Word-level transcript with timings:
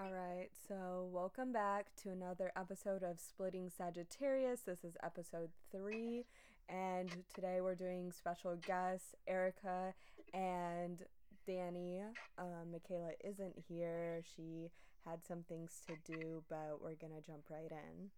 All 0.00 0.12
right, 0.12 0.50
so 0.68 1.08
welcome 1.12 1.50
back 1.50 1.86
to 2.04 2.10
another 2.10 2.52
episode 2.54 3.02
of 3.02 3.18
Splitting 3.18 3.68
Sagittarius. 3.68 4.60
This 4.60 4.84
is 4.84 4.96
episode 5.02 5.50
three, 5.72 6.24
and 6.68 7.10
today 7.34 7.60
we're 7.60 7.74
doing 7.74 8.12
special 8.12 8.54
guests 8.64 9.16
Ericka 9.28 9.94
and 10.32 11.02
Dani. 11.48 12.02
Um, 12.38 12.70
Michaela 12.70 13.10
isn't 13.24 13.56
here, 13.68 14.22
she 14.36 14.70
had 15.04 15.26
some 15.26 15.42
things 15.48 15.80
to 15.88 15.96
do, 16.12 16.44
but 16.48 16.78
we're 16.80 16.94
gonna 16.94 17.20
jump 17.26 17.50
right 17.50 17.72
in. 17.72 18.10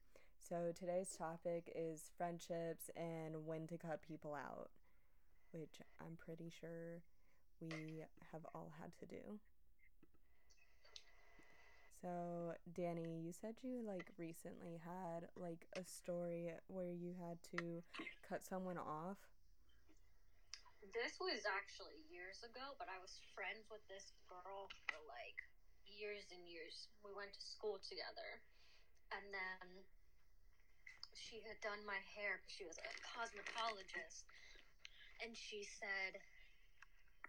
So 0.46 0.72
today's 0.78 1.16
topic 1.16 1.72
is 1.74 2.10
friendships 2.18 2.90
and 2.94 3.46
when 3.46 3.66
to 3.68 3.78
cut 3.78 4.02
people 4.06 4.34
out, 4.34 4.68
which 5.52 5.80
I'm 5.98 6.18
pretty 6.18 6.52
sure 6.60 7.00
we 7.58 8.04
have 8.32 8.42
all 8.54 8.70
had 8.78 8.90
to 8.98 9.06
do. 9.06 9.38
So, 12.00 12.56
Dani, 12.72 13.24
you 13.24 13.32
said 13.32 13.60
you 13.62 13.84
like 13.84 14.08
recently 14.16 14.80
had 14.80 15.28
like 15.36 15.68
a 15.76 15.84
story 15.84 16.48
where 16.68 16.90
you 16.92 17.14
had 17.20 17.38
to 17.52 17.84
cut 18.26 18.44
someone 18.44 18.78
off. 18.78 19.18
This 20.96 21.20
was 21.20 21.44
actually 21.44 22.00
years 22.08 22.42
ago, 22.42 22.72
but 22.80 22.88
I 22.88 22.98
was 22.98 23.20
friends 23.36 23.68
with 23.68 23.84
this 23.86 24.16
girl 24.26 24.72
for 24.88 24.98
like 25.06 25.38
years 25.84 26.24
and 26.32 26.40
years. 26.48 26.88
We 27.04 27.12
went 27.12 27.36
to 27.36 27.42
school 27.44 27.78
together. 27.84 28.40
And 29.12 29.28
then 29.34 29.84
she 31.12 31.44
had 31.44 31.60
done 31.62 31.84
my 31.86 32.00
hair 32.16 32.40
because 32.40 32.54
she 32.56 32.66
was 32.66 32.78
a 32.80 32.92
cosmetologist. 33.04 34.24
And 35.20 35.36
she 35.36 35.62
said, 35.62 36.18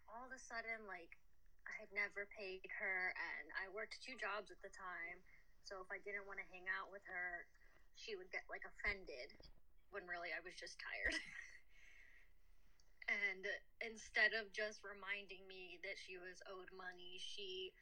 all 0.08 0.26
of 0.26 0.32
a 0.34 0.40
sudden, 0.42 0.88
like, 0.88 1.21
I 1.68 1.74
had 1.78 1.92
never 1.94 2.28
paid 2.34 2.66
her, 2.82 3.14
and 3.14 3.48
I 3.58 3.70
worked 3.74 4.02
two 4.02 4.18
jobs 4.18 4.50
at 4.50 4.62
the 4.66 4.74
time. 4.74 5.22
So 5.66 5.80
if 5.82 5.90
I 5.94 6.02
didn't 6.02 6.26
want 6.26 6.42
to 6.42 6.48
hang 6.50 6.66
out 6.74 6.90
with 6.90 7.06
her, 7.06 7.46
she 7.94 8.18
would 8.18 8.34
get 8.34 8.48
like 8.50 8.66
offended 8.66 9.34
when 9.94 10.08
really 10.10 10.34
I 10.34 10.42
was 10.42 10.58
just 10.58 10.80
tired. 10.82 11.16
and 13.30 13.44
instead 13.84 14.34
of 14.34 14.50
just 14.56 14.82
reminding 14.82 15.44
me 15.46 15.78
that 15.86 16.00
she 16.00 16.18
was 16.18 16.42
owed 16.50 16.72
money, 16.74 17.20
she 17.22 17.76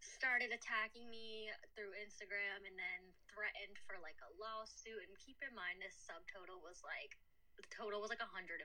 started 0.00 0.54
attacking 0.54 1.10
me 1.10 1.50
through 1.74 1.92
Instagram 1.98 2.64
and 2.64 2.76
then 2.78 3.00
threatened 3.28 3.76
for 3.84 3.98
like 4.00 4.16
a 4.24 4.30
lawsuit. 4.38 5.04
And 5.04 5.12
keep 5.18 5.42
in 5.44 5.52
mind, 5.52 5.82
this 5.82 5.96
subtotal 6.06 6.62
was 6.62 6.80
like 6.80 7.18
the 7.58 7.66
total 7.72 8.00
was 8.00 8.12
like 8.12 8.22
$150. 8.22 8.64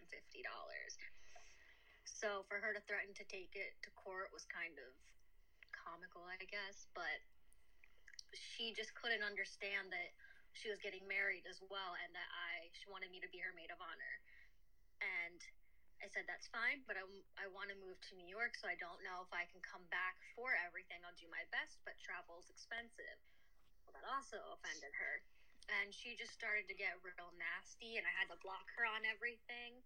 So 2.05 2.45
for 2.45 2.61
her 2.61 2.73
to 2.73 2.81
threaten 2.85 3.13
to 3.17 3.25
take 3.25 3.57
it 3.57 3.77
to 3.85 3.89
court 3.97 4.29
was 4.33 4.45
kind 4.45 4.77
of 4.77 4.91
comical, 5.73 6.21
I 6.25 6.41
guess. 6.45 6.85
But 6.93 7.21
she 8.33 8.71
just 8.77 8.93
couldn't 8.95 9.25
understand 9.25 9.89
that 9.91 10.13
she 10.53 10.67
was 10.67 10.79
getting 10.83 11.03
married 11.07 11.47
as 11.47 11.63
well 11.71 11.95
and 12.03 12.11
that 12.11 12.29
I 12.29 12.67
she 12.75 12.87
wanted 12.91 13.11
me 13.11 13.23
to 13.23 13.29
be 13.31 13.39
her 13.39 13.53
maid 13.55 13.71
of 13.71 13.79
honor. 13.79 14.15
And 15.01 15.39
I 16.01 16.09
said 16.09 16.25
that's 16.25 16.49
fine, 16.49 16.81
but 16.89 16.97
I, 16.97 17.05
I 17.37 17.45
want 17.53 17.69
to 17.69 17.77
move 17.77 17.97
to 18.09 18.17
New 18.17 18.25
York, 18.25 18.57
so 18.57 18.65
I 18.65 18.73
don't 18.81 18.97
know 19.05 19.21
if 19.21 19.29
I 19.29 19.45
can 19.53 19.61
come 19.61 19.85
back 19.93 20.17
for 20.33 20.49
everything. 20.65 20.97
I'll 21.05 21.17
do 21.17 21.29
my 21.29 21.45
best, 21.53 21.77
but 21.85 21.93
travel's 22.01 22.49
expensive. 22.49 23.17
Well, 23.85 23.93
that 23.93 24.05
also 24.09 24.41
offended 24.57 24.93
her. 24.97 25.21
And 25.69 25.93
she 25.93 26.17
just 26.17 26.33
started 26.33 26.65
to 26.73 26.75
get 26.75 26.97
real 27.05 27.29
nasty, 27.37 28.01
and 28.01 28.05
I 28.09 28.13
had 28.17 28.33
to 28.33 28.37
block 28.41 28.65
her 28.81 28.85
on 28.89 29.05
everything. 29.05 29.77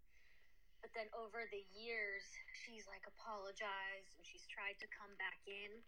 But 0.84 0.92
then 0.94 1.10
over 1.16 1.44
the 1.50 1.64
years, 1.76 2.24
she's 2.52 2.86
like 2.88 3.04
apologized 3.08 4.12
and 4.16 4.24
she's 4.24 4.46
tried 4.48 4.78
to 4.80 4.88
come 4.92 5.12
back 5.18 5.42
in. 5.48 5.82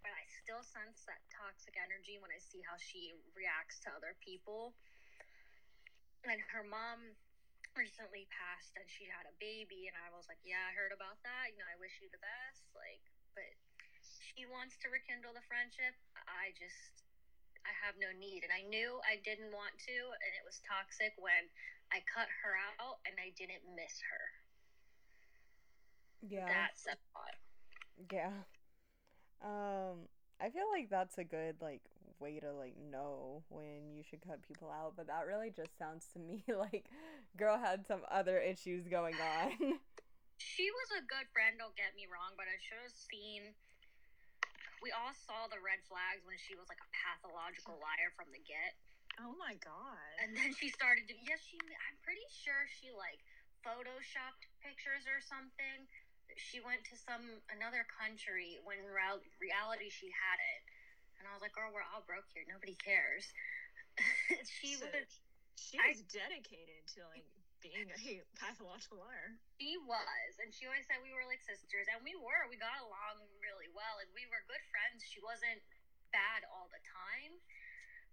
But 0.00 0.16
I 0.16 0.24
still 0.40 0.64
sense 0.64 1.04
that 1.04 1.20
toxic 1.28 1.76
energy 1.76 2.16
when 2.16 2.32
I 2.32 2.40
see 2.40 2.64
how 2.64 2.80
she 2.80 3.12
reacts 3.36 3.78
to 3.84 3.92
other 3.92 4.16
people. 4.24 4.72
And 6.24 6.40
her 6.52 6.64
mom 6.64 7.16
recently 7.78 8.26
passed 8.32 8.74
and 8.74 8.84
she 8.88 9.06
had 9.06 9.28
a 9.28 9.34
baby 9.38 9.86
and 9.86 9.96
I 10.00 10.10
was 10.12 10.26
like, 10.26 10.40
Yeah, 10.42 10.60
I 10.64 10.72
heard 10.72 10.92
about 10.92 11.20
that. 11.22 11.52
You 11.52 11.60
know, 11.60 11.68
I 11.68 11.76
wish 11.76 12.00
you 12.00 12.08
the 12.08 12.22
best. 12.22 12.64
Like, 12.72 13.04
but 13.36 13.52
she 14.00 14.48
wants 14.48 14.80
to 14.80 14.88
rekindle 14.88 15.36
the 15.36 15.44
friendship. 15.44 15.94
I 16.26 16.56
just 16.56 17.04
I 17.64 17.72
have 17.84 17.96
no 18.00 18.10
need. 18.16 18.42
And 18.44 18.52
I 18.52 18.64
knew 18.66 19.00
I 19.04 19.20
didn't 19.20 19.52
want 19.52 19.76
to 19.86 19.96
and 19.96 20.32
it 20.36 20.44
was 20.44 20.60
toxic 20.64 21.14
when 21.18 21.48
I 21.92 22.00
cut 22.06 22.28
her 22.44 22.54
out 22.80 23.02
and 23.04 23.16
I 23.18 23.34
didn't 23.36 23.64
miss 23.74 24.00
her. 24.04 24.24
Yeah. 26.22 26.48
That's 26.48 26.86
a 26.86 26.96
lot. 27.16 27.36
Yeah. 28.08 28.36
Um 29.42 30.08
I 30.40 30.48
feel 30.48 30.68
like 30.72 30.88
that's 30.88 31.18
a 31.18 31.24
good 31.24 31.60
like 31.60 31.84
way 32.20 32.38
to 32.40 32.52
like 32.52 32.76
know 32.76 33.42
when 33.48 33.96
you 33.96 34.04
should 34.04 34.20
cut 34.20 34.44
people 34.46 34.68
out, 34.68 34.92
but 34.96 35.08
that 35.08 35.26
really 35.26 35.50
just 35.50 35.76
sounds 35.78 36.06
to 36.12 36.18
me 36.20 36.44
like 36.52 36.84
girl 37.36 37.58
had 37.58 37.86
some 37.86 38.00
other 38.10 38.38
issues 38.38 38.86
going 38.88 39.16
on. 39.16 39.52
she 40.40 40.68
was 40.72 40.88
a 40.96 41.04
good 41.04 41.28
friend, 41.32 41.56
don't 41.60 41.76
get 41.76 41.96
me 41.96 42.08
wrong, 42.08 42.32
but 42.36 42.48
I 42.48 42.56
should 42.60 42.80
have 42.80 42.96
seen 42.96 43.52
we 44.80 44.90
all 44.96 45.12
saw 45.12 45.46
the 45.52 45.60
red 45.60 45.80
flags 45.86 46.24
when 46.24 46.36
she 46.40 46.56
was 46.56 46.68
like 46.72 46.80
a 46.80 46.90
pathological 46.92 47.76
liar 47.80 48.10
from 48.16 48.32
the 48.32 48.40
get. 48.44 48.76
Oh 49.20 49.36
my 49.36 49.56
god. 49.60 50.00
And 50.24 50.32
then 50.32 50.56
she 50.56 50.72
started 50.72 51.04
to 51.12 51.14
yes, 51.24 51.40
she 51.44 51.60
I'm 51.60 51.98
pretty 52.00 52.24
sure 52.32 52.64
she 52.80 52.88
like 52.94 53.20
photoshopped 53.60 54.48
pictures 54.64 55.04
or 55.04 55.20
something. 55.20 55.84
She 56.38 56.62
went 56.62 56.86
to 56.88 56.96
some 56.96 57.42
another 57.52 57.84
country 57.90 58.56
when 58.64 58.80
real, 58.86 59.20
reality 59.42 59.90
she 59.92 60.08
had 60.14 60.38
it. 60.56 60.62
And 61.20 61.28
I 61.28 61.36
was 61.36 61.42
like, 61.44 61.52
"Girl, 61.52 61.68
we're 61.68 61.84
all 61.84 62.00
broke 62.06 62.30
here. 62.32 62.46
Nobody 62.48 62.78
cares." 62.80 63.28
she 64.48 64.78
So, 64.80 64.88
was 64.88 65.10
She 65.60 65.76
I- 65.76 65.92
was 65.92 66.00
dedicated 66.08 66.86
to 66.96 67.04
like 67.12 67.26
being 67.60 67.88
a 67.88 67.98
pathological 68.40 69.00
liar. 69.00 69.36
She 69.60 69.76
was, 69.84 70.32
and 70.40 70.50
she 70.52 70.64
always 70.64 70.84
said 70.88 71.00
we 71.04 71.12
were 71.12 71.28
like 71.28 71.44
sisters, 71.44 71.86
and 71.92 72.00
we 72.02 72.16
were. 72.16 72.48
We 72.48 72.56
got 72.56 72.80
along 72.80 73.24
really 73.40 73.68
well, 73.72 74.00
and 74.00 74.08
we 74.16 74.24
were 74.28 74.40
good 74.48 74.64
friends. 74.72 75.04
She 75.04 75.20
wasn't 75.20 75.60
bad 76.10 76.42
all 76.50 76.66
the 76.72 76.82
time, 76.82 77.38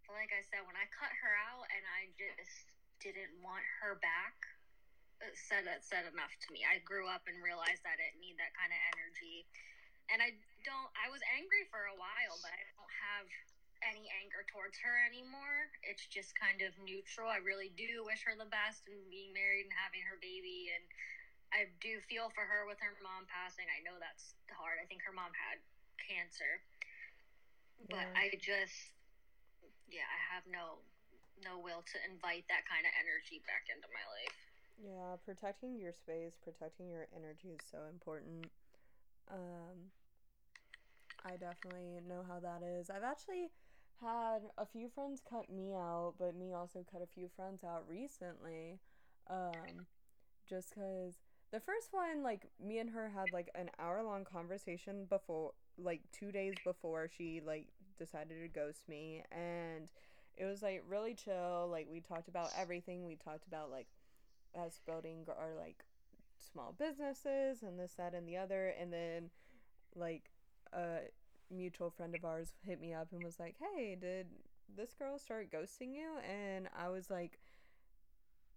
but 0.05 0.19
like 0.19 0.31
I 0.35 0.43
said, 0.45 0.63
when 0.67 0.77
I 0.77 0.85
cut 0.93 1.09
her 1.09 1.33
out 1.49 1.65
and 1.73 1.83
I 1.97 2.13
just 2.13 2.69
didn't 3.01 3.33
want 3.41 3.65
her 3.81 3.97
back, 3.97 4.37
it 5.23 5.33
said 5.33 5.65
that 5.65 5.81
said 5.81 6.05
enough 6.05 6.31
to 6.45 6.47
me. 6.53 6.61
I 6.61 6.77
grew 6.85 7.09
up 7.09 7.25
and 7.25 7.41
realized 7.41 7.81
that 7.81 7.97
I 7.97 7.99
didn't 7.99 8.21
need 8.21 8.37
that 8.37 8.53
kind 8.53 8.69
of 8.69 8.79
energy, 8.93 9.49
and 10.13 10.21
I 10.21 10.37
don't. 10.61 10.91
I 10.93 11.09
was 11.09 11.23
angry 11.33 11.65
for 11.73 11.89
a 11.89 11.97
while, 11.97 12.37
but 12.43 12.53
I 12.53 12.61
don't 12.77 12.95
have 13.09 13.25
any 13.87 14.11
anger 14.19 14.43
towards 14.51 14.75
her 14.83 14.95
anymore. 15.07 15.71
It's 15.87 16.05
just 16.11 16.35
kind 16.35 16.59
of 16.61 16.75
neutral. 16.83 17.31
I 17.31 17.39
really 17.39 17.71
do 17.79 18.03
wish 18.03 18.27
her 18.27 18.35
the 18.35 18.49
best 18.51 18.85
and 18.91 18.99
being 19.07 19.31
married 19.31 19.65
and 19.65 19.75
having 19.75 20.03
her 20.05 20.19
baby 20.19 20.69
and 20.75 20.83
I 21.55 21.71
do 21.79 22.03
feel 22.11 22.27
for 22.35 22.43
her 22.43 22.67
with 22.67 22.75
her 22.83 22.91
mom 22.99 23.23
passing. 23.31 23.63
I 23.71 23.79
know 23.87 23.95
that's 24.03 24.35
hard. 24.51 24.83
I 24.83 24.85
think 24.91 24.99
her 25.07 25.15
mom 25.15 25.31
had 25.31 25.63
cancer. 25.95 26.59
But 27.87 28.03
Yeah. 28.03 28.19
I 28.19 28.35
just 28.43 28.91
yeah, 29.87 30.07
I 30.07 30.19
have 30.35 30.43
no 30.51 30.83
no 31.39 31.59
will 31.61 31.85
to 31.93 31.97
invite 32.03 32.43
that 32.49 32.65
kind 32.67 32.83
of 32.83 32.91
energy 32.99 33.39
back 33.47 33.69
into 33.71 33.87
my 33.93 34.03
life. 34.11 34.37
Yeah, 34.77 35.15
protecting 35.23 35.79
your 35.79 35.93
space, 35.93 36.35
protecting 36.43 36.89
your 36.89 37.07
energy 37.15 37.49
is 37.55 37.63
so 37.71 37.79
important. 37.89 38.51
Um, 39.31 39.93
I 41.25 41.37
definitely 41.37 42.01
know 42.07 42.23
how 42.27 42.39
that 42.39 42.61
is. 42.63 42.89
I've 42.89 43.03
actually 43.03 43.49
had 44.01 44.39
a 44.57 44.65
few 44.65 44.89
friends 44.89 45.21
cut 45.27 45.49
me 45.49 45.73
out, 45.73 46.15
but 46.19 46.35
me 46.35 46.53
also 46.53 46.85
cut 46.91 47.01
a 47.01 47.07
few 47.07 47.29
friends 47.35 47.63
out 47.63 47.85
recently. 47.87 48.79
Um, 49.29 49.85
just 50.49 50.69
because 50.71 51.15
the 51.51 51.59
first 51.59 51.89
one, 51.91 52.23
like, 52.23 52.49
me 52.63 52.79
and 52.79 52.89
her 52.91 53.09
had 53.09 53.31
like 53.33 53.49
an 53.55 53.69
hour 53.79 54.03
long 54.03 54.25
conversation 54.25 55.05
before, 55.09 55.53
like, 55.77 56.01
two 56.11 56.31
days 56.31 56.55
before 56.63 57.09
she, 57.15 57.41
like, 57.45 57.67
decided 57.97 58.41
to 58.41 58.47
ghost 58.47 58.87
me. 58.89 59.23
And 59.31 59.89
it 60.37 60.45
was, 60.45 60.61
like, 60.61 60.83
really 60.87 61.15
chill. 61.15 61.67
Like, 61.71 61.87
we 61.91 62.01
talked 62.01 62.27
about 62.27 62.49
everything. 62.57 63.05
We 63.05 63.15
talked 63.15 63.47
about, 63.47 63.71
like, 63.71 63.87
us 64.55 64.79
building 64.85 65.25
our 65.27 65.53
like 65.55 65.85
small 66.39 66.73
businesses 66.77 67.63
and 67.63 67.79
this 67.79 67.93
that 67.93 68.13
and 68.13 68.27
the 68.27 68.37
other 68.37 68.73
and 68.79 68.91
then 68.91 69.29
like 69.95 70.31
a 70.73 70.99
mutual 71.51 71.89
friend 71.89 72.15
of 72.15 72.25
ours 72.25 72.53
hit 72.65 72.79
me 72.79 72.93
up 72.93 73.07
and 73.11 73.23
was 73.23 73.39
like 73.39 73.55
hey 73.59 73.97
did 73.99 74.27
this 74.75 74.93
girl 74.93 75.17
start 75.17 75.49
ghosting 75.51 75.93
you? 75.93 76.09
And 76.29 76.67
i 76.77 76.89
was 76.89 77.09
like 77.09 77.39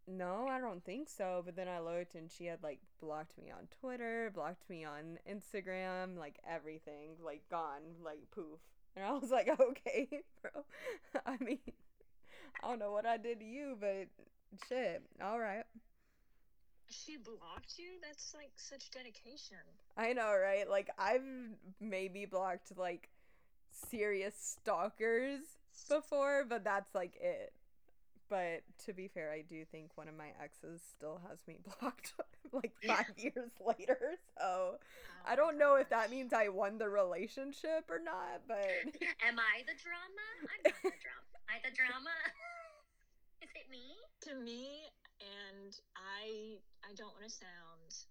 no 0.08 0.46
i 0.48 0.60
don't 0.60 0.84
think 0.84 1.08
so. 1.08 1.42
But 1.44 1.56
then 1.56 1.68
i 1.68 1.78
looked 1.78 2.14
and 2.14 2.30
she 2.30 2.46
had 2.46 2.62
like 2.62 2.80
blocked 3.00 3.38
me 3.38 3.50
on 3.50 3.68
twitter 3.80 4.30
blocked 4.34 4.68
me 4.68 4.84
on 4.84 5.18
instagram 5.30 6.18
like 6.18 6.38
everything 6.48 7.10
like 7.24 7.42
gone 7.50 7.96
like 8.04 8.30
poof. 8.30 8.60
And 8.96 9.04
i 9.04 9.12
was 9.12 9.30
like 9.30 9.48
okay 9.48 10.08
bro. 10.42 10.64
I 11.26 11.36
mean 11.42 11.60
i 12.62 12.68
don't 12.68 12.78
know 12.78 12.92
what 12.92 13.06
i 13.06 13.16
did 13.16 13.40
to 13.40 13.46
you 13.46 13.76
but 13.80 14.08
shit. 14.68 15.02
All 15.22 15.38
right 15.38 15.64
She 16.90 17.16
blocked 17.16 17.78
you? 17.78 17.92
That's 18.02 18.34
like 18.34 18.50
such 18.56 18.90
dedication. 18.90 19.58
I 19.96 20.12
know, 20.12 20.34
right? 20.34 20.68
Like 20.68 20.90
I've 20.98 21.22
maybe 21.80 22.26
blocked 22.26 22.76
like 22.76 23.08
serious 23.88 24.34
stalkers 24.36 25.40
before, 25.88 26.44
but 26.48 26.64
that's 26.64 26.94
like 26.94 27.16
it. 27.20 27.52
But 28.28 28.62
to 28.86 28.92
be 28.92 29.08
fair, 29.08 29.32
I 29.32 29.42
do 29.42 29.64
think 29.64 29.90
one 29.96 30.08
of 30.08 30.16
my 30.16 30.30
exes 30.42 30.80
still 30.96 31.20
has 31.28 31.38
me 31.46 31.58
blocked 31.80 32.12
like 32.52 32.72
five 32.86 33.12
years 33.16 33.50
later. 33.64 33.98
So 34.38 34.44
oh 34.44 34.78
I 35.26 35.32
Oh 35.32 35.36
don't 35.36 35.58
my 35.58 35.64
know 35.64 35.74
if 35.76 35.88
that 35.90 36.10
means 36.10 36.32
I 36.32 36.48
won 36.48 36.78
the 36.78 36.88
relationship 36.88 37.86
or 37.88 37.98
not, 37.98 38.42
but 38.48 38.58
Am 39.26 39.38
I 39.38 39.62
the 39.66 39.74
drama? 39.78 40.26
I'm 40.42 40.62
not 40.64 40.74
the 40.82 40.90
drama. 40.98 41.26
Am 41.34 41.46
I 41.48 41.68
the 41.68 41.74
drama? 41.74 42.14
Is 43.42 43.50
it 43.54 43.70
me? 43.70 43.96
to 44.22 44.34
me 44.34 44.84
and 45.20 45.76
i 45.96 46.56
i 46.84 46.90
don't 46.96 47.12
want 47.12 47.24
to 47.24 47.32
sound 47.32 48.08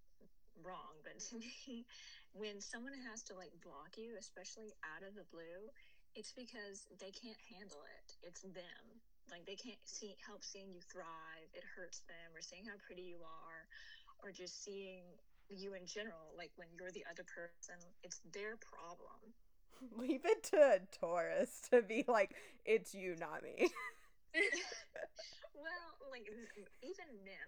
wrong 0.61 0.93
but 1.03 1.17
to 1.19 1.37
me 1.39 1.85
when 2.33 2.61
someone 2.61 2.93
has 3.09 3.23
to 3.23 3.33
like 3.33 3.51
block 3.63 3.97
you 3.97 4.13
especially 4.19 4.71
out 4.83 5.01
of 5.07 5.15
the 5.15 5.25
blue 5.31 5.69
it's 6.15 6.33
because 6.33 6.87
they 6.99 7.11
can't 7.11 7.37
handle 7.57 7.83
it. 8.01 8.17
It's 8.23 8.41
them. 8.41 8.83
Like 9.29 9.45
they 9.45 9.55
can't 9.55 9.79
see 9.85 10.15
help 10.25 10.43
seeing 10.43 10.73
you 10.73 10.81
thrive. 10.81 11.49
It 11.53 11.63
hurts 11.63 12.01
them 12.09 12.33
or 12.33 12.41
seeing 12.41 12.65
how 12.65 12.75
pretty 12.85 13.03
you 13.03 13.21
are 13.21 13.63
or 14.23 14.31
just 14.31 14.63
seeing 14.63 15.03
you 15.49 15.73
in 15.73 15.85
general 15.85 16.29
like 16.37 16.51
when 16.57 16.67
you're 16.77 16.91
the 16.91 17.03
other 17.09 17.23
person 17.23 17.75
it's 18.03 18.21
their 18.33 18.57
problem. 18.57 19.33
Leave 19.97 20.25
it 20.25 20.43
to 20.43 20.57
a 20.57 20.79
Taurus 20.99 21.61
to 21.71 21.81
be 21.81 22.03
like, 22.07 22.35
it's 22.65 22.93
you, 22.93 23.15
not 23.17 23.43
me. 23.43 23.69
Well, 25.59 26.09
like 26.11 26.23
even 26.81 27.07
men, 27.27 27.47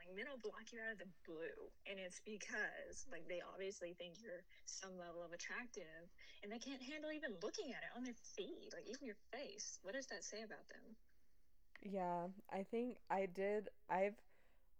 like 0.00 0.10
men 0.16 0.26
will 0.32 0.40
block 0.40 0.72
you 0.72 0.80
out 0.80 0.96
of 0.96 0.98
the 0.98 1.10
blue, 1.28 1.68
and 1.84 2.00
it's 2.00 2.20
because 2.24 3.04
like 3.12 3.28
they 3.28 3.44
obviously 3.44 3.92
think 3.94 4.16
you're 4.20 4.42
some 4.64 4.96
level 4.96 5.22
of 5.22 5.32
attractive, 5.32 6.08
and 6.42 6.48
they 6.50 6.58
can't 6.58 6.82
handle 6.82 7.12
even 7.12 7.36
looking 7.44 7.70
at 7.76 7.84
it 7.84 7.92
on 7.96 8.04
their 8.04 8.16
feed, 8.36 8.72
like 8.72 8.88
even 8.88 9.04
your 9.04 9.20
face. 9.32 9.78
What 9.84 9.94
does 9.94 10.08
that 10.08 10.24
say 10.24 10.40
about 10.40 10.64
them? 10.72 10.96
Yeah, 11.84 12.32
I 12.52 12.64
think 12.64 12.96
I 13.10 13.26
did. 13.26 13.68
I've 13.90 14.16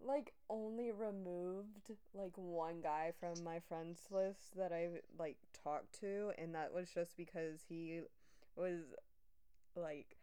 like 0.00 0.32
only 0.50 0.90
removed 0.90 1.90
like 2.14 2.36
one 2.36 2.80
guy 2.82 3.12
from 3.20 3.42
my 3.44 3.60
friends 3.60 4.00
list 4.10 4.56
that 4.56 4.72
I 4.72 4.88
like 5.18 5.36
talked 5.62 6.00
to, 6.00 6.32
and 6.38 6.54
that 6.54 6.72
was 6.74 6.90
just 6.90 7.16
because 7.16 7.60
he 7.68 8.00
was 8.56 8.80
like, 9.76 10.16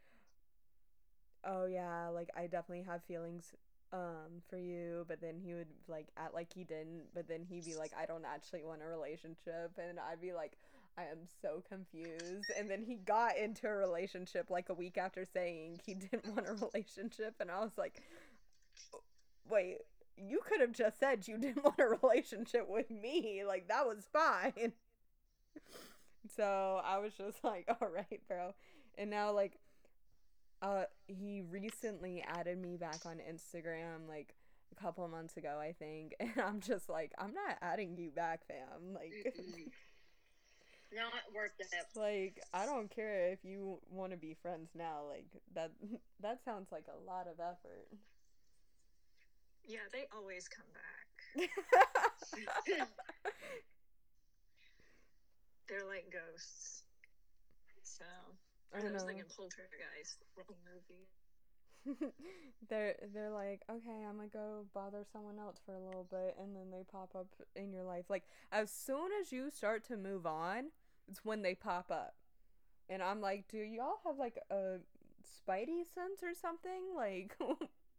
oh 1.45 1.65
yeah, 1.65 2.09
like 2.09 2.29
I 2.35 2.47
definitely 2.47 2.85
have 2.85 3.03
feelings 3.03 3.53
um 3.93 4.41
for 4.49 4.57
you, 4.57 5.05
but 5.07 5.19
then 5.21 5.37
he 5.43 5.53
would 5.53 5.67
like 5.87 6.07
act 6.17 6.33
like 6.33 6.53
he 6.53 6.63
didn't, 6.63 7.03
but 7.13 7.27
then 7.27 7.43
he'd 7.49 7.65
be 7.65 7.75
like, 7.75 7.91
I 7.97 8.05
don't 8.05 8.25
actually 8.25 8.63
want 8.63 8.81
a 8.81 8.87
relationship, 8.87 9.77
and 9.77 9.99
I'd 9.99 10.21
be 10.21 10.33
like. 10.33 10.57
I 10.97 11.03
am 11.03 11.19
so 11.41 11.63
confused. 11.69 12.51
And 12.57 12.69
then 12.69 12.83
he 12.83 12.95
got 12.95 13.37
into 13.37 13.65
a 13.65 13.73
relationship 13.73 14.49
like 14.49 14.67
a 14.67 14.73
week 14.73 14.97
after 14.97 15.25
saying 15.25 15.79
he 15.85 15.93
didn't 16.11 16.27
want 16.27 16.49
a 16.49 16.53
relationship. 16.53 17.35
And 17.39 17.49
I 17.49 17.61
was 17.61 17.77
like, 17.77 18.01
wait, 19.49 19.77
you 20.17 20.41
could 20.47 20.61
have 20.61 20.73
just 20.73 20.99
said 20.99 21.27
you 21.27 21.37
didn't 21.37 21.63
want 21.63 21.79
a 21.79 21.97
relationship 22.01 22.67
with 22.69 22.89
me. 22.89 23.43
Like, 23.45 23.67
that 23.67 23.85
was 23.85 24.07
fine. 24.11 24.73
So 26.35 26.79
I 26.85 26.99
was 26.99 27.13
just 27.13 27.43
like, 27.43 27.65
all 27.67 27.87
right, 27.89 28.21
bro. 28.27 28.53
And 28.95 29.09
now, 29.09 29.31
like, 29.31 29.57
uh, 30.61 30.83
he 31.07 31.41
recently 31.41 32.23
added 32.27 32.57
me 32.61 32.77
back 32.77 33.05
on 33.05 33.17
Instagram, 33.17 34.07
like, 34.07 34.35
a 34.71 34.81
couple 34.81 35.07
months 35.07 35.37
ago, 35.37 35.59
I 35.59 35.73
think. 35.73 36.15
And 36.19 36.31
I'm 36.43 36.59
just 36.61 36.89
like, 36.89 37.11
I'm 37.17 37.33
not 37.33 37.57
adding 37.61 37.97
you 37.97 38.11
back, 38.11 38.41
fam. 38.47 38.93
Like, 38.93 39.13
Mm-mm. 39.37 39.71
Not 40.93 41.13
worth 41.33 41.51
it. 41.59 41.67
like 41.95 42.41
I 42.53 42.65
don't 42.65 42.89
care 42.93 43.29
if 43.31 43.39
you 43.45 43.79
want 43.89 44.11
to 44.11 44.17
be 44.17 44.35
friends 44.41 44.71
now. 44.75 45.03
Like 45.09 45.25
that 45.55 45.71
that 46.21 46.43
sounds 46.43 46.69
like 46.71 46.85
a 46.93 47.09
lot 47.09 47.27
of 47.27 47.39
effort. 47.39 47.87
Yeah, 49.65 49.87
they 49.93 50.05
always 50.13 50.49
come 50.49 50.65
back. 50.73 51.49
They're 55.67 55.85
like 55.87 56.11
ghosts. 56.11 56.83
So 57.83 58.03
I 58.73 58.79
I 58.79 58.83
was 58.83 58.91
know. 58.93 59.07
thinking 59.07 59.25
Poltergeist, 59.35 60.17
wrong 60.37 60.57
movie. 60.63 61.07
they're 62.69 62.95
they're 63.13 63.31
like, 63.31 63.61
okay, 63.69 64.05
I'm 64.07 64.17
gonna 64.17 64.29
go 64.31 64.65
bother 64.73 65.03
someone 65.11 65.39
else 65.39 65.57
for 65.65 65.73
a 65.73 65.79
little 65.79 66.07
bit, 66.09 66.35
and 66.39 66.55
then 66.55 66.69
they 66.71 66.83
pop 66.91 67.09
up 67.15 67.27
in 67.55 67.71
your 67.73 67.83
life. 67.83 68.05
Like 68.09 68.23
as 68.51 68.71
soon 68.71 69.09
as 69.19 69.31
you 69.31 69.49
start 69.49 69.83
to 69.87 69.97
move 69.97 70.25
on, 70.25 70.65
it's 71.09 71.25
when 71.25 71.41
they 71.41 71.55
pop 71.55 71.91
up, 71.91 72.13
and 72.89 73.01
I'm 73.01 73.19
like, 73.19 73.47
do 73.47 73.57
y'all 73.57 73.99
have 74.05 74.17
like 74.17 74.37
a 74.51 74.77
spidey 75.25 75.83
sense 75.93 76.21
or 76.23 76.33
something? 76.39 76.81
Like, 76.95 77.35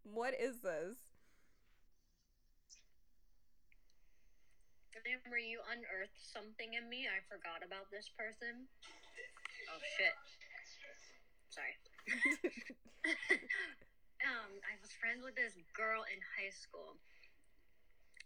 what 0.04 0.34
is 0.38 0.58
this? 0.58 0.96
Remember 4.94 5.38
you 5.38 5.58
unearthed 5.66 6.20
something 6.22 6.74
in 6.78 6.86
me. 6.88 7.08
I 7.10 7.18
forgot 7.26 7.66
about 7.66 7.90
this 7.90 8.06
person. 8.14 8.68
Oh 9.66 9.80
shit. 9.98 10.14
Sorry. 11.52 11.76
um, 14.24 14.52
I 14.64 14.80
was 14.80 14.88
friends 14.96 15.20
with 15.20 15.36
this 15.36 15.52
girl 15.76 16.00
in 16.08 16.16
high 16.40 16.48
school. 16.48 16.96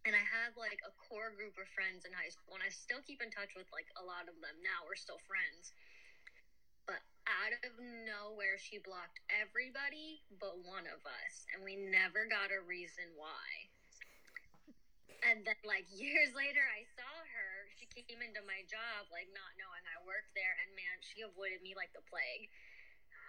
And 0.06 0.14
I 0.14 0.22
had 0.22 0.54
like 0.54 0.78
a 0.86 0.94
core 0.94 1.34
group 1.34 1.58
of 1.58 1.66
friends 1.74 2.06
in 2.06 2.14
high 2.14 2.30
school, 2.30 2.54
and 2.54 2.62
I 2.62 2.70
still 2.70 3.02
keep 3.02 3.18
in 3.18 3.34
touch 3.34 3.58
with 3.58 3.66
like 3.74 3.90
a 3.98 4.06
lot 4.06 4.30
of 4.30 4.38
them 4.38 4.54
now. 4.62 4.86
We're 4.86 4.94
still 4.94 5.18
friends. 5.26 5.74
But 6.86 7.02
out 7.26 7.50
of 7.66 7.74
nowhere, 8.06 8.62
she 8.62 8.78
blocked 8.78 9.18
everybody 9.26 10.22
but 10.38 10.62
one 10.62 10.86
of 10.86 11.02
us, 11.02 11.34
and 11.50 11.66
we 11.66 11.74
never 11.74 12.30
got 12.30 12.54
a 12.54 12.62
reason 12.62 13.10
why. 13.18 13.50
And 15.26 15.42
then, 15.42 15.58
like 15.66 15.90
years 16.02 16.30
later, 16.38 16.62
I 16.62 16.86
saw 16.94 17.10
her. 17.10 17.50
She 17.74 17.90
came 17.90 18.22
into 18.22 18.38
my 18.46 18.62
job, 18.70 19.10
like 19.10 19.26
not 19.34 19.50
knowing 19.58 19.82
I 19.90 19.98
worked 20.06 20.30
there, 20.38 20.54
and 20.62 20.70
man, 20.78 21.02
she 21.02 21.26
avoided 21.26 21.66
me 21.66 21.74
like 21.74 21.90
the 21.90 22.06
plague. 22.06 22.46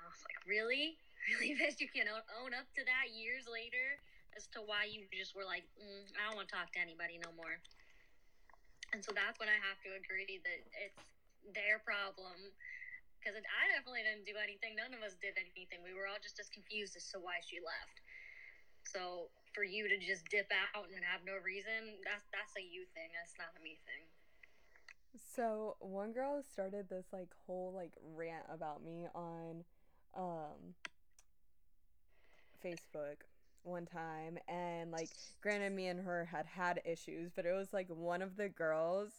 I 0.02 0.06
was 0.08 0.22
like, 0.24 0.40
really, 0.46 0.98
really, 1.28 1.58
bitch, 1.58 1.82
you 1.82 1.90
can 1.90 2.08
own- 2.08 2.30
own 2.42 2.52
up 2.54 2.70
to 2.78 2.82
that 2.86 3.14
years 3.14 3.50
later 3.50 4.00
as 4.38 4.46
to 4.54 4.62
why 4.62 4.86
you 4.86 5.10
just 5.10 5.34
were 5.34 5.48
like, 5.48 5.66
mm, 5.78 6.06
I 6.18 6.30
don't 6.30 6.38
want 6.38 6.48
to 6.50 6.54
talk 6.54 6.70
to 6.78 6.82
anybody 6.82 7.18
no 7.18 7.34
more. 7.34 7.58
And 8.94 9.04
so 9.04 9.12
that's 9.12 9.36
when 9.42 9.50
I 9.50 9.58
have 9.60 9.82
to 9.84 9.98
agree 9.98 10.40
that 10.46 10.60
it's 10.78 11.04
their 11.52 11.82
problem. 11.84 12.54
Because 13.20 13.36
I 13.44 13.64
definitely 13.74 14.06
didn't 14.08 14.30
do 14.30 14.38
anything. 14.40 14.78
None 14.78 14.94
of 14.94 15.02
us 15.04 15.18
did 15.20 15.36
anything. 15.36 15.84
We 15.84 15.92
were 15.92 16.08
all 16.08 16.22
just 16.22 16.40
as 16.40 16.48
confused 16.48 16.96
as 16.96 17.10
to 17.12 17.20
why 17.20 17.44
she 17.44 17.60
left. 17.60 17.98
So 18.88 19.28
for 19.52 19.68
you 19.68 19.90
to 19.92 19.98
just 20.00 20.24
dip 20.32 20.48
out 20.72 20.88
and 20.88 21.04
have 21.04 21.26
no 21.28 21.36
reason, 21.44 22.00
that's 22.08 22.24
that's 22.32 22.56
a 22.56 22.64
you 22.64 22.88
thing. 22.96 23.12
That's 23.12 23.36
not 23.36 23.52
a 23.58 23.60
me 23.60 23.76
thing. 23.84 24.08
So 25.18 25.76
one 25.80 26.14
girl 26.14 26.40
started 26.40 26.88
this 26.88 27.12
like 27.12 27.30
whole 27.46 27.74
like 27.76 27.92
rant 28.16 28.46
about 28.48 28.84
me 28.86 29.08
on 29.12 29.66
um 30.18 30.76
Facebook 32.64 33.18
one 33.64 33.86
time 33.86 34.38
and 34.48 34.92
like 34.92 35.10
granted 35.42 35.74
me 35.74 35.88
and 35.88 36.02
her 36.02 36.26
had 36.26 36.46
had 36.46 36.82
issues 36.86 37.32
but 37.36 37.46
it 37.46 37.54
was 37.54 37.74
like 37.74 37.88
one 37.90 38.22
of 38.22 38.38
the 38.38 38.50
girls 38.50 39.12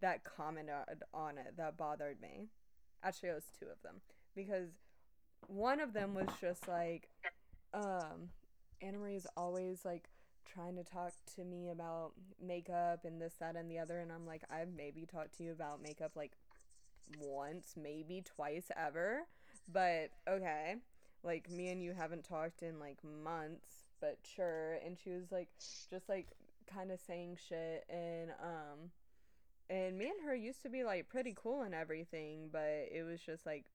that 0.00 0.24
commented 0.24 0.74
on 1.12 1.38
it 1.38 1.54
that 1.56 1.76
bothered 1.76 2.20
me 2.20 2.48
actually 3.04 3.30
it 3.30 3.34
was 3.34 3.46
two 3.58 3.66
of 3.66 3.82
them 3.82 3.96
because 4.36 4.70
one 5.48 5.80
of 5.80 5.92
them 5.92 6.14
was 6.14 6.28
just 6.40 6.68
like 6.68 7.08
um 7.74 8.30
Anna 8.82 8.98
Marie's 8.98 9.26
always 9.36 9.84
like 9.84 10.08
trying 10.46 10.76
to 10.76 10.84
talk 10.84 11.12
to 11.36 11.44
me 11.44 11.70
about 11.70 12.12
makeup 12.42 13.04
and 13.04 13.20
this, 13.20 13.34
that, 13.40 13.56
and 13.56 13.70
the 13.70 13.78
other. 13.78 13.98
And 14.00 14.10
I'm 14.12 14.26
like, 14.26 14.42
I've 14.50 14.72
maybe 14.74 15.06
talked 15.06 15.36
to 15.38 15.44
you 15.44 15.52
about 15.52 15.82
makeup 15.82 16.12
like 16.16 16.32
once, 17.18 17.74
maybe 17.76 18.22
twice 18.24 18.70
ever. 18.76 19.26
But 19.68 20.10
okay. 20.28 20.76
Like, 21.22 21.50
me 21.50 21.68
and 21.68 21.82
you 21.82 21.92
haven't 21.92 22.24
talked 22.24 22.62
in 22.62 22.78
like 22.78 22.98
months, 23.04 23.84
but 24.00 24.18
sure. 24.22 24.78
And 24.84 24.98
she 24.98 25.10
was 25.10 25.30
like, 25.30 25.48
just 25.90 26.08
like 26.08 26.28
kind 26.72 26.90
of 26.90 27.00
saying 27.00 27.38
shit. 27.48 27.84
And, 27.88 28.30
um, 28.42 28.90
and 29.68 29.98
me 29.98 30.06
and 30.06 30.26
her 30.26 30.34
used 30.34 30.62
to 30.62 30.68
be 30.68 30.82
like 30.82 31.08
pretty 31.08 31.34
cool 31.36 31.62
and 31.62 31.74
everything, 31.74 32.48
but 32.50 32.88
it 32.90 33.04
was 33.06 33.20
just 33.20 33.44
like, 33.46 33.66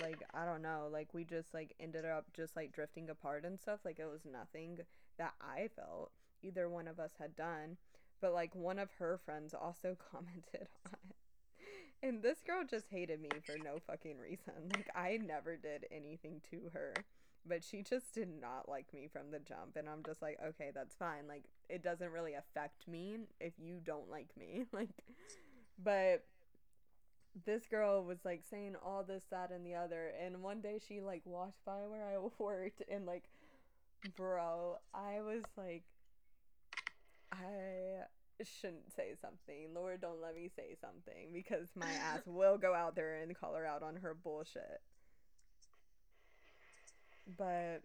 like 0.00 0.22
I 0.32 0.44
don't 0.44 0.62
know, 0.62 0.88
like 0.92 1.12
we 1.14 1.24
just 1.24 1.52
like 1.52 1.74
ended 1.80 2.04
up 2.04 2.26
just 2.32 2.54
like 2.56 2.72
drifting 2.72 3.10
apart 3.10 3.44
and 3.44 3.58
stuff. 3.58 3.80
Like 3.84 3.98
it 3.98 4.08
was 4.10 4.24
nothing 4.30 4.78
that 5.18 5.34
I 5.40 5.68
felt 5.74 6.12
either 6.42 6.68
one 6.68 6.88
of 6.88 7.00
us 7.00 7.12
had 7.18 7.34
done. 7.36 7.76
But 8.20 8.32
like 8.32 8.54
one 8.54 8.78
of 8.78 8.90
her 8.98 9.18
friends 9.24 9.54
also 9.54 9.96
commented 10.12 10.68
on 10.86 10.98
it. 11.10 11.17
And 12.02 12.22
this 12.22 12.38
girl 12.46 12.62
just 12.68 12.86
hated 12.90 13.20
me 13.20 13.30
for 13.44 13.56
no 13.58 13.78
fucking 13.86 14.18
reason. 14.18 14.54
Like 14.74 14.88
I 14.94 15.18
never 15.18 15.56
did 15.56 15.86
anything 15.90 16.40
to 16.50 16.70
her. 16.72 16.94
But 17.46 17.64
she 17.64 17.82
just 17.82 18.12
did 18.14 18.28
not 18.40 18.68
like 18.68 18.92
me 18.92 19.08
from 19.10 19.30
the 19.30 19.38
jump 19.38 19.76
and 19.76 19.88
I'm 19.88 20.02
just 20.04 20.20
like, 20.22 20.38
okay, 20.44 20.70
that's 20.74 20.94
fine. 20.94 21.26
Like 21.28 21.44
it 21.68 21.82
doesn't 21.82 22.12
really 22.12 22.34
affect 22.34 22.86
me 22.86 23.18
if 23.40 23.54
you 23.58 23.80
don't 23.84 24.10
like 24.10 24.28
me. 24.36 24.64
Like 24.72 24.90
but 25.82 26.24
this 27.44 27.66
girl 27.66 28.02
was 28.04 28.18
like 28.24 28.42
saying 28.50 28.76
all 28.84 29.02
this, 29.04 29.22
that, 29.30 29.50
and 29.50 29.64
the 29.64 29.74
other. 29.74 30.12
And 30.22 30.42
one 30.42 30.60
day 30.60 30.78
she 30.86 31.00
like 31.00 31.22
walked 31.24 31.64
by 31.64 31.86
where 31.86 32.04
I 32.04 32.18
worked, 32.42 32.82
and 32.90 33.06
like, 33.06 33.24
bro, 34.16 34.78
I 34.94 35.20
was 35.20 35.42
like, 35.56 35.84
I 37.32 38.04
shouldn't 38.44 38.94
say 38.94 39.14
something. 39.20 39.74
Lord, 39.74 40.00
don't 40.00 40.22
let 40.22 40.34
me 40.34 40.50
say 40.54 40.76
something 40.80 41.32
because 41.32 41.68
my 41.74 41.90
ass 41.90 42.22
will 42.26 42.58
go 42.58 42.74
out 42.74 42.94
there 42.94 43.16
and 43.16 43.38
call 43.38 43.54
her 43.54 43.66
out 43.66 43.82
on 43.82 43.96
her 43.96 44.14
bullshit. 44.14 44.80
But 47.36 47.82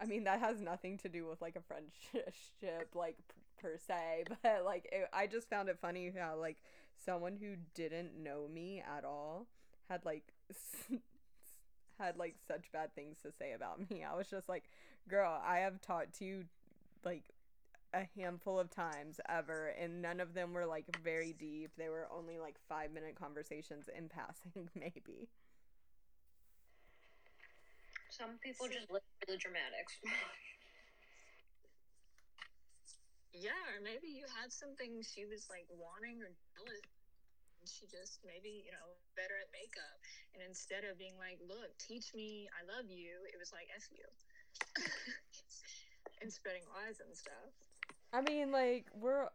I 0.00 0.06
mean, 0.06 0.24
that 0.24 0.40
has 0.40 0.60
nothing 0.60 0.98
to 0.98 1.08
do 1.08 1.26
with 1.26 1.40
like 1.40 1.56
a 1.56 1.62
friendship, 1.62 2.88
like 2.94 3.16
per 3.60 3.76
se. 3.78 4.24
But 4.42 4.64
like, 4.64 4.88
it, 4.92 5.08
I 5.12 5.26
just 5.26 5.50
found 5.50 5.68
it 5.68 5.78
funny 5.80 6.12
how 6.16 6.36
like 6.36 6.58
someone 7.04 7.36
who 7.40 7.56
didn't 7.74 8.22
know 8.22 8.46
me 8.52 8.82
at 8.96 9.04
all 9.04 9.46
had 9.88 10.04
like 10.04 10.32
had 11.98 12.16
like 12.16 12.36
such 12.46 12.72
bad 12.72 12.94
things 12.94 13.18
to 13.22 13.32
say 13.32 13.52
about 13.52 13.90
me. 13.90 14.04
I 14.04 14.16
was 14.16 14.28
just 14.28 14.48
like, 14.48 14.64
girl, 15.08 15.40
I 15.44 15.58
have 15.58 15.80
talked 15.80 16.18
to 16.18 16.24
you 16.24 16.44
like 17.04 17.24
a 17.94 18.08
handful 18.16 18.58
of 18.58 18.70
times 18.70 19.20
ever 19.28 19.74
and 19.80 20.00
none 20.02 20.20
of 20.20 20.34
them 20.34 20.52
were 20.52 20.66
like 20.66 20.86
very 21.02 21.32
deep. 21.32 21.70
They 21.76 21.88
were 21.88 22.06
only 22.12 22.38
like 22.38 22.56
5 22.68 22.92
minute 22.92 23.16
conversations 23.18 23.88
in 23.88 24.08
passing 24.08 24.68
maybe. 24.74 25.28
Some 28.10 28.38
people 28.42 28.66
just 28.66 28.90
live 28.90 29.06
for 29.18 29.26
the 29.30 29.38
dramatics. 29.38 29.94
yeah, 33.32 33.54
or 33.70 33.78
maybe 33.82 34.10
you 34.10 34.26
had 34.42 34.52
something 34.52 34.98
she 35.02 35.24
was 35.26 35.46
like 35.48 35.66
wanting 35.70 36.18
or 36.20 36.30
jealous. 36.54 36.82
And 37.60 37.68
she 37.68 37.86
just 37.86 38.20
maybe, 38.26 38.64
you 38.66 38.72
know, 38.72 38.98
better 39.14 39.36
at 39.38 39.52
makeup. 39.54 40.00
And 40.34 40.42
instead 40.42 40.82
of 40.84 40.98
being 40.98 41.14
like, 41.20 41.38
look, 41.44 41.70
teach 41.78 42.10
me, 42.14 42.48
I 42.56 42.66
love 42.66 42.90
you, 42.90 43.22
it 43.30 43.38
was 43.38 43.52
like, 43.52 43.68
F 43.70 43.86
you. 43.94 44.06
and 46.22 46.32
spreading 46.32 46.64
lies 46.74 47.00
and 47.00 47.14
stuff. 47.16 47.52
I 48.12 48.20
mean, 48.22 48.52
like, 48.52 48.86
we're. 48.94 49.28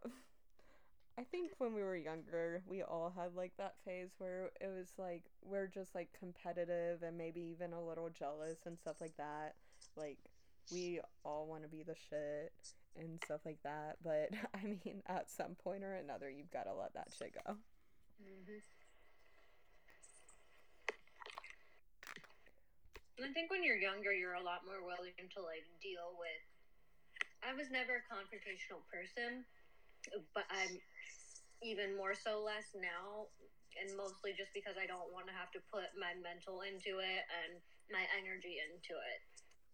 I 1.18 1.24
think 1.24 1.52
when 1.60 1.74
we 1.74 1.82
were 1.82 1.96
younger, 1.96 2.62
we 2.68 2.84
all 2.84 3.14
had 3.16 3.36
like 3.36 3.54
that 3.58 3.76
phase 3.86 4.10
where 4.18 4.52
it 4.60 4.68
was 4.68 4.92
like 4.98 5.24
we're 5.42 5.68
just 5.68 5.96
like 5.96 6.10
competitive 6.20 7.04
and 7.04 7.18
maybe 7.18 7.40
even 7.40 7.72
a 7.72 7.82
little 7.82 8.10
jealous 8.10 8.58
and 8.66 8.78
stuff 8.78 8.98
like 9.00 9.16
that. 9.16 9.56
Like 9.96 10.18
we 10.74 11.00
all 11.24 11.48
want 11.48 11.64
to 11.64 11.70
be 11.70 11.84
the 11.84 11.96
shit 12.10 12.52
and 13.00 13.20
stuff 13.24 13.42
like 13.46 13.62
that. 13.64 13.98
But 14.04 14.32
I 14.54 14.64
mean, 14.64 15.04
at 15.08 15.32
some 15.32 15.56
point 15.56 15.84
or 15.84 15.94
another, 15.94 16.30
you've 16.30 16.52
got 16.52 16.64
to 16.64 16.74
let 16.74 16.94
that 16.96 17.08
shit 17.18 17.34
go. 17.34 17.56
Mm-hmm. 18.22 18.60
I 23.24 23.32
think 23.32 23.50
when 23.50 23.64
you're 23.64 23.80
younger, 23.80 24.12
you're 24.12 24.36
a 24.36 24.44
lot 24.44 24.68
more 24.68 24.84
willing 24.84 25.16
to 25.16 25.42
like 25.42 25.64
deal 25.82 26.20
with. 26.20 26.55
I 27.46 27.54
was 27.54 27.70
never 27.70 28.02
a 28.02 28.06
confrontational 28.10 28.82
person, 28.90 29.46
but 30.34 30.50
I'm 30.50 30.82
even 31.62 31.94
more 31.94 32.18
so 32.18 32.42
less 32.42 32.74
now 32.74 33.30
and 33.78 33.94
mostly 33.94 34.34
just 34.34 34.50
because 34.58 34.82
I 34.82 34.90
don't 34.90 35.14
want 35.14 35.30
to 35.30 35.36
have 35.38 35.54
to 35.54 35.62
put 35.70 35.94
my 35.94 36.18
mental 36.26 36.66
into 36.66 37.06
it 37.06 37.22
and 37.46 37.62
my 37.94 38.02
energy 38.18 38.58
into 38.66 38.98
it. 38.98 39.20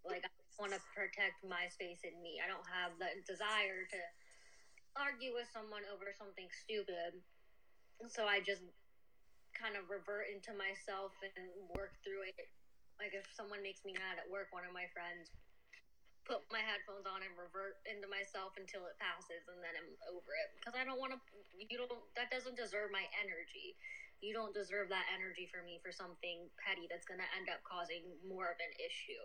Like 0.04 0.28
I 0.28 0.32
want 0.60 0.76
to 0.76 0.82
protect 0.92 1.48
my 1.48 1.72
space 1.72 2.04
in 2.04 2.20
me. 2.20 2.44
I 2.44 2.52
don't 2.52 2.68
have 2.68 3.00
the 3.00 3.08
desire 3.24 3.88
to 3.88 4.00
argue 5.00 5.32
with 5.32 5.48
someone 5.56 5.88
over 5.88 6.12
something 6.12 6.52
stupid. 6.52 7.24
So 8.12 8.28
I 8.28 8.44
just 8.44 8.68
kind 9.56 9.80
of 9.80 9.88
revert 9.88 10.28
into 10.28 10.52
myself 10.58 11.16
and 11.24 11.48
work 11.72 11.96
through 12.04 12.28
it. 12.36 12.50
Like 13.00 13.16
if 13.16 13.30
someone 13.32 13.64
makes 13.64 13.86
me 13.88 13.96
mad 13.96 14.20
at 14.20 14.28
work, 14.28 14.52
one 14.52 14.68
of 14.68 14.74
my 14.76 14.92
friends 14.92 15.32
put 16.32 16.48
my 16.48 16.64
headphones 16.64 17.04
on 17.04 17.20
and 17.28 17.36
revert 17.36 17.84
into 17.84 18.08
myself 18.08 18.56
until 18.56 18.88
it 18.88 18.96
passes 18.96 19.44
and 19.52 19.60
then 19.60 19.76
I'm 19.76 19.92
over 20.16 20.32
it 20.32 20.56
because 20.56 20.80
I 20.80 20.88
don't 20.88 20.96
want 20.96 21.12
to 21.12 21.20
you 21.60 21.76
don't 21.76 21.92
that 22.16 22.32
doesn't 22.32 22.56
deserve 22.56 22.88
my 22.96 23.04
energy. 23.20 23.76
You 24.24 24.32
don't 24.32 24.56
deserve 24.56 24.88
that 24.96 25.04
energy 25.12 25.52
for 25.52 25.60
me 25.68 25.84
for 25.84 25.92
something 25.92 26.48
petty 26.64 26.88
that's 26.88 27.04
going 27.04 27.20
to 27.20 27.28
end 27.36 27.52
up 27.52 27.60
causing 27.68 28.08
more 28.24 28.48
of 28.48 28.56
an 28.64 28.72
issue. 28.80 29.20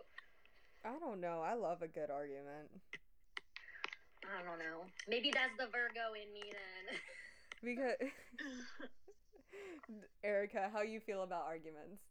I 0.83 0.99
don't 0.99 1.23
know. 1.23 1.39
I 1.45 1.55
love 1.55 1.79
a 1.79 1.87
good 1.87 2.11
argument. 2.11 2.67
I 4.27 4.43
don't 4.43 4.59
know. 4.59 4.83
Maybe 5.07 5.31
that's 5.31 5.55
the 5.55 5.71
Virgo 5.71 6.11
in 6.17 6.27
me 6.33 6.43
then. 6.51 6.83
because 7.63 7.95
Ericka, 10.27 10.67
how 10.73 10.81
you 10.81 10.99
feel 10.99 11.23
about 11.23 11.47
arguments? 11.47 12.03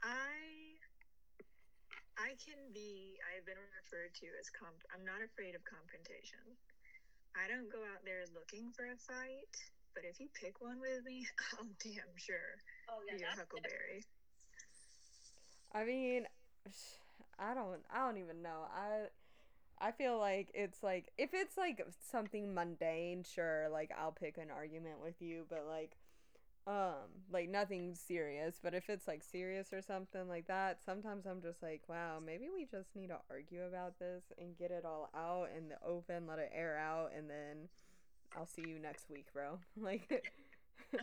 I 0.00 0.57
I 2.18 2.34
can 2.34 2.58
be, 2.74 3.14
I've 3.22 3.46
been 3.46 3.58
referred 3.78 4.10
to 4.20 4.26
as 4.42 4.50
comp. 4.50 4.74
I'm 4.90 5.06
not 5.06 5.22
afraid 5.22 5.54
of 5.54 5.62
confrontation. 5.62 6.42
I 7.38 7.46
don't 7.46 7.70
go 7.70 7.78
out 7.94 8.02
there 8.02 8.26
looking 8.34 8.74
for 8.74 8.90
a 8.90 8.98
fight, 8.98 9.54
but 9.94 10.02
if 10.02 10.18
you 10.18 10.26
pick 10.34 10.58
one 10.58 10.82
with 10.82 11.06
me, 11.06 11.22
I'll 11.54 11.70
damn 11.78 12.10
sure 12.18 12.58
oh, 12.90 12.98
yeah, 13.06 13.16
be 13.16 13.22
a 13.22 13.30
huckleberry. 13.38 14.02
I 15.70 15.86
mean, 15.86 16.26
I 17.38 17.54
don't, 17.54 17.86
I 17.86 18.02
don't 18.02 18.18
even 18.18 18.42
know. 18.42 18.66
I, 18.74 19.14
I 19.78 19.92
feel 19.92 20.18
like 20.18 20.50
it's 20.54 20.82
like 20.82 21.12
if 21.18 21.30
it's 21.32 21.56
like 21.56 21.86
something 22.10 22.52
mundane, 22.52 23.22
sure, 23.22 23.68
like 23.70 23.92
I'll 23.96 24.10
pick 24.10 24.38
an 24.38 24.50
argument 24.50 24.96
with 25.02 25.22
you, 25.22 25.46
but 25.48 25.64
like 25.68 25.92
um 26.66 27.08
like 27.32 27.48
nothing 27.48 27.94
serious 27.94 28.60
but 28.62 28.74
if 28.74 28.90
it's 28.90 29.08
like 29.08 29.22
serious 29.22 29.72
or 29.72 29.80
something 29.80 30.28
like 30.28 30.46
that 30.46 30.78
sometimes 30.84 31.24
i'm 31.24 31.40
just 31.40 31.62
like 31.62 31.80
wow 31.88 32.20
maybe 32.20 32.52
we 32.52 32.68
just 32.68 32.92
need 32.92 33.08
to 33.08 33.16
argue 33.30 33.64
about 33.64 33.98
this 33.98 34.24
and 34.36 34.58
get 34.58 34.70
it 34.70 34.84
all 34.84 35.08
out 35.16 35.48
in 35.56 35.68
the 35.68 35.80
open 35.80 36.26
let 36.28 36.38
it 36.38 36.52
air 36.52 36.76
out 36.76 37.08
and 37.16 37.24
then 37.24 37.72
i'll 38.36 38.48
see 38.48 38.64
you 38.66 38.78
next 38.78 39.08
week 39.08 39.26
bro. 39.32 39.58
Like 39.80 40.04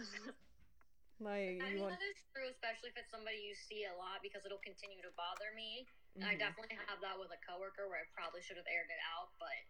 like 1.17 1.61
I 1.61 1.73
mean, 1.73 1.81
want... 1.81 1.97
that 1.97 2.05
is 2.13 2.21
true 2.29 2.45
especially 2.49 2.93
if 2.93 2.97
it's 2.99 3.09
somebody 3.09 3.39
you 3.41 3.55
see 3.55 3.87
a 3.89 3.95
lot 3.97 4.21
because 4.21 4.45
it'll 4.45 4.61
continue 4.61 4.99
to 5.01 5.13
bother 5.17 5.49
me. 5.55 5.87
Mm-hmm. 6.13 6.29
i 6.29 6.33
definitely 6.37 6.77
have 6.85 7.01
that 7.01 7.17
with 7.17 7.33
a 7.33 7.39
coworker 7.41 7.89
where 7.89 8.01
i 8.01 8.07
probably 8.13 8.45
should 8.45 8.57
have 8.59 8.69
aired 8.69 8.89
it 8.91 9.01
out 9.17 9.33
but 9.41 9.61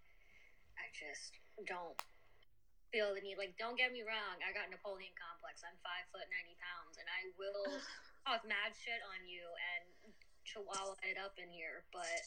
i 0.75 0.91
just 0.91 1.39
don't 1.63 1.95
feel 2.95 3.11
the 3.11 3.19
need. 3.19 3.35
Like, 3.35 3.59
don't 3.59 3.75
get 3.75 3.91
me 3.91 4.07
wrong, 4.07 4.39
I 4.39 4.55
got 4.55 4.71
Napoleon 4.71 5.11
complex. 5.19 5.59
I'm 5.67 5.75
five 5.83 6.07
foot 6.15 6.23
ninety 6.31 6.55
pounds, 6.63 6.95
and 6.95 7.03
I 7.11 7.27
will 7.35 7.75
talk 8.23 8.47
mad 8.47 8.71
shit 8.71 9.03
on 9.11 9.27
you 9.27 9.43
and 9.43 10.15
chihuahua 10.47 10.95
it 11.03 11.19
up 11.19 11.35
in 11.35 11.51
here. 11.51 11.83
But 11.91 12.23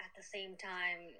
at 0.00 0.16
the 0.16 0.24
same 0.24 0.56
time, 0.56 1.12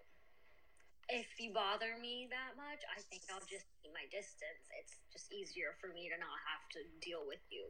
if 1.12 1.28
you 1.36 1.52
bother 1.52 2.00
me 2.00 2.32
that 2.32 2.56
much, 2.56 2.80
I 2.88 3.04
think 3.12 3.28
I'll 3.28 3.44
just 3.44 3.68
keep 3.84 3.92
my 3.92 4.08
distance. 4.08 4.64
It's 4.80 4.96
just 5.12 5.28
easier 5.28 5.76
for 5.76 5.92
me 5.92 6.08
to 6.08 6.16
not 6.16 6.40
have 6.48 6.64
to 6.80 6.88
deal 7.04 7.28
with 7.28 7.44
you. 7.52 7.68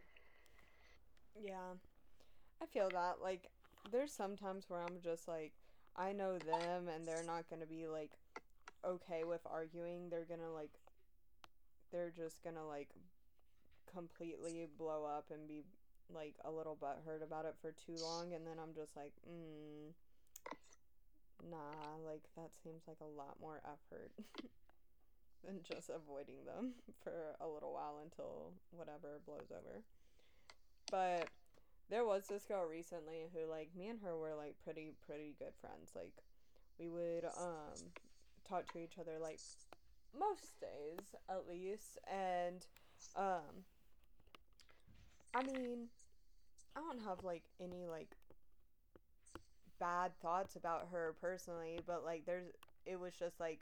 Yeah, 1.35 1.75
I 2.63 2.71
feel 2.71 2.95
that. 2.95 3.19
Like, 3.19 3.51
there's 3.91 4.15
sometimes 4.15 4.71
where 4.71 4.87
I'm 4.87 5.03
just 5.03 5.27
like, 5.27 5.51
I 5.99 6.15
know 6.15 6.39
them, 6.39 6.87
and 6.87 7.03
they're 7.03 7.27
not 7.27 7.51
gonna 7.51 7.67
be 7.67 7.91
like 7.91 8.15
okay 8.85 9.25
with 9.25 9.41
arguing, 9.47 10.09
they're 10.11 10.25
gonna 10.29 10.53
like 10.53 10.79
they're 11.93 12.11
just 12.11 12.43
gonna 12.43 12.67
like 12.67 12.89
completely 13.93 14.67
blow 14.79 15.05
up 15.05 15.27
and 15.31 15.49
be 15.49 15.63
like 16.13 16.35
a 16.45 16.51
little 16.51 16.77
butthurt 16.77 17.23
about 17.23 17.45
it 17.45 17.55
for 17.61 17.73
too 17.73 17.99
long 18.01 18.33
and 18.35 18.47
then 18.47 18.57
I'm 18.61 18.75
just 18.75 18.97
like, 18.97 19.13
mm, 19.29 19.93
nah, 21.51 21.97
like 22.05 22.23
that 22.37 22.51
seems 22.63 22.83
like 22.87 22.99
a 23.01 23.05
lot 23.19 23.37
more 23.41 23.61
effort 23.65 24.13
than 25.45 25.61
just 25.63 25.91
avoiding 25.91 26.45
them 26.47 26.75
for 27.05 27.37
a 27.41 27.49
little 27.49 27.73
while 27.73 27.99
until 28.03 28.53
whatever 28.71 29.21
blows 29.27 29.51
over. 29.51 29.83
But 30.91 31.29
there 31.91 32.05
was 32.05 32.29
this 32.29 32.45
girl 32.45 32.65
recently 32.67 33.29
who 33.33 33.49
like 33.51 33.71
me 33.77 33.89
and 33.89 34.01
her 34.01 34.17
were 34.17 34.35
like 34.35 34.57
pretty 34.65 34.93
pretty 35.07 35.35
good 35.39 35.55
friends. 35.61 35.93
Like 35.95 36.15
we 36.79 36.89
would 36.89 37.25
um 37.25 37.93
talk 38.49 38.71
to 38.73 38.79
each 38.79 38.99
other 38.99 39.19
like 39.21 39.41
most 40.19 40.61
days 40.61 41.15
at 41.29 41.49
least. 41.49 41.99
And 42.11 42.67
um 43.17 43.65
I 45.35 45.43
mean 45.43 45.89
I 46.77 46.81
don't 46.81 47.03
have 47.05 47.25
like 47.25 47.45
any 47.61 47.87
like 47.87 48.17
bad 49.79 50.13
thoughts 50.21 50.57
about 50.57 50.89
her 50.91 51.15
personally 51.21 51.81
but 51.87 52.05
like 52.05 52.25
there's 52.27 52.49
it 52.85 52.99
was 52.99 53.15
just 53.15 53.39
like 53.39 53.61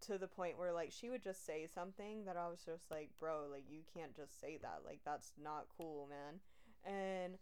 to 0.00 0.18
the 0.18 0.28
point 0.28 0.58
where 0.58 0.72
like 0.72 0.92
she 0.92 1.10
would 1.10 1.22
just 1.22 1.46
say 1.46 1.66
something 1.66 2.24
that 2.26 2.36
I 2.36 2.48
was 2.48 2.60
just 2.64 2.90
like 2.90 3.10
bro 3.20 3.46
like 3.50 3.64
you 3.68 3.82
can't 3.94 4.14
just 4.16 4.40
say 4.40 4.58
that. 4.62 4.80
Like 4.84 5.00
that's 5.04 5.32
not 5.42 5.66
cool 5.76 6.08
man. 6.08 6.40
And 6.84 7.38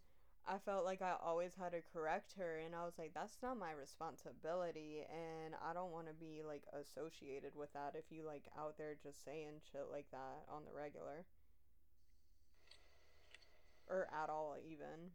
I 0.47 0.57
felt 0.63 0.85
like 0.85 1.01
I 1.01 1.15
always 1.21 1.51
had 1.59 1.73
to 1.73 1.81
correct 1.91 2.35
her, 2.39 2.57
and 2.63 2.73
I 2.73 2.85
was 2.85 2.95
like, 2.97 3.11
that's 3.13 3.37
not 3.43 3.59
my 3.59 3.71
responsibility, 3.75 5.03
and 5.11 5.53
I 5.59 5.73
don't 5.73 5.91
want 5.91 6.07
to 6.07 6.13
be 6.13 6.41
like 6.47 6.63
associated 6.71 7.51
with 7.53 7.73
that 7.73 7.95
if 7.99 8.05
you 8.09 8.23
like 8.23 8.47
out 8.57 8.77
there 8.77 8.95
just 8.95 9.25
saying 9.25 9.59
shit 9.71 9.91
like 9.91 10.07
that 10.11 10.47
on 10.47 10.63
the 10.63 10.71
regular. 10.71 11.27
Or 13.89 14.07
at 14.07 14.29
all, 14.29 14.55
even. 14.63 15.11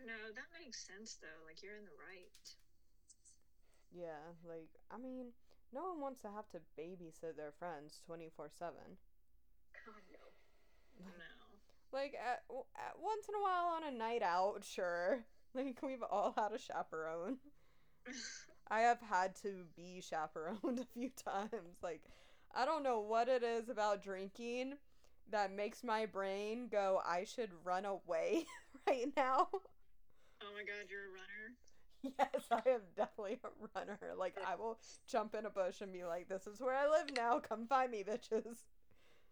No, 0.00 0.32
that 0.32 0.48
makes 0.58 0.80
sense 0.80 1.18
though. 1.20 1.44
Like 1.44 1.62
you're 1.62 1.76
in 1.76 1.84
the 1.84 1.98
right. 2.00 2.48
Yeah, 3.92 4.32
like, 4.48 4.68
I 4.90 4.96
mean, 4.96 5.32
no 5.74 5.82
one 5.92 6.00
wants 6.00 6.22
to 6.22 6.28
have 6.28 6.48
to 6.56 6.60
babysit 6.80 7.36
their 7.36 7.52
friends 7.58 8.00
24 8.06 8.48
7. 8.48 8.72
God, 9.84 10.02
no. 10.12 10.24
No. 11.04 11.37
Like, 11.92 12.14
at, 12.14 12.42
at 12.76 12.98
once 13.00 13.28
in 13.28 13.34
a 13.34 13.42
while 13.42 13.66
on 13.76 13.84
a 13.84 13.96
night 13.96 14.22
out, 14.22 14.64
sure. 14.64 15.24
Like, 15.54 15.80
we've 15.82 16.02
all 16.02 16.34
had 16.36 16.52
a 16.52 16.58
chaperone. 16.58 17.38
I 18.70 18.80
have 18.80 19.00
had 19.00 19.34
to 19.36 19.64
be 19.74 20.02
chaperoned 20.02 20.78
a 20.78 20.84
few 20.84 21.10
times. 21.10 21.78
Like, 21.82 22.02
I 22.54 22.66
don't 22.66 22.82
know 22.82 23.00
what 23.00 23.28
it 23.28 23.42
is 23.42 23.70
about 23.70 24.02
drinking 24.02 24.74
that 25.30 25.52
makes 25.52 25.82
my 25.82 26.06
brain 26.06 26.68
go, 26.68 27.00
I 27.04 27.24
should 27.24 27.50
run 27.64 27.86
away 27.86 28.44
right 28.86 29.06
now. 29.16 29.48
Oh 29.52 30.52
my 30.54 30.64
god, 30.64 30.86
you're 30.90 31.06
a 31.06 31.12
runner. 31.12 31.56
Yes, 32.02 32.44
I 32.52 32.68
am 32.70 32.82
definitely 32.96 33.40
a 33.44 33.48
runner. 33.74 33.98
Like, 34.16 34.36
I 34.46 34.54
will 34.54 34.78
jump 35.10 35.34
in 35.34 35.46
a 35.46 35.50
bush 35.50 35.80
and 35.80 35.92
be 35.92 36.04
like, 36.04 36.28
this 36.28 36.46
is 36.46 36.60
where 36.60 36.74
I 36.74 36.88
live 36.88 37.10
now. 37.16 37.40
Come 37.40 37.66
find 37.66 37.90
me, 37.90 38.04
bitches. 38.04 38.58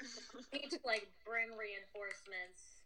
need 0.52 0.70
to 0.70 0.80
like 0.84 1.08
bring 1.24 1.56
reinforcements. 1.56 2.76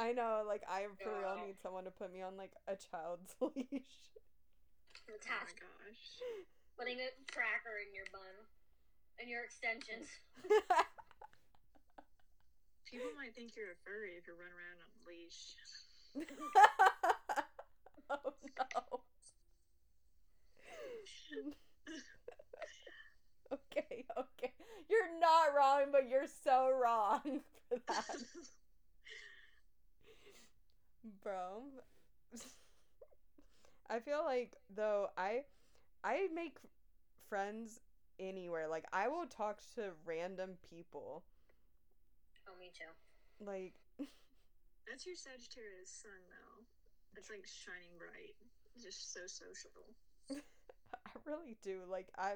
I 0.00 0.12
know, 0.16 0.40
like, 0.48 0.64
I 0.64 0.88
for 0.96 1.12
real 1.12 1.36
need 1.44 1.60
someone 1.60 1.84
to 1.84 1.90
put 1.92 2.08
me 2.08 2.22
on, 2.22 2.40
like, 2.40 2.56
a 2.64 2.72
child's 2.72 3.36
leash. 3.40 4.16
The 5.04 5.12
oh 5.12 5.44
my 5.44 5.52
gosh. 5.60 6.24
putting 6.78 6.96
a 7.04 7.12
tracker 7.28 7.76
in 7.84 7.92
your 7.92 8.08
bun 8.08 8.48
and 9.20 9.28
your 9.28 9.44
extensions. 9.44 10.08
People 12.88 13.12
might 13.12 13.36
think 13.36 13.52
you're 13.54 13.76
a 13.76 13.80
furry 13.84 14.16
if 14.16 14.24
you 14.26 14.32
run 14.32 14.48
around 14.48 14.80
on 14.80 14.88
a 14.88 15.04
leash. 15.04 15.60
oh 18.08 18.32
no. 18.56 19.04
okay, 23.52 24.08
okay. 24.16 24.52
You're 24.88 25.12
not 25.20 25.54
wrong, 25.54 25.89
but 26.00 26.08
you're 26.08 26.26
so 26.44 26.70
wrong 26.70 27.40
for 27.68 27.78
that. 27.88 28.16
Bro. 31.22 31.62
I 33.90 33.98
feel 33.98 34.22
like 34.24 34.52
though 34.74 35.08
I 35.18 35.42
I 36.02 36.28
make 36.34 36.56
friends 37.28 37.80
anywhere. 38.18 38.66
Like 38.68 38.86
I 38.92 39.08
will 39.08 39.26
talk 39.26 39.60
to 39.74 39.90
random 40.06 40.56
people. 40.70 41.22
Oh, 42.48 42.52
me 42.58 42.70
too. 42.72 43.44
Like 43.44 43.74
That's 44.88 45.04
your 45.06 45.16
Sagittarius 45.16 45.90
sun 45.90 46.12
though. 46.30 46.64
It's 47.16 47.28
like 47.28 47.46
shining 47.46 47.98
bright. 47.98 48.36
Just 48.82 49.12
so 49.12 49.20
social. 49.26 49.70
I 50.94 51.10
really 51.26 51.56
do. 51.62 51.80
Like 51.90 52.08
I 52.16 52.34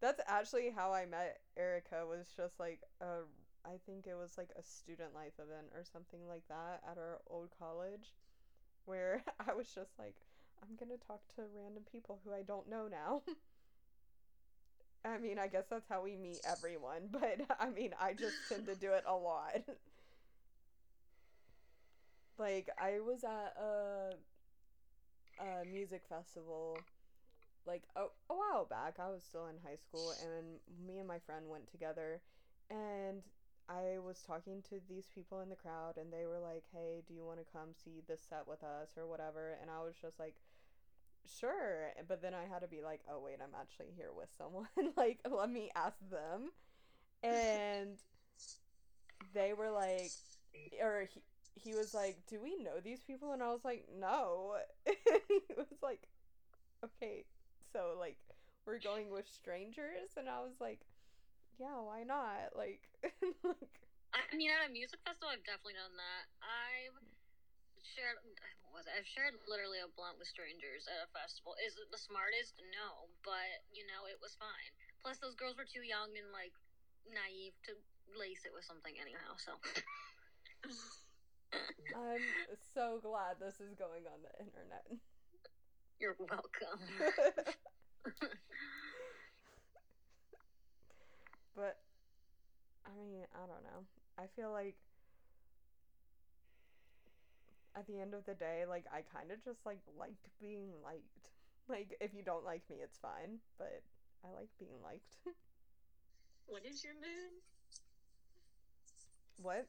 that's 0.00 0.20
actually 0.26 0.70
how 0.74 0.92
I 0.92 1.06
met 1.06 1.38
Ericka 1.58 2.06
was 2.08 2.26
just 2.36 2.58
like 2.60 2.80
a 3.00 3.22
I 3.64 3.78
think 3.84 4.06
it 4.06 4.14
was 4.14 4.38
like 4.38 4.50
a 4.58 4.62
student 4.62 5.14
life 5.14 5.34
event 5.38 5.72
or 5.74 5.84
something 5.84 6.26
like 6.28 6.44
that 6.48 6.80
at 6.88 6.96
our 6.96 7.20
old 7.28 7.50
college 7.58 8.14
where 8.84 9.22
I 9.48 9.54
was 9.54 9.68
just 9.74 9.98
like 9.98 10.16
I'm 10.62 10.76
going 10.76 10.96
to 10.96 11.06
talk 11.06 11.20
to 11.36 11.42
random 11.54 11.84
people 11.90 12.20
who 12.24 12.32
I 12.32 12.42
don't 12.42 12.68
know 12.68 12.88
now. 12.90 13.22
I 15.04 15.18
mean, 15.18 15.38
I 15.38 15.46
guess 15.46 15.66
that's 15.70 15.88
how 15.88 16.02
we 16.02 16.16
meet 16.16 16.40
everyone, 16.44 17.08
but 17.12 17.40
I 17.60 17.70
mean, 17.70 17.94
I 18.00 18.12
just 18.14 18.34
tend 18.48 18.66
to 18.66 18.74
do 18.74 18.92
it 18.92 19.04
a 19.06 19.14
lot. 19.14 19.62
like 22.38 22.68
I 22.78 23.00
was 23.00 23.24
at 23.24 23.54
a 23.60 24.14
a 25.40 25.64
music 25.64 26.02
festival 26.08 26.78
like 27.68 27.84
a, 27.94 28.04
a 28.04 28.34
while 28.34 28.64
back. 28.64 28.96
I 28.98 29.10
was 29.10 29.22
still 29.22 29.46
in 29.46 29.56
high 29.62 29.76
school, 29.76 30.14
and 30.20 30.58
me 30.84 30.98
and 30.98 31.06
my 31.06 31.18
friend 31.20 31.48
went 31.48 31.70
together, 31.70 32.22
and 32.70 33.22
I 33.68 33.98
was 34.02 34.22
talking 34.26 34.62
to 34.70 34.80
these 34.88 35.06
people 35.14 35.40
in 35.40 35.50
the 35.50 35.54
crowd, 35.54 35.98
and 35.98 36.10
they 36.10 36.24
were 36.24 36.40
like, 36.40 36.64
"Hey, 36.72 37.02
do 37.06 37.14
you 37.14 37.24
want 37.24 37.38
to 37.38 37.52
come 37.52 37.74
see 37.74 38.02
this 38.08 38.22
set 38.28 38.48
with 38.48 38.64
us 38.64 38.96
or 38.96 39.06
whatever?" 39.06 39.58
And 39.60 39.70
I 39.70 39.82
was 39.84 39.94
just 40.00 40.18
like, 40.18 40.34
"Sure," 41.26 41.92
but 42.08 42.22
then 42.22 42.32
I 42.34 42.46
had 42.46 42.60
to 42.62 42.68
be 42.68 42.80
like, 42.82 43.02
"Oh 43.08 43.20
wait, 43.20 43.38
I'm 43.42 43.54
actually 43.60 43.92
here 43.94 44.12
with 44.16 44.30
someone. 44.36 44.68
like, 44.96 45.20
let 45.30 45.50
me 45.50 45.70
ask 45.76 45.98
them," 46.10 46.50
and 47.22 47.98
they 49.34 49.52
were 49.52 49.70
like, 49.70 50.12
or 50.82 51.08
he, 51.12 51.20
he 51.54 51.74
was 51.74 51.92
like, 51.92 52.24
"Do 52.26 52.40
we 52.40 52.56
know 52.56 52.80
these 52.80 53.02
people?" 53.02 53.32
And 53.32 53.42
I 53.42 53.52
was 53.52 53.64
like, 53.64 53.86
"No." 53.94 54.56
he 54.86 55.54
was 55.56 55.66
like, 55.82 56.08
"Okay, 56.82 57.24
so 57.72 57.96
like 57.98 58.18
we're 58.66 58.80
going 58.80 59.10
with 59.10 59.28
strangers," 59.28 60.16
and 60.16 60.28
I 60.28 60.40
was 60.40 60.60
like, 60.60 60.80
"Yeah, 61.58 61.80
why 61.80 62.04
not?" 62.04 62.56
Like, 62.56 62.82
like 63.44 63.88
I 64.14 64.24
mean, 64.36 64.48
at 64.48 64.68
a 64.68 64.72
music 64.72 65.00
festival, 65.04 65.28
I've 65.28 65.44
definitely 65.44 65.76
done 65.76 65.96
that. 65.96 66.24
I've 66.40 66.96
shared, 67.84 68.16
what 68.64 68.72
was 68.72 68.86
it? 68.88 68.96
I've 68.96 69.08
shared 69.08 69.36
literally 69.44 69.80
a 69.80 69.88
blunt 69.92 70.16
with 70.18 70.28
strangers 70.28 70.88
at 70.88 71.04
a 71.04 71.08
festival. 71.12 71.54
Is 71.60 71.76
it 71.76 71.88
the 71.92 72.00
smartest? 72.00 72.56
No, 72.72 73.12
but 73.24 73.64
you 73.72 73.84
know, 73.88 74.08
it 74.08 74.18
was 74.20 74.36
fine. 74.36 74.72
Plus, 75.04 75.20
those 75.20 75.36
girls 75.36 75.56
were 75.56 75.68
too 75.68 75.84
young 75.84 76.16
and 76.16 76.32
like 76.32 76.54
naive 77.08 77.56
to 77.68 77.76
lace 78.16 78.44
it 78.44 78.52
with 78.52 78.64
something 78.64 78.96
anyhow. 78.96 79.36
So 79.36 79.52
I'm 81.96 82.24
so 82.74 83.00
glad 83.00 83.40
this 83.40 83.60
is 83.60 83.76
going 83.76 84.08
on 84.08 84.24
the 84.24 84.32
internet. 84.40 84.84
you're 86.00 86.16
welcome. 86.18 86.80
but 91.56 91.78
I 92.86 92.90
mean, 92.96 93.24
I 93.34 93.40
don't 93.46 93.64
know. 93.64 93.84
I 94.18 94.26
feel 94.36 94.50
like 94.52 94.76
at 97.76 97.86
the 97.86 98.00
end 98.00 98.14
of 98.14 98.24
the 98.24 98.34
day, 98.34 98.64
like 98.68 98.84
I 98.92 99.02
kind 99.02 99.30
of 99.30 99.44
just 99.44 99.64
like 99.66 99.80
liked 99.98 100.28
being 100.40 100.70
liked. 100.82 101.30
Like 101.68 101.96
if 102.00 102.14
you 102.14 102.22
don't 102.22 102.44
like 102.44 102.62
me, 102.70 102.76
it's 102.82 102.98
fine, 102.98 103.38
but 103.58 103.82
I 104.24 104.28
like 104.34 104.48
being 104.58 104.80
liked. 104.82 105.16
what 106.46 106.64
is 106.64 106.82
your 106.82 106.94
moon? 106.94 107.30
what? 109.36 109.66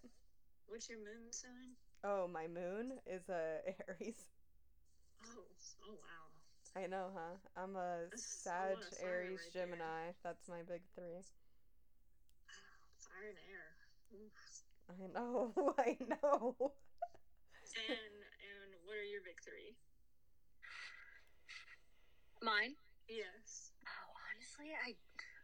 What's 0.67 0.89
your 0.89 0.99
moon 0.99 1.31
sign? 1.31 1.75
Oh, 2.03 2.27
my 2.27 2.47
moon 2.47 2.93
is 3.05 3.27
a 3.29 3.57
Aries. 3.87 4.38
Oh, 5.39 5.45
oh 5.87 5.95
wow. 5.95 6.81
I 6.83 6.87
know, 6.87 7.07
huh? 7.15 7.35
I'm 7.55 7.75
a 7.75 8.11
Sag, 8.15 8.77
Aries, 9.01 9.39
right 9.39 9.53
there. 9.53 9.65
Gemini. 9.65 10.11
That's 10.23 10.47
my 10.47 10.61
big 10.67 10.81
three. 10.95 11.23
Fire 12.99 13.29
and 13.29 13.39
air. 13.47 13.67
Oof. 14.13 14.63
I 14.89 15.07
know, 15.13 15.53
I 15.77 15.97
know. 16.09 16.55
And 17.77 18.15
and 18.19 18.69
what 18.85 18.97
are 18.97 19.05
your 19.07 19.21
big 19.21 19.39
three? 19.45 19.77
Mine? 22.41 22.75
Yes. 23.07 23.71
Oh, 23.85 24.07
honestly, 24.27 24.73
I 24.73 24.95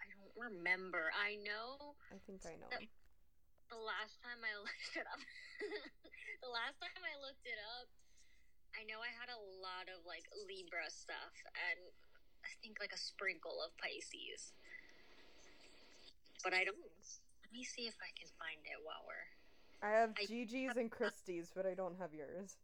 I 0.01 0.07
don't 0.11 0.33
remember. 0.35 1.11
I 1.15 1.37
know 1.43 1.95
I 2.11 2.17
think 2.25 2.41
I 2.45 2.55
know. 2.59 2.71
The 3.73 3.81
last 3.81 4.21
time 4.21 4.37
I 4.45 4.53
looked 4.61 4.93
it 4.93 5.07
up. 5.09 5.17
the 6.45 6.51
last 6.53 6.77
time 6.77 7.01
I 7.01 7.17
looked 7.17 7.41
it 7.49 7.57
up, 7.81 7.89
I 8.75 8.83
know 8.83 8.99
I 8.99 9.11
had 9.15 9.31
a 9.31 9.39
lot 9.63 9.87
of 9.87 10.03
like 10.03 10.27
Libra 10.47 10.91
stuff 10.91 11.35
and 11.55 11.79
I 12.43 12.51
think 12.61 12.77
like 12.83 12.91
a 12.91 12.99
sprinkle 12.99 13.63
of 13.63 13.71
Pisces. 13.79 14.51
But 16.43 16.53
I 16.53 16.67
don't. 16.67 16.77
Let 16.77 17.51
me 17.55 17.63
see 17.63 17.87
if 17.87 17.95
I 18.03 18.11
can 18.13 18.27
find 18.37 18.59
it 18.67 18.77
while 18.83 19.01
we're. 19.07 19.27
I 19.81 19.95
have 20.03 20.11
I- 20.19 20.27
Gigi's 20.27 20.75
and 20.77 20.91
Christie's, 20.91 21.49
but 21.55 21.65
I 21.65 21.73
don't 21.73 21.97
have 21.97 22.13
yours. 22.13 22.59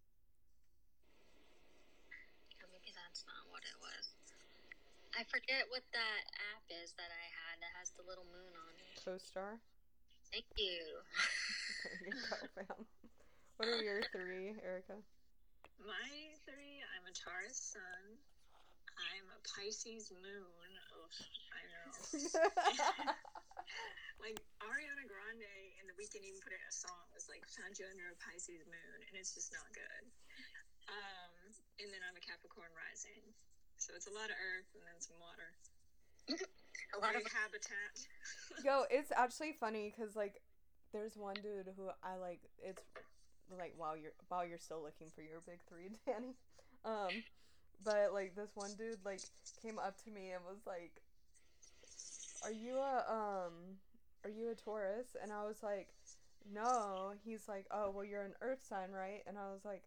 Maybe 2.62 2.92
that's 2.94 3.24
not 3.26 3.48
what 3.50 3.64
it 3.66 3.78
was. 3.82 4.06
I 5.18 5.24
forget 5.28 5.68
what 5.70 5.84
that 5.96 6.24
app 6.56 6.66
is 6.84 6.94
that 6.96 7.10
I 7.12 7.26
had 7.30 7.56
that 7.64 7.74
has 7.80 7.92
the 7.98 8.04
little 8.08 8.26
moon 8.32 8.54
on 8.54 8.74
it. 8.80 8.96
Co-star. 9.04 9.60
Thank 10.32 10.46
you. 10.58 10.82
There 11.82 12.14
you 12.14 12.22
go, 12.30 12.38
fam. 12.54 12.86
What 13.58 13.68
are 13.68 13.82
your 13.82 14.02
three, 14.14 14.54
Ericka? 14.62 15.02
My 15.82 16.38
three, 16.46 16.86
I'm 16.94 17.10
a 17.10 17.14
Taurus 17.14 17.74
sun. 17.74 18.22
I'm 19.02 19.26
a 19.34 19.40
Pisces 19.42 20.14
moon. 20.14 20.70
Oh, 20.94 21.10
I 21.58 21.62
know. 21.74 21.90
like 24.22 24.38
Ariana 24.62 25.06
Grande 25.10 25.58
and 25.82 25.90
The 25.90 25.98
Weeknd 25.98 26.22
even 26.22 26.38
put 26.38 26.54
it 26.54 26.62
in 26.62 26.70
a 26.70 26.76
song 26.76 27.10
was 27.18 27.26
like 27.26 27.42
found 27.50 27.82
you 27.82 27.90
under 27.90 28.14
a 28.14 28.18
Pisces 28.22 28.62
moon, 28.70 28.98
and 29.10 29.18
it's 29.18 29.34
just 29.34 29.50
not 29.50 29.66
good. 29.74 30.06
Um, 30.86 31.34
and 31.82 31.90
then 31.90 32.06
I'm 32.06 32.14
a 32.14 32.22
Capricorn 32.22 32.70
rising, 32.78 33.26
so 33.82 33.98
it's 33.98 34.06
a 34.06 34.14
lot 34.14 34.30
of 34.30 34.38
earth 34.38 34.70
and 34.78 34.86
then 34.86 35.02
some 35.02 35.18
water. 35.18 35.50
A 36.94 37.02
lot 37.02 37.18
of 37.18 37.26
habitat. 37.26 38.06
Yo, 38.62 38.86
it's 38.94 39.10
actually 39.16 39.58
funny 39.58 39.90
because 39.90 40.14
like, 40.14 40.46
there's 40.94 41.18
one 41.18 41.42
dude 41.42 41.74
who 41.74 41.90
I 42.04 42.22
like. 42.22 42.46
It's 42.62 42.86
like 43.58 43.74
while 43.78 43.96
you're 43.98 44.14
while 44.28 44.46
you're 44.46 44.58
still 44.60 44.82
looking 44.82 45.08
for 45.14 45.22
your 45.22 45.42
big 45.46 45.60
three, 45.68 45.90
Dani. 46.08 46.34
Um, 46.84 47.24
but 47.84 48.14
like 48.14 48.36
this 48.36 48.52
one 48.56 48.72
dude 48.78 49.00
like 49.06 49.22
came 49.62 49.80
up 49.80 50.02
to 50.04 50.12
me 50.12 50.32
and 50.32 50.44
was 50.44 50.66
like, 50.66 51.02
"Are 52.44 52.52
you 52.52 52.78
a 52.78 53.06
um, 53.08 53.78
are 54.24 54.30
you 54.30 54.50
a 54.50 54.56
Taurus?" 54.56 55.16
And 55.22 55.32
I 55.32 55.46
was 55.46 55.64
like, 55.64 55.90
"No." 56.52 57.14
He's 57.24 57.48
like, 57.48 57.66
"Oh, 57.72 57.92
well, 57.92 58.06
you're 58.06 58.24
an 58.24 58.36
Earth 58.42 58.64
sign, 58.68 58.92
right?" 58.92 59.22
And 59.28 59.38
I 59.38 59.52
was 59.52 59.66
like, 59.66 59.84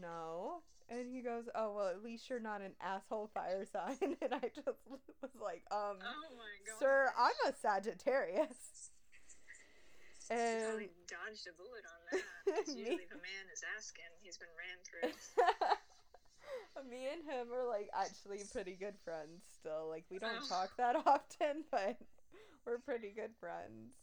"No." 0.00 0.62
And 0.88 1.06
he 1.06 1.20
goes, 1.20 1.44
"Oh, 1.54 1.72
well, 1.74 1.88
at 1.88 2.02
least 2.02 2.28
you're 2.28 2.40
not 2.40 2.60
an 2.62 2.72
asshole 2.80 3.30
fire 3.32 3.64
sign." 3.72 4.16
And 4.22 4.34
I 4.34 4.50
just 4.54 4.66
was 4.88 5.30
like, 5.40 5.64
"Um." 5.70 5.98
Oh 6.02 6.36
my. 6.36 6.50
Sir, 6.78 7.12
I'm 7.16 7.52
a 7.52 7.54
Sagittarius. 7.60 8.89
And 10.30 10.62
probably 10.64 10.90
dodged 11.10 11.46
a 11.50 11.54
bullet 11.58 11.84
on 11.90 12.00
that. 12.10 12.22
'cause 12.64 12.68
Me- 12.74 12.80
usually, 12.86 13.04
if 13.04 13.12
a 13.12 13.18
man 13.18 13.46
is 13.52 13.62
asking, 13.76 14.06
he's 14.22 14.38
been 14.38 14.52
ran 14.54 14.78
through. 14.86 15.10
me 16.88 17.06
and 17.12 17.22
him 17.24 17.52
are 17.52 17.66
like 17.66 17.90
actually 17.92 18.40
pretty 18.52 18.74
good 18.78 18.94
friends 19.04 19.42
still. 19.58 19.88
Like 19.90 20.04
we 20.10 20.18
don't 20.18 20.38
Oh. 20.42 20.48
talk 20.48 20.70
that 20.78 20.96
often, 21.06 21.64
but 21.70 21.98
we're 22.64 22.78
pretty 22.78 23.10
good 23.10 23.34
friends. 23.40 23.94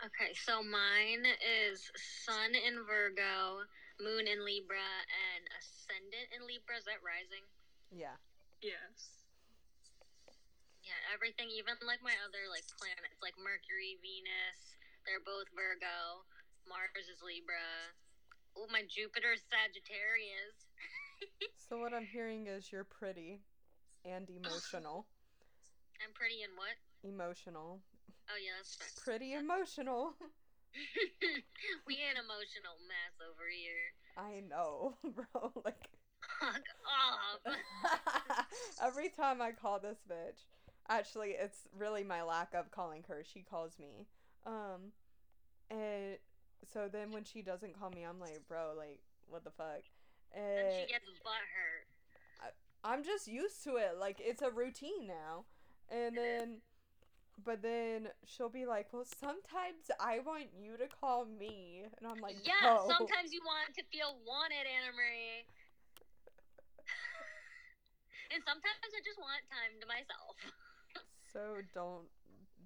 Okay, 0.00 0.32
so 0.46 0.62
mine 0.62 1.26
is 1.42 1.90
Sun 2.24 2.54
in 2.54 2.86
Virgo, 2.86 3.66
Moon 4.00 4.28
in 4.28 4.44
Libra, 4.46 4.78
and 4.78 5.42
Ascendant 5.58 6.30
in 6.38 6.46
Libra. 6.46 6.76
Is 6.78 6.84
that 6.84 7.02
rising? 7.02 7.42
Yeah. 7.90 8.14
yes. 8.62 9.26
Yeah, 10.88 11.12
everything, 11.12 11.52
even 11.52 11.76
like 11.84 12.00
my 12.00 12.16
other 12.24 12.48
like 12.48 12.64
planets, 12.80 13.20
like 13.20 13.36
Mercury, 13.36 14.00
Venus, 14.00 14.72
they're 15.04 15.20
both 15.20 15.44
Virgo. 15.52 16.24
Mars 16.64 17.04
is 17.12 17.20
Libra. 17.20 17.92
Oh, 18.56 18.68
my 18.72 18.84
Jupiter's 18.88 19.44
Sagittarius. 19.48 20.56
So 21.68 21.76
what 21.76 21.92
I'm 21.92 22.06
hearing 22.06 22.46
is 22.46 22.72
you're 22.72 22.84
pretty 22.88 23.42
and 24.04 24.24
emotional. 24.40 25.04
I'm 26.00 26.14
pretty 26.14 26.40
and 26.40 26.54
what? 26.56 26.78
Emotional. 27.04 27.82
Oh 28.30 28.38
yeah, 28.40 28.56
that's 28.56 28.78
right. 28.80 29.04
Pretty 29.04 29.34
emotional. 29.34 30.14
we 31.86 31.98
an 32.08 32.16
emotional 32.16 32.78
mess 32.88 33.18
over 33.20 33.44
here. 33.52 33.92
I 34.16 34.40
know, 34.48 34.94
bro. 35.02 35.52
Like 35.64 35.90
Fuck 36.40 36.64
off. 36.86 37.54
Every 38.82 39.08
time 39.10 39.42
I 39.42 39.52
call 39.52 39.80
this 39.80 39.98
bitch, 40.08 40.46
actually, 40.88 41.30
it's 41.30 41.68
really 41.76 42.04
my 42.04 42.22
lack 42.22 42.54
of 42.54 42.70
calling 42.70 43.04
her. 43.08 43.22
She 43.24 43.40
calls 43.42 43.78
me. 43.78 44.06
Um, 44.46 44.92
and 45.70 46.18
so 46.72 46.88
then 46.90 47.12
when 47.12 47.24
she 47.24 47.42
doesn't 47.42 47.78
call 47.78 47.90
me, 47.90 48.04
I'm 48.04 48.20
like, 48.20 48.46
bro, 48.48 48.72
like, 48.76 49.00
what 49.28 49.44
the 49.44 49.50
fuck? 49.50 49.82
And 50.34 50.72
she 50.72 50.92
gets 50.92 51.04
butt 51.22 51.44
hurt. 51.54 51.86
I'm 52.84 53.02
just 53.02 53.26
used 53.26 53.64
to 53.64 53.76
it. 53.76 53.98
Like, 53.98 54.18
it's 54.20 54.40
a 54.40 54.50
routine 54.50 55.06
now. 55.06 55.44
And 55.90 56.16
then, 56.16 56.60
but 57.42 57.60
then 57.60 58.08
she'll 58.24 58.48
be 58.48 58.66
like, 58.66 58.92
well, 58.92 59.04
sometimes 59.04 59.90
I 59.98 60.20
want 60.20 60.46
you 60.54 60.76
to 60.76 60.86
call 60.86 61.24
me. 61.26 61.84
And 61.98 62.06
I'm 62.06 62.20
like, 62.22 62.36
yeah, 62.44 62.62
no. 62.62 62.86
sometimes 62.86 63.32
you 63.32 63.40
want 63.42 63.74
to 63.74 63.82
feel 63.90 64.16
wanted, 64.22 64.62
Anna 64.62 64.94
Marie. 64.94 65.42
and 68.32 68.40
sometimes 68.46 68.90
I 68.94 69.00
just 69.02 69.18
want 69.18 69.42
time 69.50 69.74
to 69.80 69.86
myself. 69.88 70.38
So 71.32 71.60
don't 71.74 72.08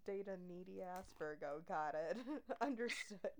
date 0.06 0.26
a 0.26 0.38
needy 0.46 0.82
ass 0.82 1.12
Virgo. 1.18 1.62
Got 1.66 1.94
it. 1.94 2.16
Understood. 2.60 3.34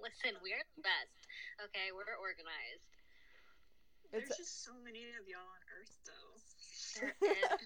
Listen, 0.00 0.38
we're 0.42 0.62
the 0.76 0.82
best. 0.82 1.20
Okay, 1.68 1.90
we're 1.90 2.16
organized. 2.22 2.88
It's 4.12 4.28
There's 4.28 4.38
just 4.38 4.64
so 4.64 4.72
many 4.80 5.04
of 5.20 5.28
y'all 5.28 5.44
on 5.44 5.62
Earth, 5.68 5.92
though. 6.08 6.32
There 6.96 7.12
is. 7.28 7.60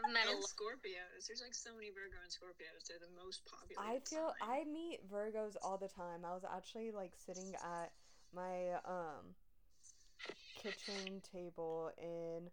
I've 0.00 0.12
met 0.12 0.24
a 0.26 0.32
And. 0.32 0.44
Scorpios. 0.44 1.28
There's 1.28 1.42
like 1.44 1.52
so 1.52 1.74
many 1.76 1.92
Virgo 1.92 2.16
and 2.22 2.32
Scorpios. 2.32 2.88
They're 2.88 3.02
the 3.02 3.12
most 3.12 3.44
popular. 3.44 3.82
I 3.82 4.00
feel 4.08 4.32
I 4.40 4.64
meet 4.64 5.04
Virgos 5.10 5.56
all 5.60 5.76
the 5.76 5.90
time. 5.90 6.24
I 6.24 6.32
was 6.32 6.44
actually 6.48 6.92
like 6.92 7.12
sitting 7.18 7.52
at 7.60 7.92
my 8.32 8.78
um 8.88 9.36
kitchen 10.62 11.20
table 11.32 11.90
in 12.00 12.48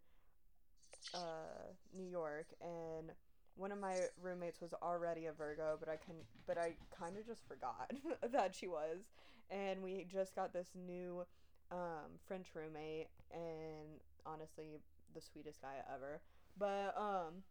uh 1.13 1.73
New 1.95 2.05
York 2.07 2.47
and 2.61 3.11
one 3.55 3.71
of 3.71 3.79
my 3.79 3.95
roommates 4.21 4.61
was 4.61 4.73
already 4.83 5.25
a 5.25 5.31
Virgo, 5.33 5.77
but 5.79 5.89
I 5.89 5.95
can 5.97 6.15
but 6.45 6.57
I 6.57 6.73
kind 6.97 7.17
of 7.17 7.25
just 7.25 7.47
forgot 7.47 7.91
that 8.31 8.55
she 8.55 8.67
was. 8.67 8.99
And 9.49 9.81
we 9.81 10.05
just 10.11 10.35
got 10.35 10.53
this 10.53 10.69
new 10.75 11.25
um 11.71 12.19
French 12.27 12.47
roommate 12.53 13.07
and 13.31 13.99
honestly 14.25 14.79
the 15.13 15.21
sweetest 15.21 15.61
guy 15.61 15.75
ever. 15.93 16.21
But 16.57 16.95
um 16.97 17.43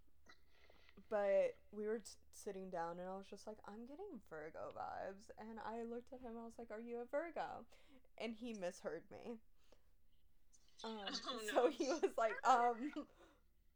but 1.10 1.54
we 1.72 1.86
were 1.86 1.98
t- 1.98 2.04
sitting 2.32 2.70
down 2.70 2.98
and 2.98 3.08
I 3.08 3.16
was 3.16 3.26
just 3.28 3.46
like, 3.46 3.58
I'm 3.68 3.84
getting 3.86 4.20
Virgo 4.30 4.72
vibes. 4.76 5.30
And 5.38 5.58
I 5.64 5.82
looked 5.82 6.12
at 6.12 6.20
him, 6.20 6.32
I 6.40 6.44
was 6.44 6.54
like, 6.58 6.70
Are 6.70 6.80
you 6.80 6.98
a 6.98 7.04
Virgo? 7.10 7.66
And 8.18 8.34
he 8.34 8.54
misheard 8.54 9.02
me. 9.10 9.38
Um, 10.84 10.90
Oh, 11.28 11.40
So 11.52 11.68
he 11.70 11.88
was 11.88 12.02
like, 12.16 12.34
um, 12.46 12.92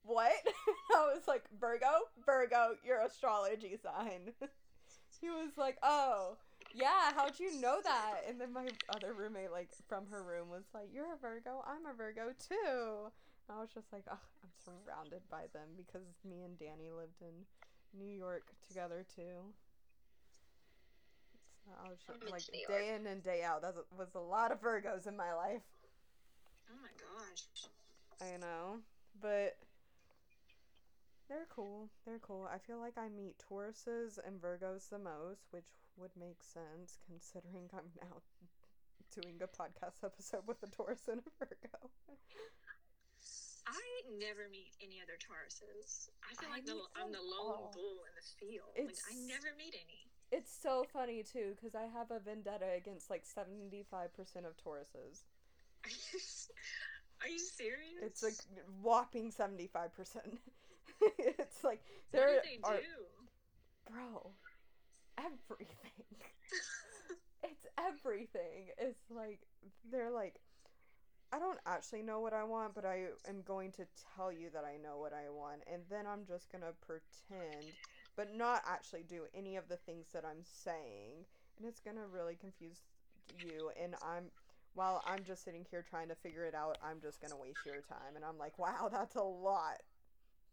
what? 0.05 0.33
I 0.97 1.13
was 1.15 1.27
like, 1.27 1.45
Virgo? 1.61 1.87
Virgo, 2.25 2.77
your 2.85 3.01
astrology 3.01 3.77
sign. 3.83 4.33
he 5.21 5.29
was 5.29 5.53
like, 5.57 5.77
oh, 5.83 6.37
yeah, 6.75 7.13
how'd 7.15 7.39
you 7.39 7.61
know 7.61 7.79
that? 7.83 8.23
And 8.29 8.41
then 8.41 8.53
my 8.53 8.69
other 8.95 9.13
roommate, 9.13 9.51
like, 9.53 9.71
from 9.89 10.07
her 10.11 10.23
room 10.23 10.49
was 10.49 10.65
like, 10.75 10.89
You're 10.93 11.15
a 11.15 11.19
Virgo, 11.19 11.65
I'm 11.67 11.87
a 11.87 11.95
Virgo 11.97 12.33
too. 12.39 13.11
And 13.49 13.59
I 13.59 13.61
was 13.61 13.71
just 13.75 13.93
like, 13.93 14.05
oh, 14.11 14.19
I'm 14.45 14.51
surrounded 14.65 15.23
by 15.31 15.45
them 15.53 15.69
because 15.77 16.07
me 16.25 16.43
and 16.43 16.57
Dani 16.59 16.95
lived 16.97 17.21
in 17.21 17.45
New 17.99 18.11
York 18.11 18.53
together 18.67 19.05
too. 19.15 19.53
So 21.65 21.73
I 21.85 21.89
was 21.89 21.99
just, 22.07 22.31
like 22.31 22.69
day 22.69 22.95
in 22.95 23.07
and 23.07 23.23
day 23.23 23.43
out. 23.43 23.63
That 23.63 23.75
was 23.97 24.15
a 24.15 24.21
lot 24.21 24.53
of 24.53 24.63
Virgos 24.63 25.07
in 25.07 25.17
my 25.17 25.35
life. 25.35 25.63
Oh 26.71 26.79
my 26.81 26.89
gosh. 26.97 27.67
I 28.23 28.37
know, 28.39 28.79
but 29.21 29.57
they're 31.31 31.47
cool. 31.49 31.89
They're 32.05 32.19
cool. 32.19 32.49
I 32.53 32.59
feel 32.59 32.79
like 32.83 32.99
I 32.99 33.09
meet 33.09 33.39
Tauruses 33.39 34.19
and 34.19 34.43
Virgos 34.43 34.91
the 34.91 34.99
most, 34.99 35.47
which 35.53 35.71
would 35.97 36.11
make 36.19 36.43
sense 36.43 36.99
considering 37.07 37.71
I'm 37.73 37.89
now 38.03 38.19
doing 39.23 39.39
a 39.41 39.47
podcast 39.49 40.03
episode 40.05 40.43
with 40.47 40.59
a 40.63 40.67
Taurus 40.67 41.07
and 41.09 41.21
a 41.23 41.31
Virgo. 41.39 41.89
I 43.71 43.81
never 44.19 44.51
meet 44.51 44.75
any 44.83 44.99
other 45.01 45.15
Tauruses. 45.23 46.11
I 46.27 46.35
feel 46.35 46.51
I 46.51 46.59
like 46.59 46.67
the, 46.67 46.75
I'm 46.99 47.13
the 47.13 47.23
lone 47.23 47.71
all. 47.71 47.71
bull 47.73 48.03
in 48.03 48.13
the 48.19 48.27
field. 48.35 48.75
Like 48.75 48.91
I 49.07 49.15
It's- 49.15 49.29
never 49.29 49.55
meet 49.57 49.75
any. 49.79 50.11
It's 50.33 50.53
so 50.63 50.85
funny 50.93 51.23
too 51.25 51.55
because 51.57 51.75
I 51.75 51.87
have 51.87 52.11
a 52.13 52.21
vendetta 52.21 52.67
against 52.77 53.11
like 53.11 53.25
75% 53.25 54.11
of 54.47 54.57
Tauruses. 54.59 55.23
Are 55.85 55.91
you, 55.91 56.19
are 57.23 57.29
you 57.29 57.39
serious? 57.39 58.03
It's 58.03 58.23
like 58.23 58.35
whopping 58.83 59.33
75%. 59.33 59.91
it's 61.19 61.65
like 61.65 61.81
what 62.11 62.21
there 62.21 62.43
do 62.43 62.49
they 62.49 62.59
are 62.63 62.77
do? 62.77 63.93
bro 63.93 64.35
everything. 65.19 65.69
It's 67.43 67.67
everything. 67.79 68.69
It's 68.79 69.11
like 69.11 69.41
they're 69.91 70.11
like 70.11 70.41
i 71.33 71.39
don't 71.39 71.61
actually 71.67 72.03
know 72.03 72.21
what 72.21 72.33
i 72.33 72.43
want 72.43 72.75
but 72.75 72.85
i 72.85 73.07
am 73.29 73.43
going 73.43 73.71
to 73.71 73.87
tell 74.17 74.33
you 74.33 74.51
that 74.51 74.65
i 74.65 74.77
know 74.77 74.99
what 74.99 75.13
i 75.13 75.29
want 75.31 75.63
and 75.67 75.83
then 75.89 76.07
i'm 76.07 76.25
just 76.25 76.51
gonna 76.51 76.73
pretend 76.85 77.77
but 78.17 78.35
not 78.35 78.63
actually 78.67 79.03
do 79.03 79.27
any 79.35 79.57
of 79.57 79.69
the 79.69 79.77
things 79.77 80.09
that 80.13 80.25
i'm 80.25 80.43
saying 80.43 81.25
and 81.57 81.67
it's 81.67 81.81
gonna 81.81 82.07
really 82.07 82.35
confuse 82.35 82.81
you 83.45 83.71
and 83.81 83.95
i'm 84.03 84.33
while 84.75 85.03
i'm 85.07 85.25
just 85.25 85.45
sitting 85.45 85.65
here 85.71 85.83
trying 85.83 86.09
to 86.09 86.15
figure 86.17 86.45
it 86.47 86.55
out 86.55 86.77
i'm 86.83 87.01
just 87.01 87.21
gonna 87.21 87.37
waste 87.37 87.65
your 87.65 87.81
time 87.81 88.17
and 88.17 88.25
i'm 88.25 88.39
like 88.39 88.59
wow 88.59 88.89
that's 88.91 89.15
a 89.15 89.23
lot 89.23 89.83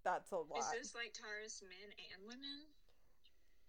that's 0.08 0.32
a 0.32 0.38
lot 0.38 0.60
Is 0.60 0.72
this 0.72 0.96
like 0.96 1.14
Taurus 1.14 1.62
men 1.68 1.92
and 2.16 2.26
women? 2.26 2.64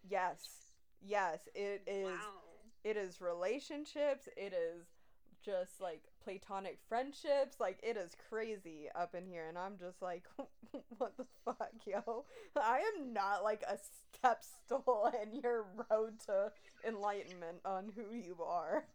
Yes. 0.09 0.71
Yes, 1.03 1.41
it 1.55 1.83
is 1.87 2.07
Wow. 2.07 2.43
it 2.85 2.97
is 2.97 3.21
relationships, 3.21 4.29
it 4.37 4.53
is 4.53 4.87
just 5.45 5.81
like 5.81 6.03
platonic 6.23 6.79
friendships. 6.89 7.59
Like 7.59 7.81
it 7.83 7.97
is 7.97 8.13
crazy 8.29 8.89
up 8.95 9.15
in 9.15 9.27
here, 9.27 9.49
and 9.49 9.59
I'm 9.59 9.79
just 9.79 10.01
like, 10.01 10.25
what 10.99 11.17
the 11.17 11.27
fuck, 11.45 11.73
yo? 11.87 12.25
I 12.57 12.83
am 12.97 13.13
not 13.13 13.43
like 13.43 13.63
a 13.63 13.79
step 14.15 14.45
stool 14.45 15.13
in 15.23 15.41
your 15.43 15.67
road 15.91 16.21
to 16.27 16.53
enlightenment 16.87 17.59
on 17.65 17.93
who 17.97 18.15
you 18.15 18.37
are. 18.45 18.87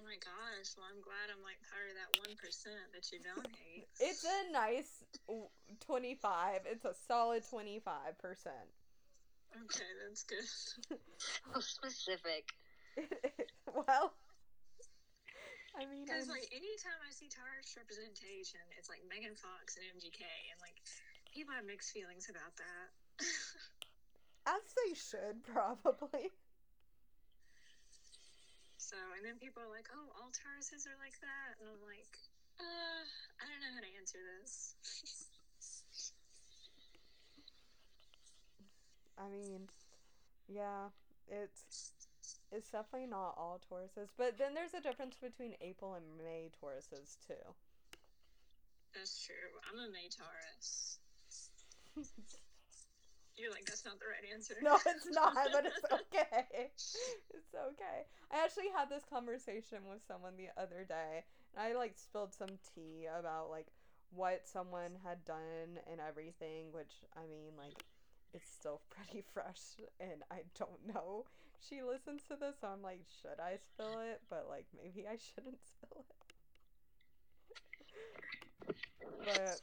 Oh 0.00 0.08
my 0.08 0.16
gosh! 0.16 0.72
Well, 0.80 0.88
I'm 0.88 1.04
glad 1.04 1.28
I'm 1.28 1.44
like 1.44 1.60
part 1.68 1.84
of 1.92 1.94
that 2.00 2.08
one 2.24 2.32
percent 2.40 2.88
that 2.96 3.04
you 3.12 3.20
don't 3.20 3.44
hate. 3.52 3.84
It's 4.00 4.24
a 4.24 4.48
nice 4.48 5.04
twenty 5.84 6.16
five. 6.16 6.64
It's 6.64 6.88
a 6.88 6.96
solid 7.04 7.44
twenty 7.44 7.84
five 7.84 8.16
percent. 8.16 8.64
Okay, 9.52 9.92
that's 10.00 10.24
good. 10.24 10.48
So 11.52 11.60
specific. 11.60 12.48
well, 13.68 14.16
I 15.76 15.84
mean, 15.84 16.08
Because 16.08 16.32
like 16.32 16.48
anytime 16.48 16.96
I 17.04 17.12
see 17.12 17.28
Taurus 17.28 17.76
representation, 17.76 18.64
it's 18.80 18.88
like 18.88 19.04
Megan 19.04 19.36
Fox 19.36 19.76
and 19.76 19.84
MGK, 20.00 20.24
and 20.24 20.58
like 20.64 20.80
people 21.28 21.52
have 21.52 21.68
mixed 21.68 21.92
feelings 21.92 22.32
about 22.32 22.56
that. 22.56 22.88
as 24.48 24.64
they 24.80 24.96
should 24.96 25.44
probably. 25.44 26.32
So, 28.80 28.96
and 29.16 29.22
then 29.24 29.36
people 29.36 29.60
are 29.62 29.68
like, 29.68 29.88
"Oh, 29.92 30.08
all 30.16 30.32
Tauruses 30.32 30.88
are 30.88 30.96
like 30.96 31.20
that," 31.20 31.60
and 31.60 31.68
I'm 31.68 31.84
like, 31.84 32.16
"Uh, 32.56 33.04
I 33.36 33.44
don't 33.44 33.60
know 33.60 33.74
how 33.76 33.84
to 33.84 33.92
answer 34.00 34.18
this." 34.40 34.74
I 39.18 39.28
mean, 39.28 39.68
yeah, 40.48 40.88
it's 41.28 41.92
it's 42.52 42.70
definitely 42.70 43.08
not 43.08 43.34
all 43.36 43.60
Tauruses, 43.70 44.08
but 44.16 44.38
then 44.38 44.54
there's 44.54 44.74
a 44.74 44.80
difference 44.80 45.16
between 45.20 45.54
April 45.60 45.94
and 45.94 46.04
May 46.16 46.50
Tauruses 46.60 47.16
too. 47.26 47.54
That's 48.94 49.20
true. 49.24 49.60
I'm 49.70 49.78
a 49.78 49.92
May 49.92 50.08
Taurus. 50.08 50.98
You're 53.36 53.50
like, 53.50 53.64
that's 53.64 53.84
not 53.84 53.98
the 53.98 54.06
right 54.06 54.26
answer. 54.32 54.56
No, 54.62 54.76
it's 54.86 55.06
not, 55.10 55.34
but 55.52 55.66
it's 55.66 55.84
okay. 55.92 56.68
It's 57.32 57.54
okay. 57.54 58.04
I 58.30 58.44
actually 58.44 58.68
had 58.76 58.90
this 58.90 59.04
conversation 59.08 59.78
with 59.88 60.00
someone 60.06 60.34
the 60.36 60.50
other 60.60 60.84
day, 60.86 61.24
and 61.54 61.62
I 61.62 61.74
like 61.76 61.94
spilled 61.96 62.34
some 62.34 62.58
tea 62.74 63.06
about 63.06 63.50
like 63.50 63.66
what 64.14 64.48
someone 64.48 64.98
had 65.04 65.24
done 65.24 65.78
and 65.90 66.00
everything, 66.00 66.72
which 66.72 67.00
I 67.16 67.22
mean, 67.30 67.52
like, 67.56 67.84
it's 68.34 68.50
still 68.50 68.82
pretty 68.90 69.24
fresh, 69.32 69.80
and 70.00 70.22
I 70.30 70.42
don't 70.58 70.86
know. 70.94 71.24
She 71.60 71.82
listens 71.82 72.22
to 72.28 72.36
this, 72.36 72.56
so 72.60 72.68
I'm 72.68 72.82
like, 72.82 73.00
should 73.20 73.40
I 73.40 73.56
spill 73.56 74.00
it? 74.00 74.20
But 74.28 74.46
like, 74.48 74.66
maybe 74.76 75.06
I 75.06 75.16
shouldn't 75.16 75.60
spill 75.64 76.04
it. 76.08 76.16
But 79.24 79.60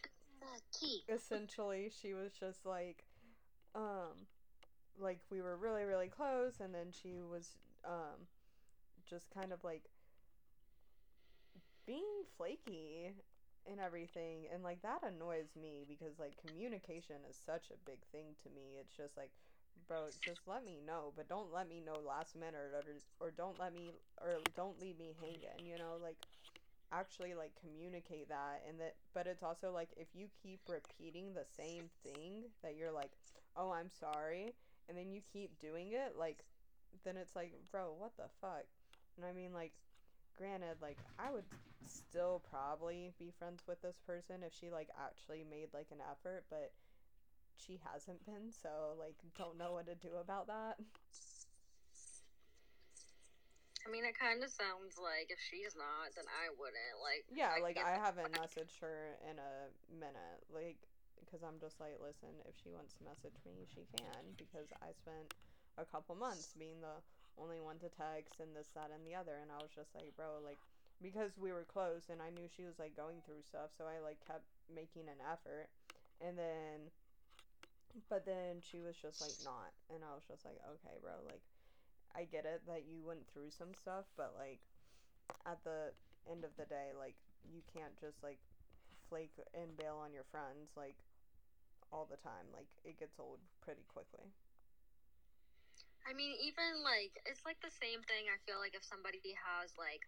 essentially 1.10 1.92
she 2.02 2.14
was 2.14 2.32
just 2.40 2.66
like 2.66 3.04
um 3.78 4.28
like 5.00 5.20
we 5.32 5.42
were 5.42 5.58
really 5.58 5.86
really 5.86 6.10
close 6.10 6.60
and 6.62 6.74
then 6.76 6.92
she 6.92 7.22
was 7.22 7.58
um 7.86 8.28
just 9.10 9.30
kind 9.32 9.54
of 9.54 9.64
like 9.64 9.90
being 11.86 12.24
flaky 12.38 13.14
and 13.70 13.80
everything 13.80 14.46
and 14.54 14.64
like 14.64 14.82
that 14.82 15.04
annoys 15.04 15.56
me 15.60 15.86
because 15.88 16.20
like 16.20 16.38
communication 16.38 17.18
is 17.30 17.38
such 17.46 17.72
a 17.72 17.78
big 17.90 18.00
thing 18.12 18.36
to 18.44 18.50
me. 18.50 18.78
It's 18.80 18.96
just 18.96 19.18
like 19.18 19.32
bro 19.88 20.10
just 20.26 20.42
let 20.48 20.66
me 20.66 20.80
know 20.86 21.14
but 21.16 21.30
don't 21.30 21.52
let 21.54 21.70
me 21.70 21.82
know 21.82 22.00
last 22.00 22.36
minute 22.36 22.56
or 22.56 22.84
or 23.20 23.32
don't 23.32 23.60
let 23.60 23.74
me 23.74 23.92
or 24.22 24.40
don't 24.56 24.80
leave 24.82 24.98
me 24.98 25.16
hanging 25.20 25.66
you 25.66 25.78
know? 25.78 25.98
Like 26.02 26.18
actually 26.92 27.36
like 27.36 27.52
communicate 27.62 28.30
that 28.30 28.64
and 28.68 28.80
that 28.80 28.96
but 29.14 29.28
it's 29.28 29.44
also 29.44 29.72
like 29.72 29.90
if 29.98 30.08
you 30.16 30.28
keep 30.42 30.62
repeating 30.70 31.34
the 31.34 31.46
same 31.58 31.90
thing 32.04 32.46
that 32.64 32.76
you're 32.78 32.92
like 32.94 33.12
oh 33.58 33.72
i'm 33.72 33.90
sorry 33.90 34.54
and 34.88 34.98
then 34.98 35.12
you 35.12 35.22
keep 35.34 35.60
doing 35.60 35.92
it 35.92 36.16
like 36.18 36.44
then 37.04 37.18
it's 37.18 37.36
like 37.36 37.54
bro 37.72 37.94
what 37.98 38.16
the 38.18 38.30
fuck? 38.42 38.66
And 39.18 39.26
i 39.26 39.34
mean? 39.34 39.54
Like 39.54 39.74
granted 40.38 40.78
like 40.82 40.98
i 41.18 41.32
would 41.32 41.46
still 41.88 42.44
probably 42.50 43.12
be 43.18 43.34
friends 43.40 43.64
with 43.68 43.82
this 43.82 43.98
person 44.06 44.44
if 44.46 44.54
she 44.54 44.70
like 44.70 44.90
actually 45.00 45.44
made 45.50 45.68
like 45.74 45.88
an 45.92 45.98
effort 46.12 46.44
but 46.50 46.72
she 47.58 47.80
hasn't 47.92 48.24
been 48.26 48.52
so 48.52 48.94
like 49.00 49.16
don't 49.38 49.58
know 49.58 49.74
what 49.74 49.88
to 49.88 49.96
do 49.96 50.16
about 50.22 50.48
that. 50.48 50.78
I 53.88 53.90
mean, 53.90 54.04
it 54.04 54.20
kind 54.20 54.44
of 54.44 54.52
sounds 54.52 55.00
like 55.00 55.32
if 55.32 55.40
she's 55.40 55.72
not, 55.72 56.12
then 56.12 56.28
I 56.28 56.52
wouldn't. 56.60 57.00
Like, 57.00 57.24
Yeah, 57.32 57.56
I 57.56 57.62
like 57.64 57.80
I 57.80 57.96
haven't 57.96 58.36
messaged 58.36 58.84
her 58.84 59.16
in 59.24 59.40
a 59.40 59.72
minute, 59.96 60.44
like 60.52 60.76
because 61.22 61.42
I'm 61.42 61.60
just 61.60 61.80
like, 61.80 61.98
listen, 62.00 62.34
if 62.48 62.56
she 62.62 62.70
wants 62.70 62.94
to 62.98 63.08
message 63.08 63.38
me, 63.44 63.66
she 63.70 63.86
can 63.98 64.36
because 64.38 64.70
I 64.82 64.94
spent 64.94 65.34
a 65.78 65.86
couple 65.86 66.18
months 66.18 66.54
being 66.58 66.82
the 66.82 67.02
only 67.38 67.62
one 67.62 67.78
to 67.86 67.90
text 67.94 68.42
and 68.42 68.54
this, 68.58 68.74
that, 68.74 68.90
and 68.90 69.06
the 69.06 69.14
other, 69.14 69.38
and 69.38 69.54
I 69.54 69.62
was 69.62 69.70
just 69.74 69.94
like, 69.94 70.14
bro, 70.18 70.42
like 70.42 70.60
because 70.98 71.38
we 71.38 71.54
were 71.54 71.66
close 71.70 72.10
and 72.10 72.18
I 72.22 72.34
knew 72.34 72.50
she 72.50 72.66
was 72.66 72.82
like 72.82 72.98
going 72.98 73.22
through 73.22 73.46
stuff, 73.46 73.70
so 73.78 73.86
I 73.86 74.02
like 74.02 74.18
kept 74.26 74.46
making 74.70 75.06
an 75.06 75.22
effort, 75.22 75.70
and 76.18 76.34
then, 76.34 76.90
but 78.10 78.26
then 78.26 78.66
she 78.66 78.82
was 78.82 78.98
just 78.98 79.22
like 79.22 79.38
not, 79.46 79.70
and 79.94 80.02
I 80.02 80.18
was 80.18 80.26
just 80.26 80.42
like, 80.42 80.58
okay, 80.82 80.98
bro, 81.02 81.22
like 81.30 81.46
I 82.18 82.26
get 82.26 82.50
it 82.50 82.66
that 82.66 82.90
you 82.90 83.06
went 83.06 83.30
through 83.30 83.54
some 83.54 83.78
stuff, 83.78 84.10
but 84.18 84.34
like 84.34 84.62
at 85.46 85.62
the 85.62 85.94
end 86.26 86.42
of 86.42 86.58
the 86.58 86.66
day, 86.66 86.98
like 86.98 87.16
you 87.46 87.62
can't 87.70 87.94
just 88.02 88.18
like 88.26 88.42
flake 89.10 89.38
and 89.54 89.78
bail 89.78 90.02
on 90.04 90.12
your 90.12 90.28
friends 90.28 90.76
like 90.76 91.00
all 91.92 92.08
the 92.08 92.20
time. 92.20 92.48
Like 92.52 92.70
it 92.84 93.00
gets 93.00 93.20
old 93.20 93.40
pretty 93.64 93.86
quickly. 93.88 94.32
I 96.08 96.16
mean, 96.16 96.40
even 96.40 96.84
like 96.88 97.20
it's 97.28 97.44
like 97.44 97.60
the 97.60 97.74
same 97.74 98.00
thing. 98.08 98.32
I 98.32 98.40
feel 98.48 98.64
like 98.64 98.76
if 98.76 98.84
somebody 98.88 99.20
has 99.36 99.76
like 99.76 100.08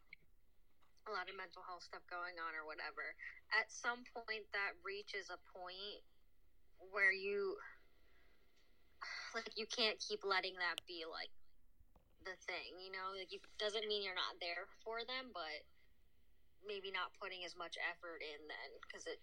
a 1.07 1.11
lot 1.11 1.27
of 1.27 1.35
mental 1.35 1.63
health 1.65 1.83
stuff 1.83 2.03
going 2.07 2.39
on 2.39 2.55
or 2.55 2.63
whatever, 2.63 3.15
at 3.51 3.67
some 3.67 4.07
point 4.15 4.47
that 4.55 4.79
reaches 4.79 5.27
a 5.27 5.39
point 5.51 6.03
where 6.95 7.11
you 7.11 7.59
like 9.35 9.51
you 9.59 9.67
can't 9.67 9.99
keep 9.99 10.23
letting 10.23 10.55
that 10.59 10.79
be 10.87 11.03
like 11.03 11.31
the 12.23 12.35
thing, 12.47 12.79
you 12.79 12.91
know? 12.95 13.11
Like 13.11 13.31
it 13.31 13.43
doesn't 13.59 13.87
mean 13.87 14.03
you're 14.03 14.17
not 14.17 14.39
there 14.39 14.71
for 14.83 15.03
them, 15.03 15.35
but 15.35 15.67
maybe 16.63 16.91
not 16.91 17.15
putting 17.19 17.43
as 17.47 17.55
much 17.55 17.79
effort 17.79 18.23
in 18.23 18.39
then 18.47 18.69
because 18.83 19.07
it 19.07 19.19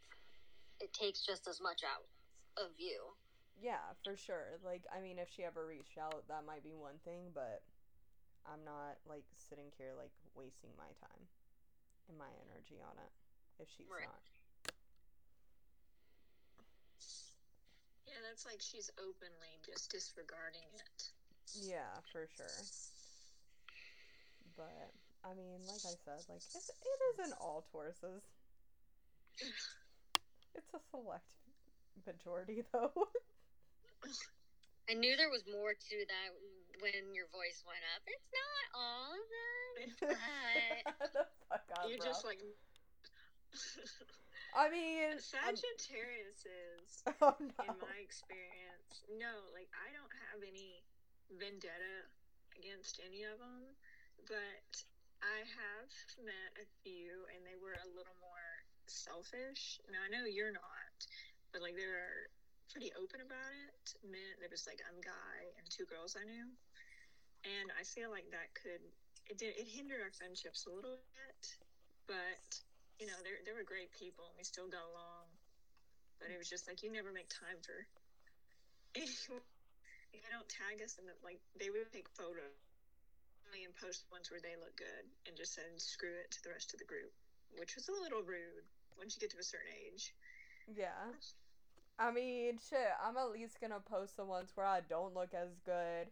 it 0.81 0.93
takes 0.93 1.25
just 1.25 1.49
as 1.49 1.61
much 1.61 1.81
out 1.85 2.05
of 2.57 2.73
you. 2.79 3.17
Yeah, 3.61 3.81
for 4.05 4.17
sure. 4.17 4.61
Like 4.65 4.85
I 4.93 5.01
mean, 5.01 5.19
if 5.19 5.29
she 5.33 5.45
ever 5.45 5.65
reached 5.65 5.97
out, 5.97 6.29
that 6.29 6.45
might 6.45 6.63
be 6.65 6.75
one 6.75 7.01
thing, 7.05 7.33
but 7.33 7.63
I'm 8.45 8.65
not 8.65 9.01
like 9.09 9.25
sitting 9.49 9.73
here 9.79 9.93
like 9.97 10.13
wasting 10.37 10.71
my 10.77 10.93
time 11.01 11.23
and 12.09 12.19
my 12.19 12.31
energy 12.47 12.79
on 12.85 12.95
it 13.01 13.13
if 13.59 13.69
she's 13.77 13.89
Right. 13.89 14.05
not. 14.07 14.21
Yeah, 18.07 18.23
that's 18.23 18.47
like 18.47 18.61
she's 18.63 18.91
openly 18.99 19.59
just 19.65 19.91
disregarding 19.91 20.69
it. 20.75 21.11
Yeah, 21.55 21.91
for 22.13 22.29
sure. 22.37 22.61
But 24.57 24.93
I 25.25 25.35
mean, 25.35 25.61
like 25.67 25.83
I 25.85 25.97
said, 26.05 26.23
like 26.29 26.45
it's, 26.55 26.71
it 26.71 26.99
isn't 27.19 27.35
all 27.41 27.65
Tauruses. 27.73 28.23
It's 30.57 30.73
a 30.73 30.81
select 30.91 31.29
majority, 32.05 32.65
though. 32.73 32.93
I 34.89 34.95
knew 34.95 35.17
there 35.17 35.31
was 35.31 35.43
more 35.51 35.75
to 35.75 35.97
that 36.07 36.29
when 36.83 37.15
your 37.15 37.27
voice 37.35 37.65
went 37.67 37.83
up. 37.97 38.03
It's 38.07 38.31
not 38.31 38.65
all 38.77 39.09
of 39.15 39.27
them. 39.33 40.15
But 41.01 41.13
the 41.13 41.25
fuck 41.49 41.67
up, 41.79 41.87
You're 41.89 41.99
bro. 41.99 42.07
just 42.07 42.25
like 42.25 42.39
I 44.55 44.69
mean, 44.71 45.01
I'm- 45.11 45.21
um, 45.49 45.57
Sagittarius 45.57 46.45
is, 46.47 47.03
oh 47.21 47.35
no. 47.41 47.65
in 47.65 47.77
my 47.81 47.97
experience. 48.01 49.05
No, 49.11 49.49
like 49.53 49.69
I 49.77 49.89
don't 49.93 50.13
have 50.31 50.41
any 50.45 50.81
vendetta 51.33 52.07
against 52.57 53.01
any 53.05 53.25
of 53.25 53.37
them, 53.39 53.75
but 54.29 54.71
I 55.21 55.45
have 55.45 55.91
met 56.25 56.53
a 56.63 56.67
few, 56.85 57.27
and 57.35 57.45
they 57.45 57.57
were 57.59 57.77
a 57.77 57.89
little 57.97 58.17
more 58.23 58.49
selfish. 58.87 59.81
Now 59.91 60.01
I 60.05 60.09
know 60.13 60.25
you're 60.29 60.53
not, 60.55 60.97
but 61.57 61.65
like 61.65 61.73
they 61.73 61.89
were 61.89 62.29
pretty 62.69 62.93
open 63.01 63.25
about 63.25 63.49
it. 63.49 63.97
Men, 64.05 64.37
there 64.45 64.53
was 64.53 64.69
like 64.69 64.85
a 64.85 64.93
guy 65.01 65.39
and 65.57 65.65
two 65.73 65.89
girls 65.89 66.13
I 66.13 66.29
knew, 66.29 66.53
and 67.49 67.73
I 67.73 67.81
feel 67.81 68.13
like 68.13 68.29
that 68.29 68.53
could 68.53 68.85
it 69.25 69.41
did 69.41 69.57
it 69.57 69.65
hindered 69.65 70.05
our 70.05 70.13
friendships 70.13 70.69
a 70.69 70.73
little 70.77 71.01
bit, 71.17 71.43
but 72.05 72.45
you 73.01 73.09
know 73.09 73.17
they 73.25 73.41
they 73.49 73.57
were 73.57 73.65
great 73.65 73.89
people 73.97 74.29
and 74.29 74.37
we 74.37 74.45
still 74.45 74.69
got 74.69 74.85
along. 74.85 75.33
But 76.21 76.29
it 76.29 76.37
was 76.37 76.53
just 76.53 76.69
like 76.69 76.85
you 76.85 76.93
never 76.93 77.09
make 77.09 77.33
time 77.33 77.57
for. 77.65 77.89
anyone. 78.93 79.41
they 80.13 80.29
don't 80.29 80.49
tag 80.53 80.85
us 80.85 81.01
and 81.01 81.09
like 81.25 81.41
they 81.57 81.73
would 81.73 81.89
take 81.89 82.13
photos 82.13 82.53
and 83.57 83.73
post 83.81 84.05
ones 84.13 84.29
where 84.29 84.45
they 84.45 84.53
look 84.61 84.77
good 84.77 85.09
and 85.25 85.33
just 85.33 85.57
send 85.57 85.73
screw 85.81 86.13
it 86.21 86.29
to 86.29 86.45
the 86.45 86.53
rest 86.53 86.77
of 86.77 86.79
the 86.81 86.85
group, 86.85 87.09
which 87.57 87.73
was 87.81 87.89
a 87.89 87.97
little 88.05 88.21
rude 88.21 88.69
once 89.01 89.17
you 89.17 89.21
get 89.25 89.33
to 89.33 89.41
a 89.41 89.45
certain 89.45 89.73
age. 89.73 90.13
Yeah. 90.69 91.17
I 91.99 92.11
mean, 92.11 92.59
shit, 92.69 92.79
I'm 93.03 93.17
at 93.17 93.31
least 93.31 93.61
gonna 93.61 93.81
post 93.81 94.17
the 94.17 94.25
ones 94.25 94.51
where 94.55 94.67
I 94.67 94.81
don't 94.89 95.15
look 95.15 95.33
as 95.35 95.49
good 95.65 96.09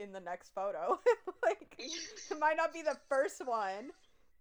in 0.00 0.12
the 0.12 0.20
next 0.20 0.52
photo. 0.54 0.98
like, 1.44 1.76
it 1.78 2.38
might 2.38 2.56
not 2.56 2.72
be 2.72 2.82
the 2.82 2.96
first 3.08 3.44
one, 3.46 3.90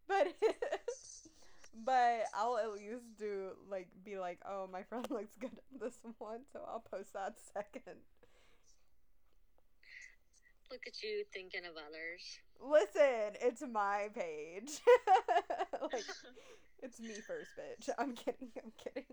but 0.08 0.28
but 1.86 2.24
I'll 2.34 2.58
at 2.58 2.72
least 2.72 3.04
do 3.18 3.52
like 3.70 3.88
be 4.04 4.18
like, 4.18 4.40
oh, 4.48 4.68
my 4.72 4.84
friend 4.84 5.06
looks 5.12 5.36
good 5.40 5.52
in 5.72 5.80
this 5.80 5.98
one, 6.18 6.42
so 6.52 6.62
I'll 6.68 6.84
post 6.92 7.14
that 7.14 7.36
second. 7.54 7.98
Look 10.72 10.82
at 10.88 11.02
you 11.02 11.26
thinking 11.34 11.62
of 11.66 11.74
others. 11.78 12.40
Listen, 12.62 13.36
it's 13.42 13.64
my 13.72 14.10
page. 14.14 14.80
like, 15.82 16.04
it's 16.84 17.00
me 17.00 17.14
first, 17.26 17.52
bitch. 17.58 17.90
I'm 17.98 18.14
kidding. 18.14 18.52
I'm 18.64 18.72
kidding. 18.78 19.06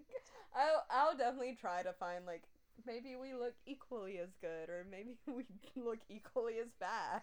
I'll 0.54 0.84
I'll 0.90 1.16
definitely 1.16 1.56
try 1.60 1.82
to 1.82 1.92
find 1.92 2.26
like 2.26 2.42
maybe 2.86 3.16
we 3.16 3.34
look 3.34 3.54
equally 3.66 4.18
as 4.18 4.30
good 4.40 4.68
or 4.68 4.86
maybe 4.90 5.16
we 5.26 5.44
look 5.76 6.00
equally 6.08 6.58
as 6.58 6.72
bad. 6.80 7.22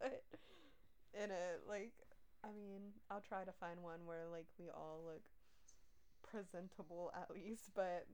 but 0.00 0.22
in 1.14 1.30
it, 1.30 1.62
like, 1.68 1.92
I 2.44 2.48
mean, 2.48 2.92
I'll 3.10 3.22
try 3.26 3.44
to 3.44 3.52
find 3.52 3.82
one 3.82 4.06
where 4.06 4.26
like 4.30 4.46
we 4.58 4.66
all 4.68 5.00
look 5.04 5.22
presentable 6.22 7.12
at 7.14 7.34
least. 7.34 7.70
But 7.74 8.06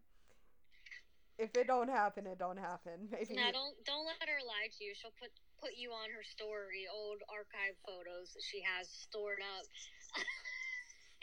if 1.38 1.50
it 1.56 1.66
don't 1.66 1.88
happen, 1.88 2.26
it 2.26 2.38
don't 2.38 2.58
happen. 2.58 3.08
Maybe. 3.10 3.34
No, 3.34 3.50
don't 3.52 3.74
don't 3.84 4.06
let 4.06 4.28
her 4.28 4.40
lie 4.46 4.68
to 4.78 4.84
you. 4.84 4.92
She'll 4.94 5.14
put 5.20 5.30
put 5.60 5.76
you 5.76 5.92
on 5.92 6.08
her 6.10 6.24
story, 6.24 6.88
old 6.90 7.20
archive 7.28 7.76
photos 7.86 8.32
that 8.32 8.42
she 8.44 8.60
has 8.64 8.88
stored 8.88 9.40
up. 9.44 9.64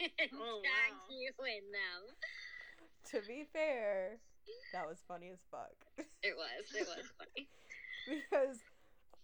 and 0.00 0.30
Oh, 0.38 0.62
tag 0.62 0.94
wow. 0.94 1.10
you 1.10 1.30
in 1.44 1.66
them. 1.74 2.02
to 3.10 3.26
be 3.26 3.44
fair, 3.52 4.18
that 4.72 4.86
was 4.86 4.98
funny 5.06 5.30
as 5.30 5.40
fuck. 5.50 5.74
It 6.22 6.34
was. 6.36 6.64
It 6.74 6.86
was 6.86 7.06
funny. 7.18 7.48
because 8.06 8.58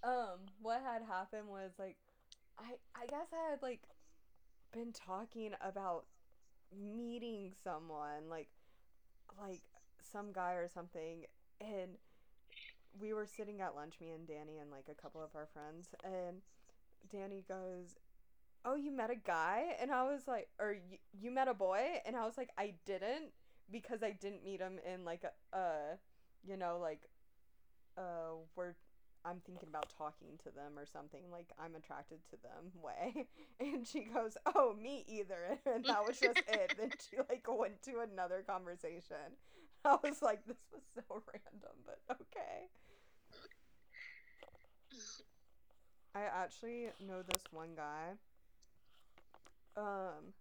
um 0.03 0.41
what 0.61 0.83
had 0.83 1.03
happened 1.03 1.49
was 1.49 1.73
like 1.79 1.97
I 2.59 2.75
I 2.95 3.07
guess 3.07 3.29
I 3.33 3.51
had 3.51 3.63
like 3.63 3.81
been 4.73 4.93
talking 4.93 5.53
about 5.61 6.05
meeting 6.77 7.53
someone 7.63 8.29
like 8.29 8.49
like 9.41 9.63
some 10.13 10.33
guy 10.33 10.55
or 10.55 10.69
something 10.69 11.25
and 11.61 11.97
we 13.01 13.13
were 13.13 13.27
sitting 13.27 13.61
at 13.61 13.75
lunch 13.75 13.95
me 14.01 14.11
and 14.11 14.27
Dani 14.27 14.61
and 14.61 14.71
like 14.71 14.87
a 14.91 15.01
couple 15.01 15.23
of 15.23 15.31
our 15.35 15.47
friends 15.53 15.89
and 16.05 16.43
Dani 17.13 17.47
goes 17.47 17.97
oh 18.65 18.77
you 18.77 18.93
met 18.93 19.11
a 19.11 19.17
guy? 19.17 19.77
And 19.81 19.91
I 19.93 20.05
was 20.05 20.23
like 20.27 20.49
or 20.61 20.77
you, 21.21 21.31
met 21.31 21.49
a 21.49 21.55
boy? 21.55 22.01
And 22.07 22.17
I 22.17 22.25
was 22.25 22.37
like 22.39 22.51
I 22.59 22.75
didn't 22.87 23.33
because 23.71 24.03
I 24.03 24.13
didn't 24.13 24.45
meet 24.45 24.61
him 24.61 24.79
in 24.87 25.05
like 25.05 25.25
a 25.25 25.57
uh 25.57 25.97
you 26.45 26.57
know 26.57 26.79
like 26.81 27.09
uh 27.97 28.35
we're 28.57 28.75
I'm 29.27 29.41
thinking 29.47 29.71
about 29.71 29.89
talking 29.97 30.39
to 30.45 30.51
them 30.51 30.79
or 30.79 30.85
something 30.87 31.23
like 31.33 31.53
I'm 31.59 31.75
attracted 31.77 32.19
to 32.31 32.37
them 32.43 32.73
way. 32.83 33.27
And 33.61 33.87
she 33.87 34.01
goes 34.03 34.37
oh 34.55 34.75
me 34.75 35.05
either. 35.09 35.59
And 35.67 35.85
that 35.87 36.05
was 36.07 36.21
just 36.21 36.39
it. 36.49 36.75
Then 36.79 36.91
she 37.11 37.19
like 37.19 37.47
went 37.49 37.83
to 37.85 38.01
another 38.01 38.43
conversation 38.47 39.39
I 39.87 39.97
was 40.03 40.23
like 40.23 40.47
this 40.47 40.57
was 40.73 40.83
so 40.95 41.03
random 41.33 41.77
but 41.85 41.99
okay. 42.11 42.69
I 46.15 46.23
actually 46.23 46.89
know 47.07 47.23
this 47.23 47.43
one 47.53 47.71
guy. 47.77 48.13
Um 49.77 50.33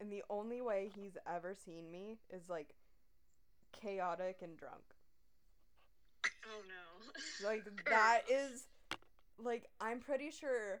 and 0.00 0.10
the 0.10 0.24
only 0.30 0.60
way 0.60 0.90
he's 0.94 1.16
ever 1.26 1.54
seen 1.54 1.90
me 1.92 2.18
is 2.30 2.48
like 2.48 2.74
chaotic 3.72 4.38
and 4.42 4.56
drunk. 4.56 4.82
Oh 6.46 6.62
no. 6.68 7.46
like 7.48 7.64
that 7.88 8.22
is 8.30 8.64
like 9.38 9.64
I'm 9.80 10.00
pretty 10.00 10.30
sure 10.30 10.80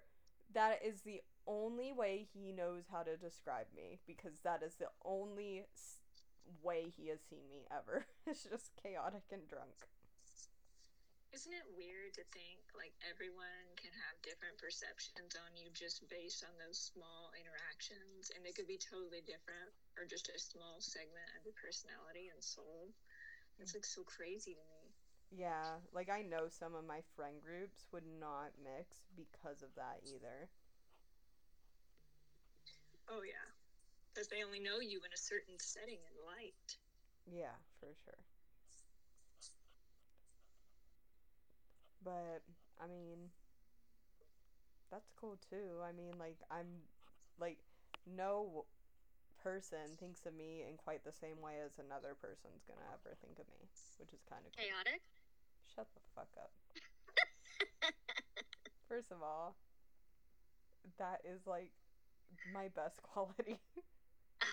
that 0.54 0.80
is 0.84 1.02
the 1.02 1.20
only 1.46 1.92
way 1.92 2.26
he 2.34 2.52
knows 2.52 2.84
how 2.90 3.02
to 3.02 3.16
describe 3.16 3.66
me 3.74 3.98
because 4.06 4.40
that 4.44 4.62
is 4.62 4.74
the 4.74 4.88
only 5.04 5.64
s- 5.74 5.99
way 6.62 6.92
he 6.94 7.08
has 7.08 7.20
seen 7.28 7.46
me 7.50 7.66
ever. 7.70 8.06
it's 8.26 8.44
just 8.44 8.74
chaotic 8.82 9.24
and 9.30 9.46
drunk. 9.48 9.88
Isn't 11.30 11.54
it 11.54 11.78
weird 11.78 12.10
to 12.18 12.26
think 12.34 12.58
like 12.74 12.90
everyone 13.06 13.70
can 13.78 13.94
have 13.94 14.18
different 14.26 14.58
perceptions 14.58 15.38
on 15.38 15.54
you 15.54 15.70
just 15.70 16.02
based 16.10 16.42
on 16.42 16.50
those 16.58 16.90
small 16.90 17.30
interactions 17.38 18.34
and 18.34 18.42
they 18.42 18.50
could 18.50 18.66
be 18.66 18.82
totally 18.82 19.22
different 19.22 19.70
or 19.94 20.10
just 20.10 20.26
a 20.26 20.38
small 20.42 20.82
segment 20.82 21.30
of 21.38 21.46
your 21.46 21.54
personality 21.54 22.34
and 22.34 22.42
soul? 22.42 22.90
It's 23.62 23.78
like 23.78 23.86
so 23.86 24.02
crazy 24.02 24.58
to 24.58 24.64
me. 24.74 24.90
Yeah, 25.30 25.78
like 25.94 26.10
I 26.10 26.26
know 26.26 26.50
some 26.50 26.74
of 26.74 26.82
my 26.82 27.06
friend 27.14 27.38
groups 27.38 27.86
would 27.94 28.06
not 28.18 28.50
mix 28.58 29.06
because 29.14 29.62
of 29.62 29.70
that 29.78 30.02
either. 30.02 30.50
Oh 33.06 33.22
yeah. 33.22 33.59
Because 34.12 34.28
they 34.28 34.42
only 34.42 34.60
know 34.60 34.80
you 34.80 35.00
in 35.06 35.12
a 35.12 35.16
certain 35.16 35.54
setting 35.58 35.98
and 36.02 36.16
light. 36.26 36.76
Yeah, 37.30 37.54
for 37.78 37.94
sure. 38.04 38.18
But 42.04 42.42
I 42.82 42.86
mean 42.86 43.30
that's 44.90 45.10
cool 45.20 45.38
too. 45.48 45.78
I 45.86 45.92
mean 45.92 46.18
like 46.18 46.38
I'm 46.50 46.66
like 47.38 47.58
no 48.06 48.64
person 49.42 49.96
thinks 49.98 50.26
of 50.26 50.34
me 50.34 50.64
in 50.68 50.76
quite 50.76 51.04
the 51.04 51.12
same 51.12 51.40
way 51.40 51.60
as 51.64 51.72
another 51.78 52.12
person's 52.20 52.64
going 52.68 52.78
to 52.78 52.88
ever 52.92 53.16
think 53.24 53.38
of 53.40 53.48
me, 53.48 53.64
which 53.98 54.12
is 54.12 54.20
kind 54.28 54.44
of 54.44 54.52
cool. 54.52 54.64
Chaotic. 54.64 55.00
Shut 55.74 55.88
the 55.94 56.02
fuck 56.14 56.28
up. 56.36 56.52
First 58.88 59.12
of 59.12 59.22
all, 59.22 59.56
that 60.98 61.20
is 61.24 61.46
like 61.46 61.72
my 62.52 62.68
best 62.74 63.00
quality. 63.02 63.56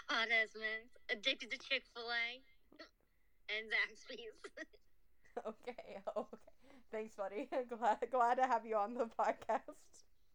Hot 0.09 0.27
as 0.31 0.55
mints. 0.55 0.95
Addicted 1.11 1.51
to 1.51 1.57
Chick 1.57 1.83
Fil 1.93 2.07
A 2.07 2.39
and 3.51 3.67
Zaxby's. 3.67 4.39
okay, 5.47 5.99
okay. 6.17 6.37
Thanks, 6.91 7.15
buddy. 7.15 7.49
glad 7.69 7.99
glad 8.11 8.35
to 8.35 8.47
have 8.47 8.65
you 8.65 8.75
on 8.77 8.93
the 8.93 9.05
podcast. 9.19 9.75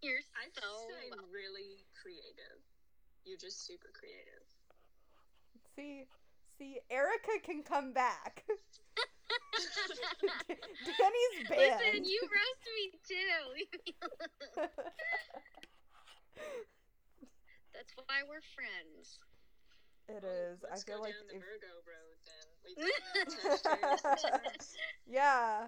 You're 0.02 0.20
I 0.36 0.48
so 0.52 0.60
say 0.88 1.08
welcome. 1.08 1.32
really 1.32 1.86
creative. 1.96 2.60
You're 3.24 3.38
just 3.38 3.64
super 3.66 3.88
creative. 3.94 4.44
See, 5.76 6.04
see, 6.58 6.80
Ericka 6.92 7.42
can 7.42 7.62
come 7.62 7.92
back. 7.92 8.44
Dani's 10.98 11.48
banned. 11.48 11.80
Listen, 11.80 12.04
you 12.04 12.20
roast 12.28 12.64
me 12.76 12.84
too. 13.08 13.44
That's 17.72 17.94
why 17.96 18.20
we're 18.28 18.44
friends. 18.54 19.18
It 20.08 20.22
Well, 20.22 20.32
is. 20.52 20.64
I 20.64 20.68
Let's 20.70 20.84
feel 20.84 20.96
go 20.96 21.02
like 21.02 21.14
down 21.14 21.26
the 21.28 21.34
if, 21.36 21.42
Virgo 21.42 21.72
road 21.86 22.16
then. 22.26 22.46
We've 22.64 22.76
done 22.76 23.02
that 23.02 23.28
test 23.28 23.62
sometimes. 23.62 24.76
yeah, 25.06 25.66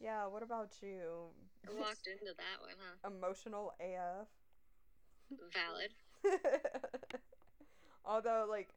yeah. 0.00 0.26
What 0.26 0.42
about 0.42 0.70
you? 0.82 1.30
Walked 1.66 2.06
into 2.06 2.34
that 2.36 2.60
one, 2.60 2.76
huh? 2.78 2.96
Emotional 3.04 3.72
AF. 3.80 4.28
Valid. 5.52 5.92
Although, 8.04 8.46
like, 8.48 8.68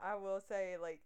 I 0.00 0.14
will 0.16 0.40
say, 0.40 0.76
like, 0.76 1.00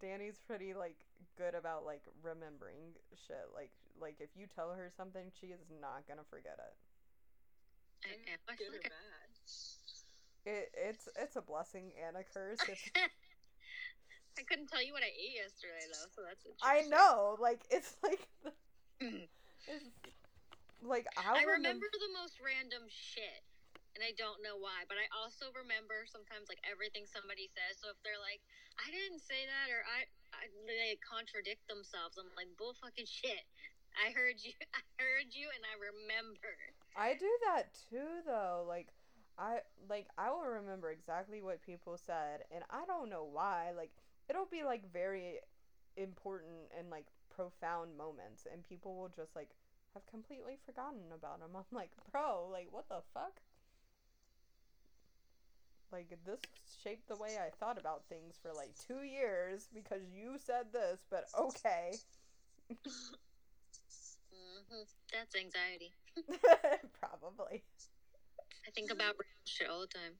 Dani's 0.00 0.38
pretty 0.46 0.74
like 0.74 0.96
good 1.36 1.54
about 1.54 1.84
like 1.84 2.02
remembering 2.22 2.94
shit. 3.26 3.48
Like, 3.54 3.70
like 4.00 4.16
if 4.20 4.30
you 4.36 4.46
tell 4.46 4.72
her 4.72 4.90
something, 4.96 5.30
she 5.40 5.48
is 5.48 5.60
not 5.80 6.06
gonna 6.06 6.24
forget 6.30 6.58
it. 6.58 6.74
I 8.04 8.08
And 8.08 8.20
am. 8.28 8.38
I 8.48 8.56
Good 8.56 8.68
or 8.68 8.72
forget. 8.76 8.92
It 10.46 10.70
it's 10.76 11.08
it's 11.18 11.36
a 11.36 11.42
blessing 11.42 11.92
and 12.06 12.16
a 12.16 12.24
curse. 12.24 12.60
I 14.38 14.46
couldn't 14.46 14.70
tell 14.70 14.82
you 14.82 14.94
what 14.94 15.02
I 15.02 15.10
ate 15.10 15.34
yesterday 15.34 15.82
though, 15.90 16.08
so 16.14 16.22
that's 16.22 16.46
I 16.62 16.86
know, 16.86 17.36
like 17.42 17.66
it's 17.70 17.96
like 18.02 18.22
the, 18.44 18.52
Mm. 18.98 19.30
it's, 19.70 19.94
like 20.82 21.06
I 21.14 21.38
I'll 21.38 21.46
remember 21.46 21.86
the 21.86 22.10
most 22.18 22.42
random 22.42 22.82
shit, 22.90 23.46
and 23.94 24.02
I 24.02 24.10
don't 24.18 24.42
know 24.42 24.58
why. 24.58 24.82
But 24.90 24.98
I 24.98 25.06
also 25.14 25.54
remember 25.54 26.02
sometimes 26.10 26.50
like 26.50 26.58
everything 26.66 27.06
somebody 27.06 27.46
says. 27.54 27.78
So 27.78 27.94
if 27.94 27.98
they're 28.02 28.18
like, 28.18 28.42
"I 28.78 28.90
didn't 28.90 29.22
say 29.22 29.46
that," 29.46 29.70
or 29.70 29.86
"I,", 29.86 30.10
I 30.34 30.50
they 30.66 30.98
contradict 30.98 31.66
themselves. 31.70 32.18
I'm 32.18 32.30
like, 32.34 32.50
"Bull 32.58 32.74
fucking 32.74 33.06
shit." 33.06 33.46
I 33.94 34.10
heard 34.14 34.42
you. 34.42 34.54
I 34.74 34.82
heard 34.98 35.30
you, 35.30 35.46
and 35.54 35.62
I 35.62 35.74
remember. 35.78 36.54
I 36.98 37.14
do 37.14 37.30
that 37.46 37.74
too 37.90 38.26
though. 38.26 38.66
Like 38.66 38.90
I 39.38 39.60
like 39.88 40.08
I 40.18 40.30
will 40.30 40.44
remember 40.44 40.90
exactly 40.90 41.42
what 41.42 41.62
people 41.62 41.96
said 41.96 42.42
and 42.50 42.64
I 42.70 42.84
don't 42.86 43.10
know 43.10 43.24
why. 43.30 43.70
Like 43.76 43.90
it'll 44.28 44.46
be 44.50 44.64
like 44.64 44.92
very 44.92 45.38
important 45.96 46.70
and 46.78 46.90
like 46.90 47.06
profound 47.34 47.96
moments 47.96 48.46
and 48.52 48.64
people 48.64 48.96
will 48.96 49.10
just 49.10 49.36
like 49.36 49.50
have 49.94 50.06
completely 50.06 50.58
forgotten 50.66 51.12
about 51.14 51.40
them. 51.40 51.50
I'm 51.56 51.64
like, 51.72 51.92
bro, 52.12 52.48
like, 52.52 52.68
what 52.70 52.88
the 52.88 53.02
fuck? 53.14 53.40
Like, 55.90 56.18
this 56.24 56.40
shaped 56.82 57.08
the 57.08 57.16
way 57.16 57.38
I 57.38 57.50
thought 57.50 57.78
about 57.78 58.04
things 58.08 58.36
for 58.42 58.52
like 58.52 58.74
two 58.86 59.02
years 59.02 59.68
because 59.72 60.02
you 60.12 60.36
said 60.38 60.66
this, 60.72 61.00
but 61.10 61.24
okay. 61.38 61.94
hmm 64.30 64.82
That's 65.12 65.34
anxiety. 65.34 65.92
Probably. 67.00 67.62
I 68.68 68.70
think 68.70 68.92
about 68.92 69.16
random 69.16 69.48
shit 69.48 69.70
all 69.70 69.80
the 69.80 69.86
time. 69.86 70.12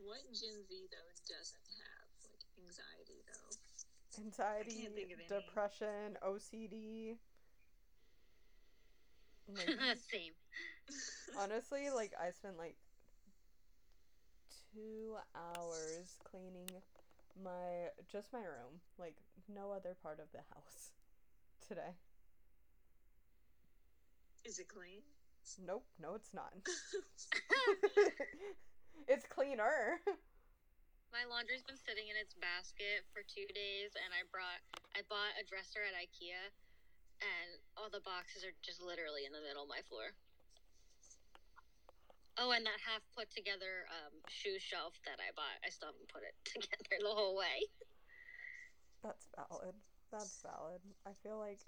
What 0.00 0.24
Gen 0.32 0.64
Z 0.64 0.72
though 0.88 1.12
doesn't 1.28 1.68
have 1.68 2.08
like 2.24 2.40
anxiety 2.56 3.20
though? 3.28 4.24
Anxiety, 4.24 4.88
can't 4.88 4.94
think 4.94 5.12
of 5.12 5.20
any. 5.20 5.28
depression, 5.28 6.16
OCD. 6.24 7.18
Like, 9.52 9.68
Same. 10.10 10.32
honestly, 11.38 11.90
like, 11.90 12.12
I 12.18 12.30
spent 12.30 12.56
like 12.56 12.76
two 14.72 15.16
hours 15.36 16.16
cleaning 16.24 16.68
my 17.44 17.92
just 18.10 18.32
my 18.32 18.40
room, 18.40 18.80
like 18.98 19.16
no 19.54 19.72
other 19.72 19.94
part 20.02 20.20
of 20.20 20.32
the 20.32 20.40
house 20.54 20.92
today. 21.68 21.92
Is 24.46 24.58
it 24.58 24.68
clean? 24.68 25.02
Nope, 25.58 25.84
no, 26.00 26.14
it's 26.14 26.32
not. 26.32 26.54
it's 29.08 29.26
cleaner. 29.26 29.98
My 31.10 31.26
laundry's 31.26 31.66
been 31.66 31.80
sitting 31.80 32.06
in 32.06 32.14
its 32.14 32.38
basket 32.38 33.02
for 33.10 33.26
two 33.26 33.46
days, 33.50 33.98
and 33.98 34.14
I 34.14 34.22
brought 34.30 34.62
I 34.94 35.02
bought 35.10 35.34
a 35.34 35.42
dresser 35.42 35.82
at 35.82 35.98
IKEA, 35.98 36.54
and 37.18 37.58
all 37.74 37.90
the 37.90 38.04
boxes 38.06 38.46
are 38.46 38.54
just 38.62 38.78
literally 38.78 39.26
in 39.26 39.34
the 39.34 39.42
middle 39.42 39.66
of 39.66 39.70
my 39.70 39.82
floor. 39.90 40.14
Oh, 42.38 42.54
and 42.54 42.64
that 42.64 42.78
half 42.80 43.02
put 43.12 43.28
together 43.28 43.90
um, 43.90 44.14
shoe 44.30 44.56
shelf 44.56 44.96
that 45.04 45.20
I 45.20 45.34
bought, 45.34 45.58
I 45.60 45.68
still 45.68 45.92
haven't 45.92 46.08
put 46.08 46.24
it 46.24 46.32
together 46.46 46.96
the 47.02 47.12
whole 47.12 47.36
way. 47.36 47.68
That's 49.02 49.26
valid. 49.34 49.76
That's 50.14 50.40
valid. 50.40 50.80
I 51.04 51.12
feel 51.20 51.36
like 51.36 51.60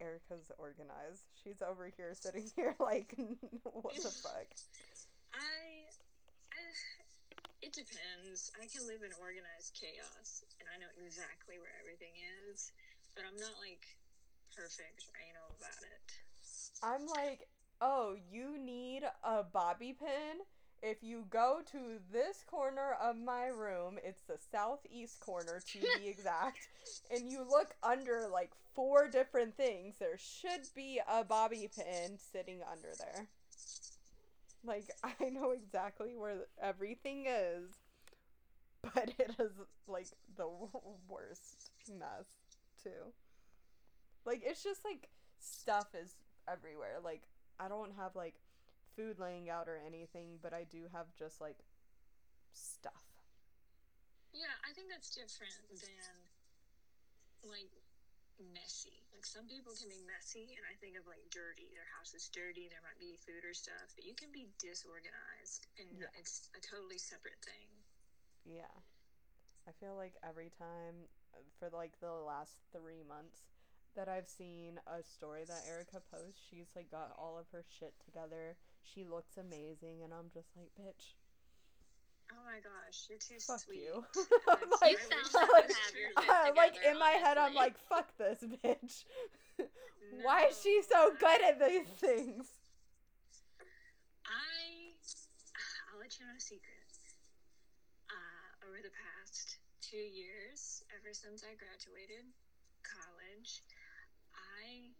Ericka's 0.00 0.50
organized. 0.58 1.28
She's 1.44 1.62
over 1.62 1.88
here 1.96 2.12
sitting 2.16 2.50
here 2.56 2.74
like, 2.80 3.14
what 3.62 3.94
the 3.94 4.10
fuck? 4.10 4.48
I, 5.32 5.86
I, 6.50 6.62
it 7.62 7.72
depends. 7.72 8.50
I 8.56 8.66
can 8.66 8.88
live 8.88 9.04
in 9.04 9.12
organized 9.20 9.76
chaos, 9.76 10.42
and 10.58 10.66
I 10.72 10.80
know 10.80 10.90
exactly 11.04 11.60
where 11.60 11.72
everything 11.80 12.16
is, 12.50 12.72
but 13.14 13.24
I'm 13.28 13.36
not 13.36 13.54
like 13.60 13.84
perfect 14.56 15.06
or 15.06 15.14
anal 15.20 15.54
about 15.54 15.82
it. 15.84 16.06
I'm 16.82 17.06
like, 17.06 17.48
oh, 17.80 18.16
you 18.30 18.58
need 18.58 19.02
a 19.24 19.44
bobby 19.44 19.92
pin? 19.92 20.40
If 20.82 21.02
you 21.02 21.26
go 21.30 21.60
to 21.72 21.78
this 22.10 22.42
corner 22.50 22.96
of 23.02 23.16
my 23.16 23.46
room, 23.46 23.98
it's 24.02 24.22
the 24.22 24.38
southeast 24.50 25.20
corner 25.20 25.60
to 25.72 25.78
be 26.00 26.08
exact, 26.08 26.68
and 27.10 27.30
you 27.30 27.44
look 27.48 27.74
under 27.82 28.28
like 28.32 28.50
four 28.74 29.08
different 29.08 29.56
things, 29.56 29.96
there 29.98 30.16
should 30.16 30.66
be 30.74 31.00
a 31.06 31.22
bobby 31.22 31.68
pin 31.76 32.18
sitting 32.32 32.60
under 32.70 32.88
there. 32.98 33.26
Like, 34.64 34.90
I 35.04 35.28
know 35.28 35.50
exactly 35.50 36.16
where 36.16 36.46
everything 36.62 37.26
is, 37.26 37.70
but 38.82 39.12
it 39.18 39.32
is 39.38 39.52
like 39.86 40.08
the 40.36 40.48
worst 41.08 41.70
mess, 41.88 42.26
too. 42.82 43.12
Like, 44.24 44.42
it's 44.44 44.62
just 44.62 44.84
like 44.84 45.08
stuff 45.40 45.88
is 45.94 46.14
everywhere. 46.48 46.98
Like, 47.04 47.22
I 47.58 47.68
don't 47.68 47.92
have 47.98 48.16
like 48.16 48.34
food 49.00 49.16
laying 49.16 49.48
out 49.48 49.64
or 49.64 49.80
anything, 49.80 50.36
but 50.44 50.52
I 50.52 50.68
do 50.68 50.84
have 50.92 51.08
just 51.16 51.40
like 51.40 51.56
stuff. 52.52 53.08
Yeah, 54.36 54.52
I 54.60 54.76
think 54.76 54.92
that's 54.92 55.08
different 55.08 55.56
than 55.72 56.12
like 57.48 57.72
messy. 58.52 59.00
Like 59.16 59.24
some 59.24 59.48
people 59.48 59.72
can 59.72 59.88
be 59.88 60.04
messy, 60.04 60.52
and 60.52 60.64
I 60.68 60.76
think 60.76 61.00
of 61.00 61.08
like 61.08 61.24
dirty. 61.32 61.72
Their 61.72 61.88
house 61.96 62.12
is 62.12 62.28
dirty. 62.28 62.68
There 62.68 62.84
might 62.84 63.00
be 63.00 63.16
food 63.16 63.40
or 63.48 63.56
stuff, 63.56 63.96
but 63.96 64.04
you 64.04 64.12
can 64.12 64.28
be 64.28 64.52
disorganized, 64.60 65.64
and 65.80 65.88
Yeah. 65.96 66.12
it's 66.20 66.52
a 66.52 66.60
totally 66.60 67.00
separate 67.00 67.40
thing. 67.40 67.72
Yeah. 68.44 68.74
I 69.68 69.72
feel 69.72 69.96
like 69.96 70.16
every 70.20 70.50
time 70.50 71.08
for 71.56 71.70
like 71.72 71.96
the 72.00 72.12
last 72.12 72.60
three 72.72 73.02
months 73.02 73.48
that 73.96 74.08
I've 74.08 74.28
seen 74.28 74.80
a 74.86 75.02
story 75.02 75.44
that 75.46 75.66
Ericka 75.66 76.00
posts, 76.10 76.40
she's 76.50 76.68
like 76.76 76.90
got 76.90 77.12
all 77.18 77.38
of 77.38 77.46
her 77.52 77.64
shit 77.78 77.94
together. 78.04 78.56
She 78.82 79.04
looks 79.04 79.36
amazing, 79.36 80.02
and 80.02 80.12
I'm 80.12 80.30
just 80.32 80.48
like, 80.56 80.70
bitch, 80.78 81.14
Oh 82.30 82.42
my 82.46 82.62
gosh, 82.62 83.10
you're 83.10 83.18
too 83.18 83.42
fuck 83.42 83.58
sweet. 83.60 83.82
you. 83.82 84.04
I'm 84.48 84.58
I'm 84.62 84.70
like, 84.82 84.98
You 85.02 85.10
like 85.10 85.26
wish 85.26 85.26
you 85.34 85.38
have 85.42 85.94
your 85.94 86.10
that 86.14 86.46
shit 86.46 86.54
was 86.54 86.56
like 86.56 86.74
together, 86.74 86.92
in 86.94 86.98
my 86.98 87.14
head, 87.18 87.38
I'm 87.38 87.54
like, 87.54 87.76
fuck 87.90 88.06
this 88.18 88.38
bitch. 88.62 89.04
Why 90.22 90.46
is 90.46 90.60
she 90.62 90.80
so 90.88 91.10
good 91.18 91.42
at 91.42 91.58
these 91.58 91.88
things? 91.98 92.46
I, 94.26 94.94
I'll 95.90 95.98
let 95.98 96.14
you 96.18 96.26
know 96.26 96.34
a 96.36 96.40
secret. 96.40 96.86
Uh, 98.10 98.66
over 98.70 98.78
the 98.82 98.94
past 98.94 99.58
two 99.82 99.98
years, 99.98 100.82
ever 100.94 101.10
since 101.10 101.42
I 101.42 101.54
graduated 101.58 102.30
college, 102.86 103.62
I, 104.70 104.94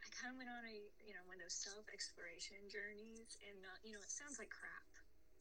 I 0.00 0.06
kind 0.16 0.32
of 0.32 0.40
went 0.40 0.48
on 0.48 0.64
a, 0.64 0.76
you 1.04 1.12
know, 1.12 1.20
one 1.28 1.36
of 1.36 1.44
those 1.44 1.58
self 1.60 1.84
exploration 1.92 2.56
journeys, 2.72 3.36
and 3.44 3.60
uh, 3.60 3.76
you 3.84 3.92
know, 3.92 4.00
it 4.00 4.08
sounds 4.08 4.40
like 4.40 4.48
crap. 4.48 4.88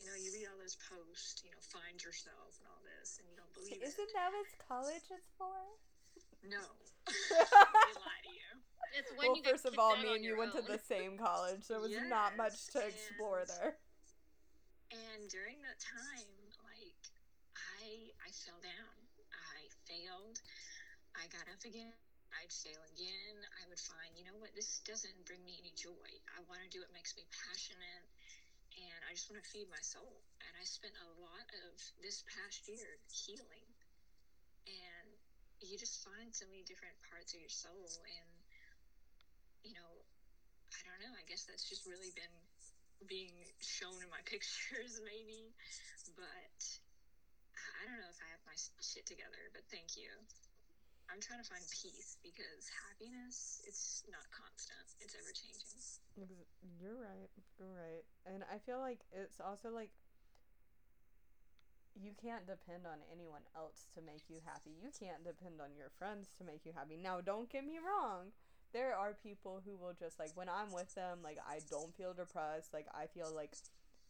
You 0.04 0.12
know, 0.12 0.18
you 0.20 0.28
read 0.36 0.52
all 0.52 0.60
those 0.60 0.76
posts, 0.76 1.40
you 1.40 1.56
know, 1.56 1.62
find 1.72 1.96
yourself 2.04 2.60
and 2.60 2.68
all 2.68 2.84
this, 2.84 3.16
and 3.16 3.26
you 3.32 3.40
don't 3.40 3.52
believe 3.56 3.80
Isn't 3.80 4.12
it. 4.12 4.12
that 4.12 4.28
what 4.36 4.48
college 4.60 5.08
is 5.08 5.24
for? 5.40 5.56
No, 6.44 6.62
they 7.08 7.96
lie 8.04 8.24
to 8.28 8.34
you. 8.36 8.52
It's 8.92 9.12
when 9.16 9.32
well, 9.32 9.40
you 9.40 9.44
first 9.48 9.66
of 9.66 9.80
all, 9.80 9.96
me 9.98 10.20
and 10.20 10.24
you 10.24 10.36
your 10.36 10.40
went 10.40 10.52
to 10.60 10.64
the 10.64 10.80
same 10.84 11.16
college. 11.16 11.68
There 11.72 11.80
was 11.80 11.96
not 12.12 12.36
much 12.36 12.60
Yes, 12.60 12.76
to 12.76 12.80
explore 12.84 13.48
there. 13.48 13.80
And 14.92 15.32
during 15.32 15.64
that 15.64 15.80
time, 15.80 16.28
like 16.68 17.02
I 17.56 18.12
I 18.20 18.30
fell 18.36 18.60
down. 18.60 18.96
I 19.32 19.72
failed. 19.88 20.44
I 21.16 21.26
got 21.32 21.48
up 21.48 21.64
again. 21.64 21.96
I'd 22.34 22.54
fail 22.54 22.82
again. 22.94 23.38
I 23.62 23.64
would 23.70 23.82
find, 23.82 24.14
you 24.18 24.26
know 24.26 24.38
what, 24.38 24.54
this 24.58 24.82
doesn't 24.86 25.18
bring 25.26 25.42
me 25.46 25.58
any 25.62 25.74
joy. 25.78 26.10
I 26.34 26.42
want 26.50 26.62
to 26.66 26.70
do 26.70 26.82
what 26.82 26.94
makes 26.94 27.14
me 27.18 27.26
passionate 27.30 28.06
and 28.76 29.00
I 29.08 29.16
just 29.16 29.32
want 29.32 29.40
to 29.40 29.48
feed 29.48 29.72
my 29.72 29.80
soul. 29.82 30.20
And 30.44 30.52
I 30.60 30.64
spent 30.68 30.94
a 31.00 31.10
lot 31.22 31.48
of 31.66 31.80
this 32.04 32.26
past 32.28 32.68
year 32.68 33.00
healing. 33.08 33.70
And 34.68 35.10
you 35.62 35.78
just 35.78 36.04
find 36.04 36.34
so 36.34 36.46
many 36.50 36.66
different 36.66 36.98
parts 37.08 37.32
of 37.34 37.40
your 37.40 37.54
soul 37.54 37.88
and 38.04 38.36
you 39.66 39.74
know, 39.74 39.92
I 40.70 40.86
don't 40.86 41.02
know, 41.02 41.14
I 41.18 41.26
guess 41.26 41.50
that's 41.50 41.66
just 41.66 41.90
really 41.90 42.14
been 42.14 42.38
being 43.10 43.34
shown 43.58 43.98
in 43.98 44.10
my 44.14 44.22
pictures, 44.30 45.02
maybe. 45.02 45.50
But 46.14 46.62
I 47.58 47.82
don't 47.90 47.98
know 47.98 48.12
if 48.14 48.22
I 48.22 48.30
have 48.30 48.44
my 48.46 48.54
shit 48.56 49.10
together, 49.10 49.50
but 49.58 49.66
thank 49.74 49.98
you. 49.98 50.14
I'm 51.12 51.22
trying 51.22 51.40
to 51.42 51.48
find 51.48 51.64
peace 51.70 52.18
because 52.26 52.70
happiness, 52.90 53.62
it's 53.68 54.04
not 54.10 54.26
constant, 54.34 54.86
it's 55.00 55.16
ever 55.16 55.32
changing. 55.32 55.76
You're 56.80 56.96
right. 56.96 57.30
You're 57.60 57.76
right. 57.76 58.04
And 58.26 58.44
I 58.48 58.58
feel 58.60 58.80
like 58.80 59.00
it's 59.12 59.40
also 59.40 59.70
like 59.70 59.92
you 61.96 62.12
can't 62.20 62.48
depend 62.48 62.84
on 62.84 63.00
anyone 63.12 63.44
else 63.56 63.88
to 63.96 64.02
make 64.04 64.28
you 64.28 64.40
happy. 64.44 64.76
You 64.76 64.92
can't 64.92 65.24
depend 65.24 65.64
on 65.64 65.76
your 65.76 65.92
friends 65.98 66.28
to 66.38 66.44
make 66.44 66.66
you 66.66 66.72
happy. 66.76 67.00
Now, 67.00 67.22
don't 67.22 67.50
get 67.52 67.66
me 67.66 67.80
wrong. 67.80 68.32
There 68.74 68.96
are 68.96 69.16
people 69.16 69.62
who 69.64 69.78
will 69.78 69.96
just 69.96 70.20
like 70.20 70.32
when 70.36 70.50
I'm 70.50 70.72
with 70.72 70.94
them, 70.96 71.20
like 71.24 71.40
I 71.48 71.60
don't 71.72 71.96
feel 71.96 72.14
depressed. 72.14 72.74
Like 72.74 72.88
I 72.92 73.08
feel 73.08 73.32
like 73.34 73.56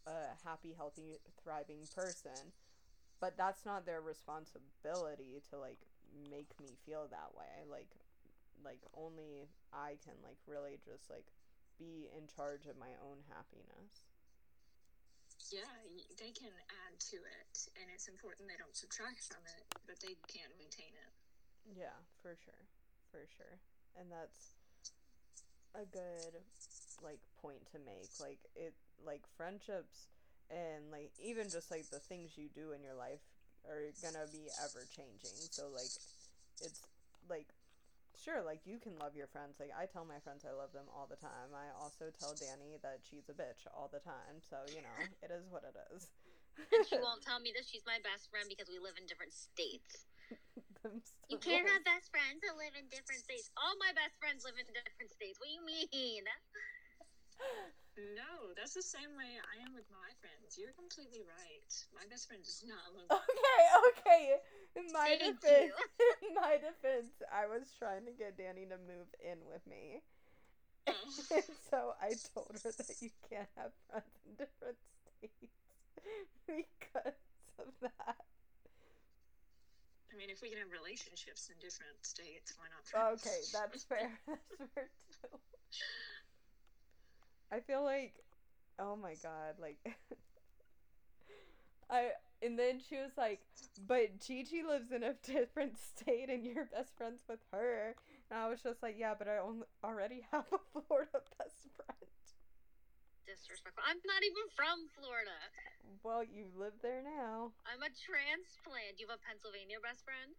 a 0.07 0.33
happy, 0.43 0.73
healthy, 0.75 1.21
thriving 1.43 1.85
person. 1.93 2.53
But 3.21 3.37
that's 3.37 3.65
not 3.65 3.85
their 3.85 4.01
responsibility 4.01 5.41
to 5.49 5.57
like 5.57 5.79
make 6.29 6.51
me 6.59 6.75
feel 6.85 7.07
that 7.11 7.35
way. 7.35 7.67
Like 7.69 7.91
like 8.63 8.81
only 8.95 9.51
I 9.73 9.99
can 10.03 10.15
like 10.23 10.39
really 10.47 10.79
just 10.83 11.09
like 11.09 11.27
be 11.77 12.07
in 12.15 12.27
charge 12.31 12.65
of 12.65 12.79
my 12.79 12.95
own 13.03 13.23
happiness. 13.27 14.07
Yeah, 15.51 15.67
they 16.17 16.33
can 16.33 16.49
add 16.87 16.97
to 17.13 17.17
it, 17.21 17.55
and 17.77 17.85
it's 17.93 18.07
important 18.07 18.49
they 18.49 18.57
don't 18.57 18.73
subtract 18.73 19.29
from 19.29 19.45
it, 19.45 19.63
but 19.85 19.99
they 20.01 20.17
can 20.25 20.49
maintain 20.57 20.89
it. 20.89 21.11
Yeah, 21.69 21.97
for 22.21 22.33
sure. 22.33 22.65
For 23.11 23.27
sure. 23.37 23.61
And 23.93 24.09
that's 24.09 24.55
a 25.75 25.85
good 25.85 26.41
like 27.03 27.21
point 27.41 27.67
to 27.71 27.79
make. 27.79 28.09
Like 28.19 28.39
it 28.55 28.73
like 29.05 29.21
friendships 29.37 30.07
and 30.49 30.91
like 30.91 31.11
even 31.19 31.49
just 31.49 31.69
like 31.71 31.89
the 31.91 31.99
things 31.99 32.37
you 32.37 32.49
do 32.53 32.71
in 32.71 32.81
your 32.81 32.95
life 32.95 33.21
are 33.69 33.91
gonna 34.01 34.25
be 34.31 34.47
ever 34.63 34.85
changing. 34.89 35.35
So 35.51 35.69
like 35.73 35.93
it's 36.61 36.81
like 37.29 37.49
sure, 38.25 38.41
like 38.41 38.65
you 38.65 38.79
can 38.79 38.97
love 38.97 39.13
your 39.13 39.27
friends. 39.27 39.59
Like 39.59 39.75
I 39.75 39.85
tell 39.85 40.05
my 40.07 40.17
friends 40.23 40.41
I 40.47 40.55
love 40.55 40.73
them 40.73 40.89
all 40.89 41.05
the 41.05 41.19
time. 41.19 41.53
I 41.53 41.69
also 41.77 42.09
tell 42.09 42.33
Dani 42.33 42.81
that 42.81 43.05
she's 43.05 43.29
a 43.29 43.35
bitch 43.37 43.69
all 43.69 43.89
the 43.91 44.01
time. 44.01 44.41
So, 44.41 44.57
you 44.73 44.81
know, 44.81 44.97
it 45.21 45.29
is 45.29 45.45
what 45.53 45.61
it 45.61 45.77
is. 45.93 46.09
And 46.73 46.87
she 46.87 46.97
won't 46.97 47.21
tell 47.27 47.37
me 47.37 47.53
that 47.53 47.67
she's 47.67 47.85
my 47.85 48.01
best 48.01 48.31
friend 48.33 48.49
because 48.49 48.71
we 48.71 48.81
live 48.81 48.97
in 48.97 49.05
different 49.05 49.35
states. 49.35 50.09
You 51.29 51.41
can't 51.41 51.65
have 51.65 51.81
best 51.85 52.13
friends 52.13 52.45
that 52.45 52.57
live 52.57 52.77
in 52.77 52.85
different 52.93 53.21
states. 53.21 53.49
All 53.57 53.73
my 53.81 53.89
best 53.97 54.17
friends 54.21 54.45
live 54.45 54.57
in 54.57 54.69
different 54.69 55.09
states. 55.09 55.41
What 55.41 55.49
do 55.49 55.53
you 55.57 55.65
mean? 55.65 56.25
No, 57.95 58.51
that's 58.59 58.75
the 58.75 58.83
same 58.83 59.15
way 59.15 59.39
I 59.39 59.63
am 59.63 59.71
with 59.71 59.87
my 59.87 60.11
friends. 60.19 60.59
You're 60.59 60.75
completely 60.75 61.23
right. 61.23 61.71
My 61.95 62.03
best 62.11 62.27
friend 62.27 62.43
does 62.43 62.59
not 62.67 62.91
live. 62.91 63.07
Okay, 63.07 63.61
okay. 63.95 64.23
In 64.75 64.91
my 64.91 65.15
Thank 65.15 65.39
defense, 65.39 65.71
in 66.27 66.35
my 66.35 66.59
defense, 66.59 67.23
I 67.31 67.47
was 67.47 67.71
trying 67.79 68.03
to 68.03 68.11
get 68.11 68.35
Dani 68.35 68.67
to 68.67 68.75
move 68.83 69.07
in 69.23 69.39
with 69.47 69.63
me. 69.63 70.03
Oh. 70.87 70.91
And 71.31 71.47
so 71.71 71.95
I 72.03 72.19
told 72.35 72.59
her 72.59 72.71
that 72.75 72.99
you 72.99 73.15
can't 73.31 73.47
have 73.55 73.71
friends 73.87 74.11
in 74.27 74.35
different 74.35 74.79
states 75.15 75.55
because 76.47 77.15
of 77.63 77.71
that. 77.79 78.27
I 80.11 80.17
mean, 80.19 80.27
if 80.27 80.43
we 80.43 80.51
can 80.51 80.59
have 80.59 80.71
relationships 80.71 81.47
in 81.47 81.55
different 81.63 81.95
states, 82.03 82.55
why 82.59 82.67
not? 82.71 82.83
friends? 82.83 83.23
Okay, 83.23 83.39
that's 83.55 83.83
fair. 83.87 84.11
That's 84.27 84.67
fair 84.75 84.91
too. 85.23 85.39
I 87.51 87.59
feel 87.59 87.83
like, 87.83 88.13
oh 88.79 88.95
my 88.95 89.15
god, 89.21 89.55
like, 89.59 89.77
I 91.89 92.11
and 92.41 92.59
then 92.59 92.77
she 92.77 92.97
was 92.97 93.17
like, 93.17 93.41
but 93.87 94.19
Gigi 94.19 94.63
lives 94.63 94.91
in 94.91 95.03
a 95.03 95.13
different 95.25 95.77
state 95.77 96.29
and 96.29 96.45
you're 96.45 96.65
best 96.65 96.97
friends 96.97 97.21
with 97.29 97.39
her. 97.51 97.95
And 98.29 98.39
I 98.39 98.49
was 98.49 98.61
just 98.61 98.83
like, 98.83 98.95
yeah, 98.97 99.13
but 99.17 99.27
I 99.27 99.39
only, 99.39 99.65
already 99.83 100.25
have 100.31 100.45
a 100.51 100.59
Florida 100.73 101.21
best 101.37 101.69
friend. 101.73 102.09
Disrespectful. 103.25 103.81
I'm 103.81 103.97
not 104.05 104.21
even 104.21 104.45
from 104.53 104.85
Florida. 104.93 105.33
Well, 106.03 106.21
you 106.21 106.45
live 106.53 106.77
there 106.85 107.01
now. 107.01 107.57
I'm 107.65 107.81
a 107.81 107.89
transplant. 107.89 108.97
Do 108.97 108.99
you 109.01 109.09
have 109.09 109.17
a 109.17 109.25
Pennsylvania 109.25 109.81
best 109.81 110.05
friend? 110.05 110.37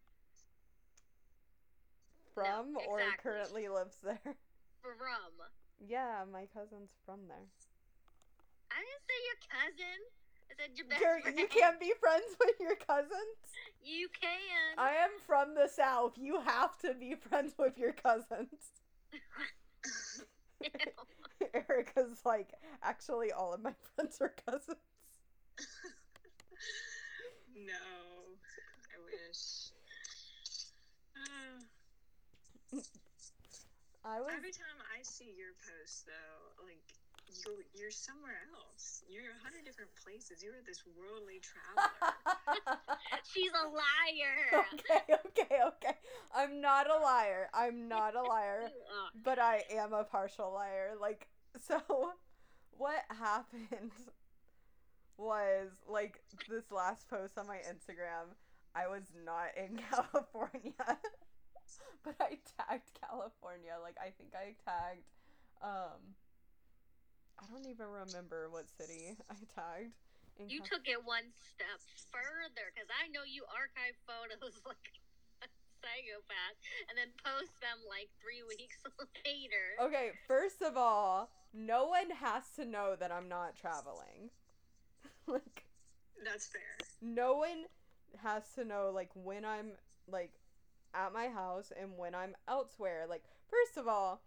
From 2.35 2.79
or 2.87 3.01
exactly. 3.01 3.23
currently 3.25 3.67
lives 3.67 3.99
there. 4.05 4.37
From. 4.85 5.35
Yeah, 5.81 6.25
my 6.31 6.47
cousin's 6.55 6.91
from 7.05 7.21
there. 7.29 7.47
I 8.71 8.81
didn't 8.81 9.05
say 9.07 9.19
your 9.27 9.41
cousin. 9.51 9.99
I 10.49 10.55
said 10.57 10.79
your 10.79 10.87
best 10.89 11.01
You're, 11.01 11.21
friend. 11.21 11.39
you 11.39 11.47
can't 11.49 11.81
be 11.81 11.93
friends 12.01 12.37
with 12.41 12.57
your 12.61 12.77
cousins? 12.77 13.39
You 13.85 14.09
can. 14.21 14.79
I 14.79 14.91
am 14.91 15.11
from 15.27 15.55
the 15.55 15.69
South. 15.69 16.13
You 16.17 16.41
have 16.41 16.79
to 16.79 16.95
be 16.95 17.15
friends 17.15 17.55
with 17.59 17.79
your 17.79 17.93
cousins. 17.93 18.83
Ericka's 21.55 22.25
like, 22.25 22.55
actually, 22.83 23.33
all 23.33 23.53
of 23.53 23.63
my 23.63 23.73
friends 23.95 24.19
are 24.21 24.35
cousins. 24.47 24.77
no, 27.55 27.73
I 27.73 28.99
wish. 29.05 29.71
Uh, 32.75 32.79
I 34.07 34.21
was. 34.23 34.31
every 34.31 34.55
time 34.55 34.79
I 34.95 35.03
see 35.03 35.35
your 35.35 35.59
post, 35.67 36.07
though, 36.07 36.63
like 36.63 36.79
you, 37.27 37.59
you're 37.75 37.91
somewhere 37.91 38.39
else. 38.55 39.03
You're 39.11 39.35
a 39.35 39.43
hundred 39.43 39.65
different 39.65 39.91
places. 39.99 40.43
You're 40.43 40.63
this 40.65 40.83
worldly 40.95 41.43
traveler. 41.43 42.79
She's 43.35 43.51
a 43.51 43.67
liar. 43.67 44.63
okay, 44.75 45.15
okay, 45.27 45.59
okay. 45.67 45.97
I'm 46.35 46.61
not 46.61 46.89
a 46.89 46.99
liar. 47.03 47.51
I'm 47.53 47.89
not 47.89 48.15
a 48.15 48.23
liar. 48.23 48.71
But 49.25 49.39
I 49.39 49.65
am 49.73 49.93
a 49.93 50.05
partial 50.05 50.53
liar. 50.53 50.93
Like, 51.01 51.27
so 51.67 51.81
what 52.71 53.03
happened 53.09 53.91
was 55.17 55.71
like 55.89 56.21
this 56.49 56.71
last 56.71 57.09
post 57.09 57.39
on 57.39 57.47
my 57.47 57.57
Instagram, 57.57 58.37
I 58.75 58.87
was 58.87 59.05
not 59.25 59.57
in 59.57 59.79
California, 59.91 60.99
but 62.05 62.17
I 62.21 62.39
tagged 62.59 62.91
California. 63.01 63.77
Like, 63.83 63.97
I 64.01 64.11
think 64.17 64.33
I 64.35 64.55
tagged, 64.65 65.07
um, 65.63 66.17
I 67.39 67.45
don't 67.53 67.67
even 67.69 67.87
remember 67.87 68.49
what 68.51 68.69
city 68.69 69.17
I 69.31 69.37
tagged. 69.55 69.93
You 70.39 70.61
Cal- 70.61 70.79
took 70.79 70.85
it 70.89 71.01
one 71.05 71.33
step 71.41 71.81
further 72.13 72.69
because 72.75 72.89
I 72.93 73.09
know 73.09 73.25
you 73.25 73.45
archive 73.49 73.97
photos 74.05 74.61
like 74.69 75.01
a 75.41 75.49
psychopath 75.81 76.57
and 76.89 76.97
then 76.97 77.09
post 77.25 77.57
them 77.65 77.81
like 77.89 78.13
three 78.21 78.45
weeks 78.45 78.77
later. 79.25 79.81
Okay, 79.81 80.13
first 80.29 80.61
of 80.61 80.77
all, 80.77 81.31
no 81.55 81.87
one 81.89 82.11
has 82.21 82.45
to 82.57 82.65
know 82.65 82.97
that 83.01 83.11
I'm 83.11 83.29
not 83.29 83.57
traveling. 83.57 84.29
like, 85.27 85.65
That's 86.23 86.47
fair. 86.47 86.77
no 87.01 87.37
one 87.41 87.65
has 88.23 88.45
to 88.57 88.65
know 88.65 88.91
like 88.95 89.11
when 89.15 89.45
I'm 89.45 89.73
like 90.09 90.33
at 90.97 91.13
my 91.13 91.29
house 91.29 91.73
and 91.79 91.97
when 91.97 92.15
I'm 92.15 92.35
elsewhere. 92.49 93.07
Like, 93.09 93.25
first 93.49 93.77
of 93.77 93.87
all, 93.87 94.23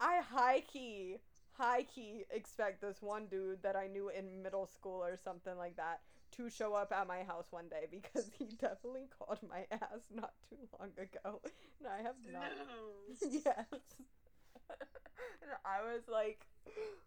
I 0.00 0.20
high 0.20 0.60
key, 0.60 1.16
high 1.52 1.82
key 1.82 2.24
expect 2.30 2.80
this 2.80 3.02
one 3.02 3.26
dude 3.26 3.62
that 3.62 3.76
I 3.76 3.88
knew 3.88 4.08
in 4.08 4.42
middle 4.42 4.66
school 4.66 5.02
or 5.02 5.16
something 5.16 5.56
like 5.56 5.76
that 5.76 6.00
to 6.36 6.50
show 6.50 6.74
up 6.74 6.92
at 6.92 7.06
my 7.06 7.22
house 7.22 7.46
one 7.50 7.68
day 7.68 7.86
because 7.90 8.30
he 8.38 8.44
definitely 8.60 9.08
called 9.18 9.38
my 9.48 9.66
ass 9.70 10.08
not 10.14 10.32
too 10.48 10.56
long 10.78 10.90
ago. 10.98 11.40
And 11.80 11.88
I 11.88 12.02
have 12.02 12.16
not 12.30 12.50
No. 12.58 13.28
yes. 13.44 13.64
and 14.68 15.50
I 15.64 15.82
was 15.92 16.02
like, 16.08 16.46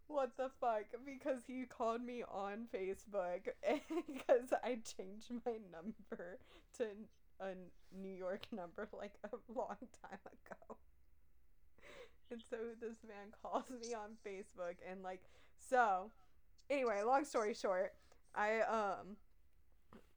what 0.07 0.31
the 0.37 0.49
fuck? 0.59 0.85
Because 1.05 1.41
he 1.45 1.65
called 1.65 2.01
me 2.01 2.23
on 2.23 2.67
Facebook 2.73 3.49
because 4.07 4.53
I 4.63 4.79
changed 4.97 5.31
my 5.45 5.53
number 5.71 6.39
to 6.77 6.85
a 7.39 7.53
New 7.95 8.13
York 8.13 8.47
number 8.51 8.87
like 8.97 9.13
a 9.23 9.29
long 9.53 9.77
time 10.01 10.19
ago. 10.25 10.77
And 12.31 12.41
so 12.47 12.57
this 12.79 12.97
man 13.07 13.33
calls 13.41 13.69
me 13.69 13.93
on 13.93 14.11
Facebook 14.25 14.75
and 14.89 15.01
like 15.01 15.21
so 15.57 16.11
anyway, 16.69 17.01
long 17.05 17.25
story 17.25 17.53
short, 17.53 17.93
I 18.35 18.61
um 18.61 19.17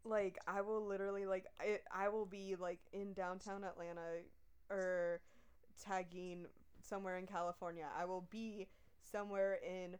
like 0.04 0.38
I 0.46 0.60
will 0.60 0.84
literally 0.84 1.26
like 1.26 1.46
I, 1.60 1.78
I 1.92 2.08
will 2.08 2.26
be 2.26 2.56
like 2.58 2.80
in 2.92 3.12
downtown 3.12 3.64
Atlanta 3.64 4.20
or 4.70 5.20
tagging 5.82 6.46
somewhere 6.82 7.18
in 7.18 7.26
California. 7.26 7.86
I 7.98 8.04
will 8.04 8.26
be 8.30 8.68
somewhere 9.10 9.58
in 9.66 9.96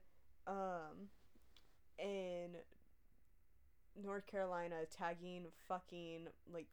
um 0.46 1.08
in 1.98 2.56
North 4.02 4.26
Carolina 4.26 4.76
tagging 4.96 5.46
fucking 5.68 6.28
like 6.52 6.68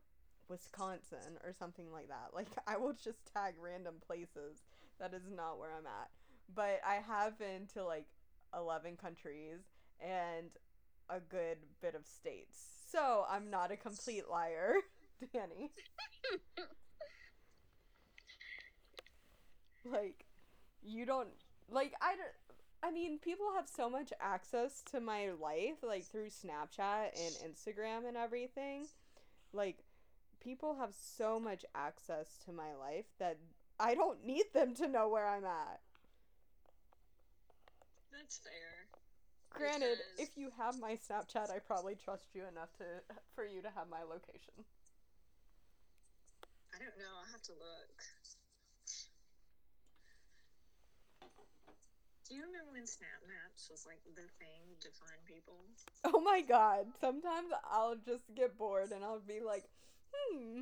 Wisconsin 0.50 1.38
or 1.43 1.54
something 1.58 1.91
like 1.91 2.08
that. 2.10 2.30
Like 2.34 2.47
I 2.68 2.78
will 2.78 2.93
just 2.93 3.20
tag 3.34 3.56
random 3.62 3.95
places. 4.06 4.64
That 5.00 5.14
is 5.14 5.24
not 5.34 5.60
where 5.60 5.72
I'm 5.78 5.86
at. 5.86 6.10
But 6.54 6.82
I 6.86 6.95
have 6.95 7.38
been 7.38 7.68
to 7.74 7.84
like 7.84 8.08
11 8.56 8.97
countries 8.97 9.60
and 10.00 10.50
a 11.10 11.20
good 11.20 11.58
bit 11.82 11.95
of 11.95 12.06
states. 12.06 12.60
So 12.91 13.26
I'm 13.30 13.50
not 13.50 13.72
a 13.72 13.78
complete 13.78 14.30
liar, 14.30 14.76
Dani. 15.36 15.70
like 19.86 20.26
you 20.82 21.06
don't 21.06 21.30
like 21.70 21.93
I 22.02 22.16
don't 22.16 22.34
I 22.84 22.91
mean 22.91 23.20
people 23.20 23.47
have 23.56 23.68
so 23.68 23.89
much 23.89 24.12
access 24.22 24.82
to 24.91 25.00
my 25.00 25.32
life 25.32 25.84
like 25.84 26.06
through 26.10 26.28
Snapchat 26.30 27.10
and 27.16 27.36
Instagram 27.54 28.08
and 28.08 28.18
everything. 28.18 28.88
Like 29.54 29.80
people 30.40 30.76
have 30.80 30.94
so 30.94 31.40
much 31.40 31.66
access 31.76 32.38
to 32.46 32.52
my 32.52 32.74
life 32.76 33.06
that 33.20 33.38
I 33.80 33.96
don't 33.96 34.26
need 34.26 34.46
them 34.54 34.74
to 34.76 34.88
know 34.88 35.08
where 35.10 35.28
I'm 35.28 35.46
at. 35.46 35.80
That's 38.12 38.38
fair. 38.40 38.88
Granted, 39.52 39.98
Because- 39.98 40.30
if 40.30 40.38
you 40.38 40.52
have 40.52 40.80
my 40.80 40.96
Snapchat, 40.98 41.50
I 41.50 41.60
probably 41.60 41.96
trust 41.96 42.36
you 42.36 42.46
enough 42.46 42.72
to 42.78 42.86
for 43.36 43.46
you 43.46 43.62
to 43.62 43.70
have 43.72 43.90
my 43.90 44.04
location. 44.04 44.66
I 46.74 46.78
don't 46.78 46.98
know. 46.98 47.12
I'll 47.18 47.32
have 47.32 47.42
to 47.44 47.54
look. 47.54 48.04
Do 52.30 52.36
you 52.36 52.44
remember 52.46 52.72
when 52.74 52.86
Snap 52.86 53.26
Maps 53.28 53.70
was 53.72 53.88
like 53.88 54.04
the 54.16 54.22
thing 54.38 54.78
to 54.82 54.90
find 54.92 55.18
people? 55.26 55.58
Oh 56.06 56.22
my 56.22 56.42
god. 56.42 56.86
Sometimes 57.02 57.52
I'll 57.70 57.96
just 57.96 58.24
get 58.36 58.58
bored 58.58 58.92
and 58.92 59.04
I'll 59.04 59.20
be 59.20 59.42
like, 59.42 59.66
hmm, 60.14 60.62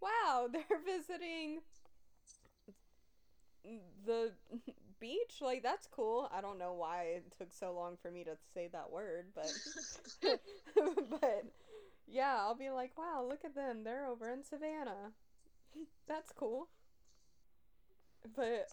wow, 0.00 0.48
they're 0.52 0.80
visiting 0.84 1.60
the 4.06 4.32
beach? 5.00 5.40
Like, 5.40 5.62
that's 5.62 5.86
cool. 5.86 6.30
I 6.34 6.40
don't 6.40 6.58
know 6.58 6.72
why 6.74 7.02
it 7.16 7.32
took 7.38 7.52
so 7.52 7.72
long 7.72 7.96
for 8.00 8.10
me 8.10 8.24
to 8.24 8.36
say 8.54 8.68
that 8.72 8.90
word, 8.90 9.26
but. 9.34 9.50
but 11.10 11.44
yeah, 12.06 12.36
I'll 12.38 12.54
be 12.56 12.70
like, 12.70 12.96
wow, 12.98 13.24
look 13.28 13.44
at 13.44 13.54
them. 13.54 13.84
They're 13.84 14.06
over 14.06 14.30
in 14.30 14.44
Savannah. 14.44 15.12
That's 16.08 16.32
cool. 16.32 16.68
but 18.36 18.68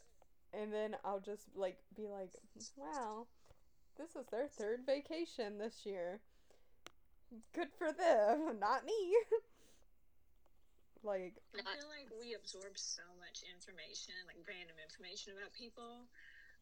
and 0.54 0.74
then 0.74 0.96
I'll 1.04 1.20
just 1.20 1.56
like 1.56 1.78
be 1.96 2.08
like, 2.08 2.32
wow, 2.76 3.28
this 3.98 4.16
is 4.16 4.28
their 4.32 4.48
third 4.48 4.82
vacation 4.86 5.58
this 5.58 5.86
year. 5.86 6.22
Good 7.54 7.72
for 7.78 7.92
them, 7.94 8.60
not 8.60 8.86
me. 8.86 9.16
Like 11.04 11.42
I 11.58 11.64
feel 11.66 11.90
like 11.92 12.08
we 12.16 12.34
absorb 12.34 12.78
so 12.80 13.04
much 13.20 13.44
information, 13.44 14.16
like 14.30 14.40
random 14.48 14.80
information 14.80 15.36
about 15.36 15.52
people 15.54 16.08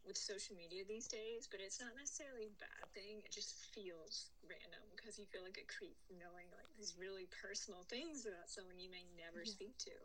with 0.08 0.18
social 0.18 0.56
media 0.56 0.88
these 0.88 1.08
days, 1.08 1.48
but 1.52 1.60
it's 1.60 1.80
not 1.80 1.94
necessarily 1.94 2.48
a 2.48 2.60
bad 2.60 2.88
thing. 2.96 3.22
It 3.22 3.32
just 3.36 3.54
feels 3.76 4.32
random 4.48 4.82
because 4.96 5.20
you 5.20 5.28
feel 5.28 5.44
like 5.44 5.60
a 5.60 5.68
creep 5.68 6.00
knowing 6.10 6.48
like 6.56 6.68
these 6.80 6.96
really 6.98 7.28
personal 7.30 7.84
things 7.86 8.26
about 8.26 8.48
someone 8.50 8.80
you 8.80 8.90
may 8.90 9.06
never 9.20 9.44
Yeah. 9.44 9.52
speak 9.52 9.78
to. 9.90 9.96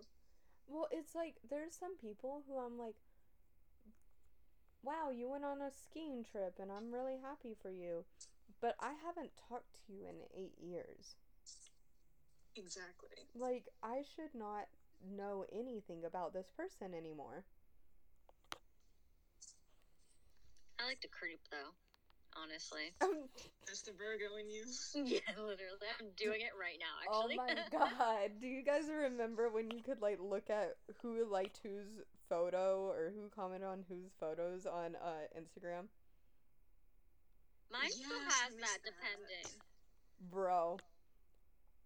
Well, 0.66 0.88
it's 0.90 1.14
like 1.14 1.38
there's 1.48 1.76
some 1.78 1.96
people 1.96 2.42
who 2.46 2.58
I'm 2.58 2.78
like, 2.78 2.96
wow, 4.82 5.10
you 5.10 5.28
went 5.28 5.44
on 5.44 5.62
a 5.62 5.70
skiing 5.72 6.24
trip 6.24 6.58
and 6.60 6.70
I'm 6.72 6.92
really 6.92 7.18
happy 7.22 7.54
for 7.54 7.70
you. 7.70 8.04
But 8.60 8.76
I 8.80 8.92
haven't 8.94 9.32
talked 9.36 9.74
to 9.86 9.92
you 9.92 10.06
in 10.08 10.24
eight 10.36 10.58
years. 10.60 11.16
Exactly. 12.56 13.08
Like, 13.34 13.68
I 13.82 14.02
should 14.14 14.34
not 14.34 14.66
know 15.04 15.44
anything 15.52 16.04
about 16.04 16.32
this 16.32 16.50
person 16.56 16.94
anymore. 16.94 17.44
I 20.80 20.86
like 20.86 21.00
to 21.00 21.08
creep 21.08 21.40
though, 21.50 21.72
honestly. 22.36 22.92
That's 23.66 23.82
the 23.82 23.92
Virgo 23.92 24.36
in 24.40 24.50
you. 24.50 24.64
yeah, 24.94 25.20
literally. 25.36 25.88
I'm 26.00 26.10
doing 26.16 26.40
it 26.40 26.52
right 26.58 26.78
now, 26.78 26.94
actually. 27.02 27.36
oh 27.38 27.44
my 27.46 27.54
god. 27.98 28.30
Do 28.40 28.46
you 28.46 28.62
guys 28.62 28.84
remember 28.88 29.48
when 29.50 29.70
you 29.70 29.82
could, 29.82 30.00
like, 30.00 30.18
look 30.20 30.50
at 30.50 30.76
who 31.02 31.24
liked 31.30 31.60
whose 31.62 32.02
photo 32.28 32.88
or 32.90 33.12
who 33.14 33.28
commented 33.34 33.68
on 33.68 33.84
whose 33.88 34.12
photos 34.20 34.66
on 34.66 34.96
uh, 34.96 35.26
Instagram? 35.38 35.86
Mine 37.70 37.90
still 37.90 38.20
Yes, 38.20 38.32
I 38.40 38.44
has 38.44 38.54
that, 38.56 38.60
that. 38.60 38.78
depending. 38.84 39.62
Bro. 40.20 40.78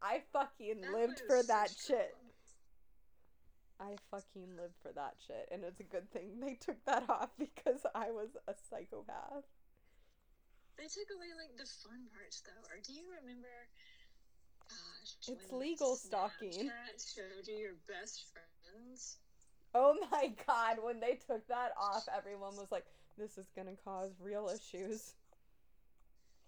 I 0.03 0.23
fucking 0.33 0.81
That 0.83 0.93
lived 0.93 1.21
for 1.27 1.43
that 1.43 1.71
shit. 1.71 2.15
I 3.81 3.95
fucking 4.11 4.57
lived 4.57 4.75
for 4.83 4.93
that 4.93 5.15
shit, 5.25 5.49
and 5.53 5.63
it's 5.63 5.79
a 5.79 5.85
good 5.85 6.11
thing 6.11 6.41
they 6.41 6.55
took 6.55 6.85
that 6.85 7.05
off 7.09 7.31
because 7.39 7.87
I 7.95 8.11
was 8.11 8.31
a 8.49 8.55
psychopath. 8.71 9.47
They 10.77 10.87
took 10.87 11.11
away 11.15 11.35
like 11.35 11.57
the 11.59 11.67
fun 11.67 12.07
parts 12.15 12.43
though. 12.43 12.63
Or 12.71 12.79
do 12.83 12.93
you 12.93 13.03
remember? 13.21 13.51
Gosh, 14.69 15.35
It's 15.35 15.53
legal 15.53 15.97
stalking. 15.97 16.71
Showed 16.99 17.47
you 17.47 17.55
your 17.55 17.79
best 17.89 18.27
friends. 18.31 19.19
Oh 19.75 19.97
my 20.11 20.35
god, 20.47 20.79
when 20.83 21.01
they 21.01 21.19
took 21.27 21.47
that 21.49 21.73
off, 21.81 22.09
everyone 22.15 22.57
was 22.57 22.71
like, 22.71 22.87
this 23.17 23.39
is 23.39 23.47
gonna 23.55 23.77
cause 23.85 24.11
real 24.21 24.51
issues. 24.51 25.15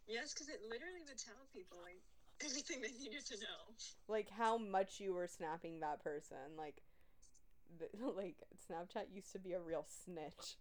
Yes, 0.07 0.35
because 0.35 0.49
it 0.49 0.63
literally 0.67 1.03
would 1.07 1.19
tell 1.19 1.47
people 1.55 1.79
like 1.83 2.03
everything 2.45 2.81
they 2.81 2.93
needed 2.99 3.27
to 3.27 3.37
know. 3.37 3.75
Like, 4.09 4.29
how 4.31 4.59
much 4.59 5.01
you 5.01 5.15
were 5.15 5.29
snapping 5.29 5.81
that 5.81 6.03
person. 6.03 6.57
Like, 6.57 6.83
th- 7.79 7.91
like 8.17 8.37
Snapchat 8.71 9.15
used 9.15 9.33
to 9.33 9.39
be 9.39 9.53
a 9.53 9.61
real 9.61 9.87
snitch. 10.05 10.57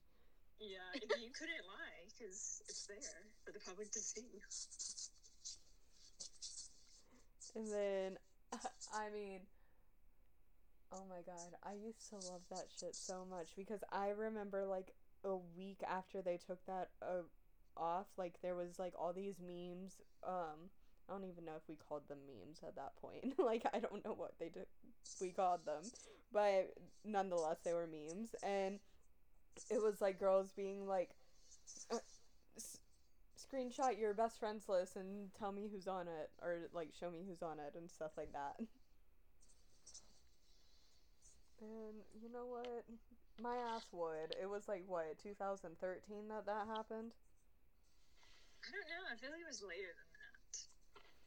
Yeah, 0.60 0.78
you 1.18 1.32
couldn't 1.32 1.64
lie 1.66 2.04
because 2.12 2.62
it's 2.68 2.86
there 2.88 2.98
for 3.46 3.52
the 3.54 3.60
public 3.60 3.92
to 3.92 4.00
see. 4.00 4.42
And 7.56 7.68
then, 7.72 8.18
I 8.94 9.10
mean, 9.14 9.40
oh 10.92 11.04
my 11.10 11.22
god, 11.26 11.56
I 11.64 11.74
used 11.74 12.10
to 12.10 12.16
love 12.16 12.42
that 12.50 12.66
shit 12.80 12.96
so 12.96 13.26
much 13.30 13.50
because 13.56 13.80
I 13.92 14.10
remember 14.10 14.66
like 14.66 14.92
a 15.24 15.36
week 15.36 15.82
after 15.88 16.22
they 16.22 16.38
took 16.38 16.66
that 16.66 16.90
uh, 17.02 17.24
off, 17.78 18.08
like 18.18 18.36
there 18.42 18.56
was 18.56 18.80
like 18.80 18.94
all 19.00 19.14
these 19.14 19.40
memes. 19.40 20.02
Um, 20.28 20.70
I 21.10 21.14
don't 21.14 21.26
even 21.26 21.46
know 21.46 21.56
if 21.58 21.68
we 21.68 21.76
called 21.76 22.08
them 22.08 22.20
memes 22.28 22.60
at 22.66 22.76
that 22.76 22.96
point. 23.02 23.34
like 23.40 23.66
I 23.74 23.80
don't 23.80 24.06
know 24.06 24.14
what 24.14 24.34
they 24.40 24.50
did. 24.50 24.68
We 25.20 25.30
called 25.30 25.66
them, 25.66 25.84
but 26.32 26.74
nonetheless 27.04 27.58
they 27.64 27.74
were 27.74 27.88
memes, 27.88 28.36
and 28.44 28.80
it 29.70 29.82
was 29.82 30.02
like 30.02 30.20
girls 30.20 30.52
being 30.56 30.88
like. 30.88 31.10
Uh, 31.92 31.98
screenshot 33.40 33.98
your 33.98 34.14
best 34.14 34.38
friends 34.40 34.68
list 34.70 34.96
and 34.96 35.34
tell 35.34 35.52
me 35.52 35.68
who's 35.72 35.88
on 35.88 36.08
it 36.08 36.30
or 36.42 36.70
like 36.74 36.90
show 37.00 37.10
me 37.10 37.24
who's 37.28 37.42
on 37.42 37.58
it 37.58 37.74
and 37.76 37.90
stuff 37.90 38.12
like 38.18 38.32
that 38.34 38.56
and 41.62 41.96
you 42.22 42.32
know 42.32 42.46
what 42.46 42.84
my 43.42 43.56
ass 43.74 43.88
would 43.92 44.36
it 44.40 44.48
was 44.48 44.68
like 44.68 44.84
what 44.86 45.18
2013 45.24 46.28
that 46.28 46.46
that 46.46 46.68
happened 46.68 47.14
I 48.70 48.72
don't 48.76 48.90
know. 48.92 49.04
I 49.10 49.16
feel 49.16 49.32
like 49.32 49.42
it 49.42 49.48
was 49.48 49.64
later 49.64 49.96
than. 49.96 50.09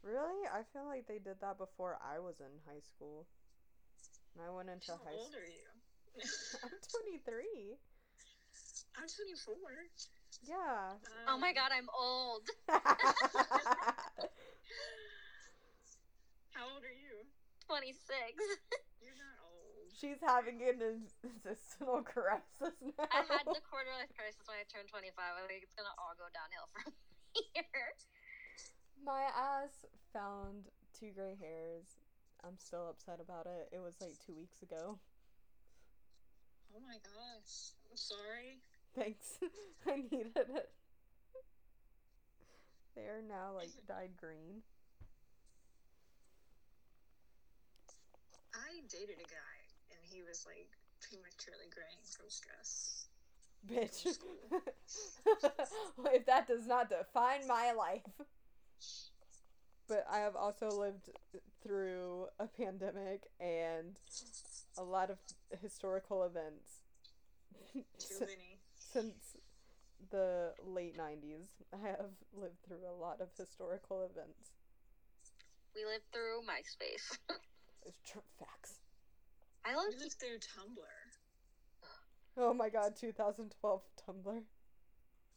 Really 0.03 0.47
i 0.53 0.63
feel 0.73 0.85
like 0.87 1.07
they 1.07 1.19
did 1.19 1.39
that 1.41 1.59
before 1.59 1.99
i 2.03 2.19
was 2.19 2.41
in 2.41 2.51
high 2.67 2.81
school 2.83 3.27
and 4.35 4.43
i 4.45 4.51
went 4.51 4.69
into 4.69 4.91
How 4.93 4.99
high 5.05 5.15
school. 5.15 5.15
How 5.15 5.19
old 5.19 5.33
school 5.33 5.41
are 5.41 5.47
you? 5.47 5.69
i'm 6.65 6.71
23 7.33 7.79
I'm 8.93 9.09
24. 9.09 9.57
yeah 10.45 10.93
Oh 11.27 11.39
my 11.41 11.49
Um, 11.49 11.55
god, 11.57 11.71
I'm 11.73 11.89
old. 11.97 12.45
How 16.53 16.69
old 16.69 16.85
are 16.85 16.93
you? 16.93 17.25
26. 17.65 17.97
You're 19.01 19.17
not 19.17 19.37
old. 19.49 19.89
she's 19.97 20.21
having 20.21 20.61
an 20.61 20.77
existential 20.85 22.05
crisis 22.05 22.77
now 22.85 23.09
I 23.09 23.25
had 23.25 23.49
the 23.49 23.65
quarter 23.65 23.89
life 23.97 24.13
crisis 24.13 24.45
when 24.45 24.61
I 24.61 24.65
turned 24.69 24.93
25. 24.93 25.09
I 25.17 25.41
think 25.49 25.65
it's 25.65 25.73
gonna 25.73 25.95
all 25.97 26.13
go 26.21 26.29
downhill 26.37 26.69
from 26.77 26.93
here. 27.33 27.97
My 29.05 29.23
ass 29.37 29.85
found 30.13 30.69
two 30.99 31.11
gray 31.15 31.37
hairs. 31.41 31.99
I'm 32.45 32.59
still 32.59 32.89
upset 32.89 33.19
about 33.21 33.47
it. 33.47 33.69
It 33.73 33.81
was 33.81 33.95
like 34.01 34.15
two 34.25 34.35
weeks 34.35 34.63
ago. 34.63 34.99
Oh 36.75 36.81
my 36.87 36.95
gosh. 37.03 37.75
I'm 37.91 37.97
sorry. 37.97 38.61
Thanks. 38.97 39.39
I 39.87 40.03
needed 40.11 40.37
it. 40.37 40.71
They 42.95 43.03
are 43.03 43.23
now 43.27 43.55
like 43.57 43.71
dyed 43.89 44.17
green. 44.17 44.63
I 48.55 48.83
dated 48.89 49.17
a 49.17 49.29
guy 49.29 49.59
and 49.91 49.99
he 50.13 50.23
was 50.23 50.47
like 50.47 50.69
prematurely 51.01 51.71
graying 51.75 52.05
from 52.05 52.27
stress. 52.29 53.07
Bitch. 53.67 54.19
if 56.15 56.27
that 56.27 56.47
does 56.47 56.67
not 56.67 56.91
define 56.91 57.47
my 57.49 57.73
life. 57.73 58.03
But 59.89 60.07
I 60.11 60.19
have 60.21 60.37
also 60.37 60.69
lived 60.69 61.11
through 61.63 62.27
a 62.39 62.47
pandemic 62.47 63.23
and 63.41 63.99
a 64.79 64.83
lot 64.83 65.11
of 65.11 65.19
historical 65.61 66.23
events. 66.25 66.81
Too 67.99 68.21
many. 68.21 68.59
since 68.79 69.37
the 70.11 70.53
late 70.67 70.97
90s 70.99 71.47
i 71.73 71.87
have 71.87 72.11
lived 72.35 72.57
through 72.67 72.83
a 72.89 72.93
lot 73.01 73.21
of 73.21 73.29
historical 73.39 74.03
events 74.03 74.51
We 75.77 75.85
lived 75.85 76.05
through 76.13 76.43
MySpace. 76.43 77.17
it's 77.87 78.01
tr- 78.05 78.19
facts 78.39 78.81
I 79.65 79.75
love 79.77 79.87
We 79.91 79.99
lived 79.99 80.19
through 80.19 80.39
Tumblr. 80.39 80.99
oh 82.37 82.53
my 82.53 82.69
god 82.69 82.97
2012 82.97 83.83
tumblr 84.09 84.43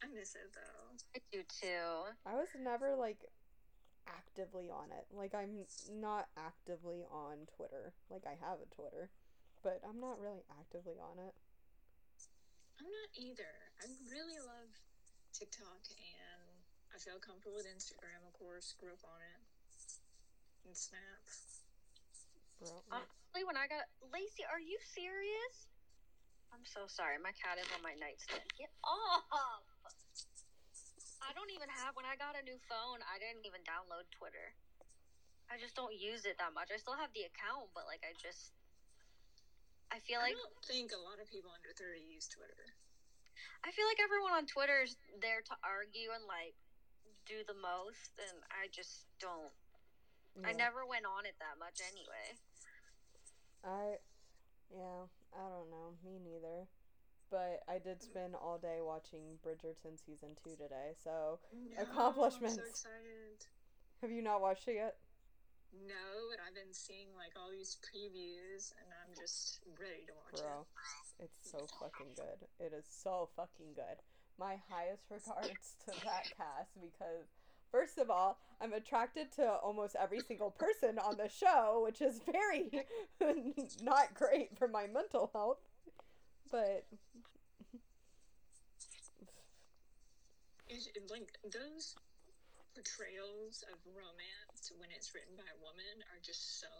I 0.04 0.08
miss 0.14 0.36
it 0.36 0.52
though. 0.56 0.85
I 1.16 1.20
do 1.32 1.44
too. 1.48 2.12
i 2.26 2.34
was 2.36 2.48
never 2.60 2.96
like 2.96 3.20
actively 4.08 4.70
on 4.70 4.92
it 4.92 5.06
like 5.12 5.34
i'm 5.34 5.66
not 6.00 6.28
actively 6.38 7.04
on 7.12 7.50
twitter 7.58 7.94
like 8.10 8.24
i 8.28 8.38
have 8.38 8.60
a 8.62 8.70
twitter 8.76 9.10
but 9.64 9.82
i'm 9.88 10.00
not 10.00 10.20
really 10.22 10.46
actively 10.60 10.96
on 11.02 11.18
it 11.18 11.34
I'm 12.80 12.92
not 12.92 13.10
either. 13.16 13.54
I 13.80 13.88
really 14.12 14.40
love 14.44 14.72
TikTok 15.32 15.80
and 15.96 16.44
I 16.92 17.00
feel 17.00 17.20
comfortable 17.24 17.56
with 17.56 17.68
Instagram, 17.68 18.20
of 18.28 18.36
course. 18.36 18.76
Grew 18.76 18.92
up 18.92 19.04
on 19.08 19.20
it. 19.24 19.40
And 20.68 20.76
Snap. 20.76 21.24
Honestly, 22.92 23.44
when 23.46 23.60
I 23.60 23.68
got 23.68 23.86
Lacey, 24.12 24.44
are 24.48 24.60
you 24.60 24.80
serious? 24.82 25.72
I'm 26.52 26.64
so 26.64 26.88
sorry. 26.88 27.20
My 27.20 27.36
cat 27.36 27.60
is 27.60 27.68
on 27.76 27.84
my 27.84 27.96
nightstand. 28.00 28.48
Get 28.58 28.72
off! 28.84 29.75
I 31.26 31.34
don't 31.34 31.50
even 31.50 31.70
have. 31.74 31.98
When 31.98 32.06
I 32.06 32.14
got 32.14 32.38
a 32.38 32.44
new 32.46 32.62
phone, 32.70 33.02
I 33.02 33.18
didn't 33.18 33.50
even 33.50 33.66
download 33.66 34.06
Twitter. 34.14 34.54
I 35.50 35.58
just 35.58 35.74
don't 35.74 35.94
use 35.94 36.26
it 36.26 36.38
that 36.38 36.54
much. 36.54 36.70
I 36.70 36.78
still 36.78 36.98
have 36.98 37.10
the 37.18 37.26
account, 37.26 37.74
but 37.74 37.90
like 37.90 38.06
I 38.06 38.14
just, 38.18 38.54
I 39.90 39.98
feel 40.02 40.22
I 40.22 40.34
like 40.34 40.38
don't 40.38 40.58
think 40.66 40.94
a 40.94 41.02
lot 41.02 41.18
of 41.18 41.30
people 41.30 41.50
under 41.54 41.74
30 41.74 42.02
use 42.02 42.30
Twitter. 42.30 42.74
I 43.66 43.74
feel 43.74 43.90
like 43.90 44.02
everyone 44.02 44.34
on 44.38 44.46
Twitter 44.46 44.86
is 44.86 44.98
there 45.22 45.42
to 45.42 45.56
argue 45.66 46.14
and 46.14 46.26
like 46.30 46.58
do 47.26 47.42
the 47.46 47.58
most, 47.58 48.18
and 48.22 48.38
I 48.54 48.70
just 48.70 49.10
don't. 49.18 49.54
I 50.44 50.52
never 50.52 50.84
went 50.84 51.08
on 51.08 51.24
it 51.24 51.40
that 51.40 51.56
much 51.56 51.80
anyway. 51.80 52.36
I, 53.64 54.04
yeah, 54.68 55.08
I 55.32 55.44
don't 55.48 55.72
know. 55.72 55.96
Me 56.04 56.20
neither. 56.20 56.68
But 57.32 57.62
I 57.68 57.80
did 57.80 58.02
spend 58.02 58.36
all 58.36 58.58
day 58.58 58.80
watching 58.82 59.40
Bridgerton 59.46 59.98
season 60.06 60.30
two 60.44 60.52
today. 60.52 60.94
So, 61.04 61.40
No, 61.54 61.84
Accomplishments. 61.84 62.58
I'm 62.58 62.64
so 62.64 62.70
excited. 62.70 63.46
have 64.02 64.12
you 64.12 64.22
not 64.22 64.42
watched 64.42 64.68
it 64.68 64.76
yet? 64.76 64.96
No, 65.88 66.30
but 66.32 66.40
I've 66.46 66.56
been 66.56 66.74
seeing 66.74 67.08
like 67.18 67.34
all 67.36 67.52
these 67.52 67.78
previews, 67.84 68.72
and 68.80 68.88
I'm 69.04 69.14
just 69.20 69.60
ready 69.80 70.06
to 70.08 70.14
watch 70.14 70.42
Bro, 70.42 70.66
it's 71.20 71.52
so 71.52 71.66
fucking 71.80 72.14
good. 72.16 72.48
It 72.60 72.72
is 72.74 72.86
so 72.88 73.30
fucking 73.36 73.74
good. 73.76 74.00
My 74.40 74.56
highest 74.70 75.04
regards 75.10 75.76
to 75.86 75.92
that 76.06 76.26
cast 76.38 76.70
because, 76.80 77.28
first 77.72 77.98
of 77.98 78.10
all, 78.10 78.38
I'm 78.62 78.74
attracted 78.74 79.32
to 79.34 79.48
almost 79.48 79.96
every 80.00 80.20
single 80.22 80.52
person 80.52 80.98
on 81.00 81.18
the 81.18 81.28
show, 81.30 81.82
which 81.86 82.02
is 82.02 82.22
very 82.32 82.70
not 83.82 84.14
great 84.14 84.58
for 84.58 84.68
my 84.68 84.88
mental 84.88 85.30
health. 85.34 85.58
But 86.52 86.86
it. 90.70 91.10
Like 91.10 91.32
those 91.44 91.96
portrayals 92.76 93.64
of 93.72 93.80
romance 93.88 94.72
when 94.78 94.92
it's 94.92 95.16
written 95.16 95.34
by 95.40 95.48
a 95.48 95.60
woman 95.64 96.04
are 96.12 96.20
just 96.20 96.60
so 96.60 96.72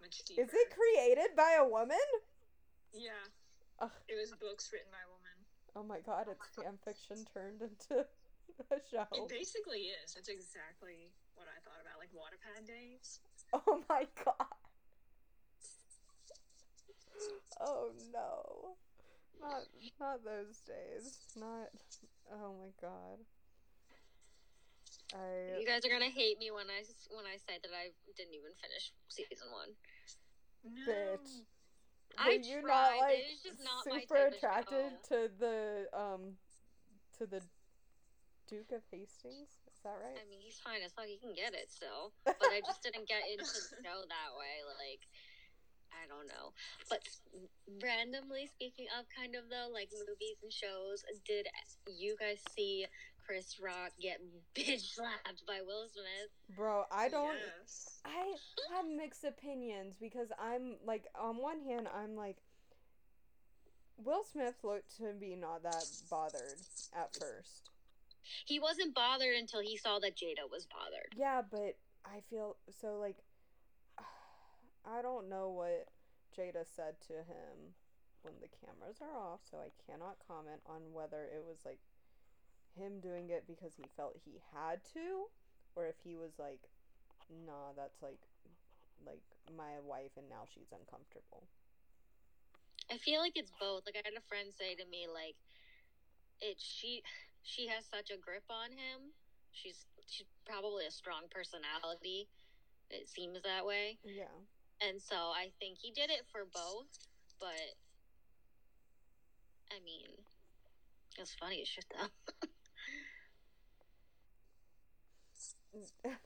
much 0.00 0.22
deeper. 0.24 0.42
is 0.42 0.52
it 0.54 0.68
created 0.70 1.34
by 1.34 1.58
a 1.58 1.66
woman? 1.66 2.06
Yeah. 2.94 3.26
Ugh. 3.80 3.92
It 4.08 4.16
was 4.16 4.32
books 4.38 4.70
written 4.72 4.88
by 4.92 5.02
a 5.02 5.10
woman. 5.10 5.36
Oh 5.76 5.84
my 5.84 6.00
god, 6.00 6.32
it's 6.32 6.48
fan 6.56 6.80
fiction 6.80 7.26
turned 7.34 7.60
into 7.60 8.06
a 8.72 8.80
show. 8.88 9.04
It 9.12 9.28
basically 9.28 9.92
is. 9.92 10.14
That's 10.14 10.32
exactly 10.32 11.12
what 11.36 11.48
I 11.52 11.60
thought 11.60 11.80
about, 11.84 12.00
like 12.00 12.12
Wattpad 12.16 12.64
days. 12.64 13.20
Oh 13.52 13.82
my 13.88 14.06
god. 14.24 14.56
Oh 17.60 17.90
no. 18.12 18.76
Not 19.40 19.62
not 20.00 20.24
those 20.24 20.58
days. 20.66 21.18
Not 21.36 21.68
oh 22.32 22.54
my 22.58 22.70
god. 22.80 23.18
I 25.14 25.60
You 25.60 25.66
guys 25.66 25.84
are 25.84 25.88
gonna 25.90 26.10
hate 26.10 26.38
me 26.38 26.50
when 26.50 26.66
I 26.70 26.80
s- 26.80 27.08
when 27.10 27.24
I 27.26 27.36
say 27.36 27.58
that 27.62 27.70
I 27.72 27.92
didn't 28.16 28.34
even 28.34 28.52
finish 28.54 28.92
season 29.08 29.50
one. 29.52 29.76
No. 30.64 30.92
Bitch. 30.92 31.42
I 32.18 32.28
were 32.28 32.32
you 32.42 32.60
tried. 32.62 32.68
not 32.68 32.98
like 32.98 33.24
just 33.42 33.62
not 33.62 33.84
super 33.84 34.16
attracted 34.26 34.90
to 35.08 35.30
the 35.38 35.88
um 35.92 36.38
to 37.18 37.26
the 37.26 37.42
Duke 38.48 38.70
of 38.72 38.82
Hastings? 38.90 39.58
Is 39.66 39.78
that 39.82 39.98
right? 39.98 40.18
I 40.18 40.24
mean, 40.30 40.38
he's 40.40 40.58
fine 40.62 40.82
as 40.82 40.92
fuck. 40.94 41.06
He 41.06 41.18
can 41.18 41.34
get 41.34 41.54
it 41.54 41.70
still, 41.70 42.14
but 42.24 42.50
I 42.50 42.62
just 42.62 42.82
didn't 42.82 43.06
get 43.10 43.26
into 43.26 43.42
the 43.42 43.82
show 43.82 43.98
that 44.06 44.30
way. 44.38 44.62
Like, 44.78 45.02
I 45.96 46.06
don't 46.06 46.28
know. 46.28 46.52
But 46.88 47.00
randomly 47.82 48.46
speaking 48.46 48.86
of 48.98 49.06
kind 49.16 49.34
of 49.34 49.48
though, 49.50 49.72
like 49.72 49.90
movies 49.92 50.38
and 50.42 50.52
shows, 50.52 51.04
did 51.26 51.46
you 51.86 52.16
guys 52.18 52.42
see 52.54 52.86
Chris 53.24 53.58
Rock 53.60 53.92
get 54.00 54.20
bitch 54.54 54.94
slapped 54.94 55.46
by 55.46 55.60
Will 55.66 55.88
Smith? 55.88 56.56
Bro, 56.56 56.84
I 56.92 57.08
don't 57.08 57.34
Yes. 57.34 58.00
I 58.04 58.34
have 58.74 58.86
mixed 58.86 59.24
opinions 59.24 59.96
because 60.00 60.28
I'm 60.38 60.76
like 60.84 61.04
on 61.18 61.36
one 61.36 61.60
hand 61.60 61.88
I'm 61.94 62.16
like 62.16 62.36
Will 63.98 64.24
Smith 64.30 64.56
looked 64.62 64.96
to 64.98 65.12
be 65.18 65.34
not 65.36 65.62
that 65.62 65.84
bothered 66.10 66.60
at 66.94 67.16
first. 67.16 67.70
He 68.44 68.58
wasn't 68.58 68.94
bothered 68.94 69.36
until 69.36 69.60
he 69.60 69.76
saw 69.76 69.98
that 70.00 70.16
Jada 70.16 70.50
was 70.50 70.66
bothered. 70.66 71.14
Yeah, 71.16 71.42
but 71.50 71.76
I 72.04 72.20
feel 72.28 72.56
so 72.80 72.98
like 72.98 73.16
I 74.86 75.02
don't 75.02 75.28
know 75.28 75.50
what 75.50 75.88
Jada 76.36 76.64
said 76.64 77.00
to 77.08 77.14
him 77.14 77.74
when 78.22 78.34
the 78.40 78.48
cameras 78.48 78.98
are 79.02 79.16
off, 79.16 79.40
so 79.50 79.58
I 79.58 79.70
cannot 79.90 80.16
comment 80.26 80.60
on 80.66 80.92
whether 80.92 81.24
it 81.24 81.42
was 81.46 81.58
like 81.64 81.80
him 82.76 83.00
doing 83.00 83.30
it 83.30 83.44
because 83.46 83.74
he 83.76 83.84
felt 83.96 84.16
he 84.24 84.40
had 84.52 84.84
to 84.94 85.26
or 85.74 85.86
if 85.86 85.96
he 86.04 86.14
was 86.14 86.38
like 86.38 86.60
nah, 87.46 87.72
that's 87.76 88.02
like 88.02 88.20
like 89.04 89.22
my 89.56 89.78
wife 89.84 90.12
and 90.16 90.28
now 90.28 90.44
she's 90.52 90.72
uncomfortable. 90.72 91.48
I 92.90 92.98
feel 92.98 93.20
like 93.20 93.32
it's 93.36 93.52
both. 93.60 93.82
Like 93.86 93.96
I 93.96 94.02
had 94.04 94.16
a 94.16 94.26
friend 94.28 94.52
say 94.54 94.74
to 94.76 94.86
me, 94.88 95.06
like, 95.12 95.36
it 96.40 96.56
she 96.58 97.02
she 97.42 97.66
has 97.68 97.84
such 97.86 98.10
a 98.10 98.18
grip 98.18 98.44
on 98.50 98.70
him. 98.70 99.12
She's 99.52 99.86
she's 100.06 100.26
probably 100.46 100.86
a 100.86 100.90
strong 100.90 101.26
personality. 101.30 102.28
It 102.90 103.08
seems 103.08 103.42
that 103.42 103.66
way, 103.66 103.98
Yeah. 104.04 104.30
And 104.80 105.00
so 105.00 105.16
I 105.16 105.50
think 105.58 105.78
he 105.78 105.90
did 105.90 106.10
it 106.10 106.26
for 106.30 106.44
both. 106.52 106.86
But 107.40 107.76
I 109.70 109.80
mean, 109.84 110.08
it's 111.18 111.34
funny 111.34 111.62
as 111.62 111.68
shit 111.68 111.84
though. 111.90 112.48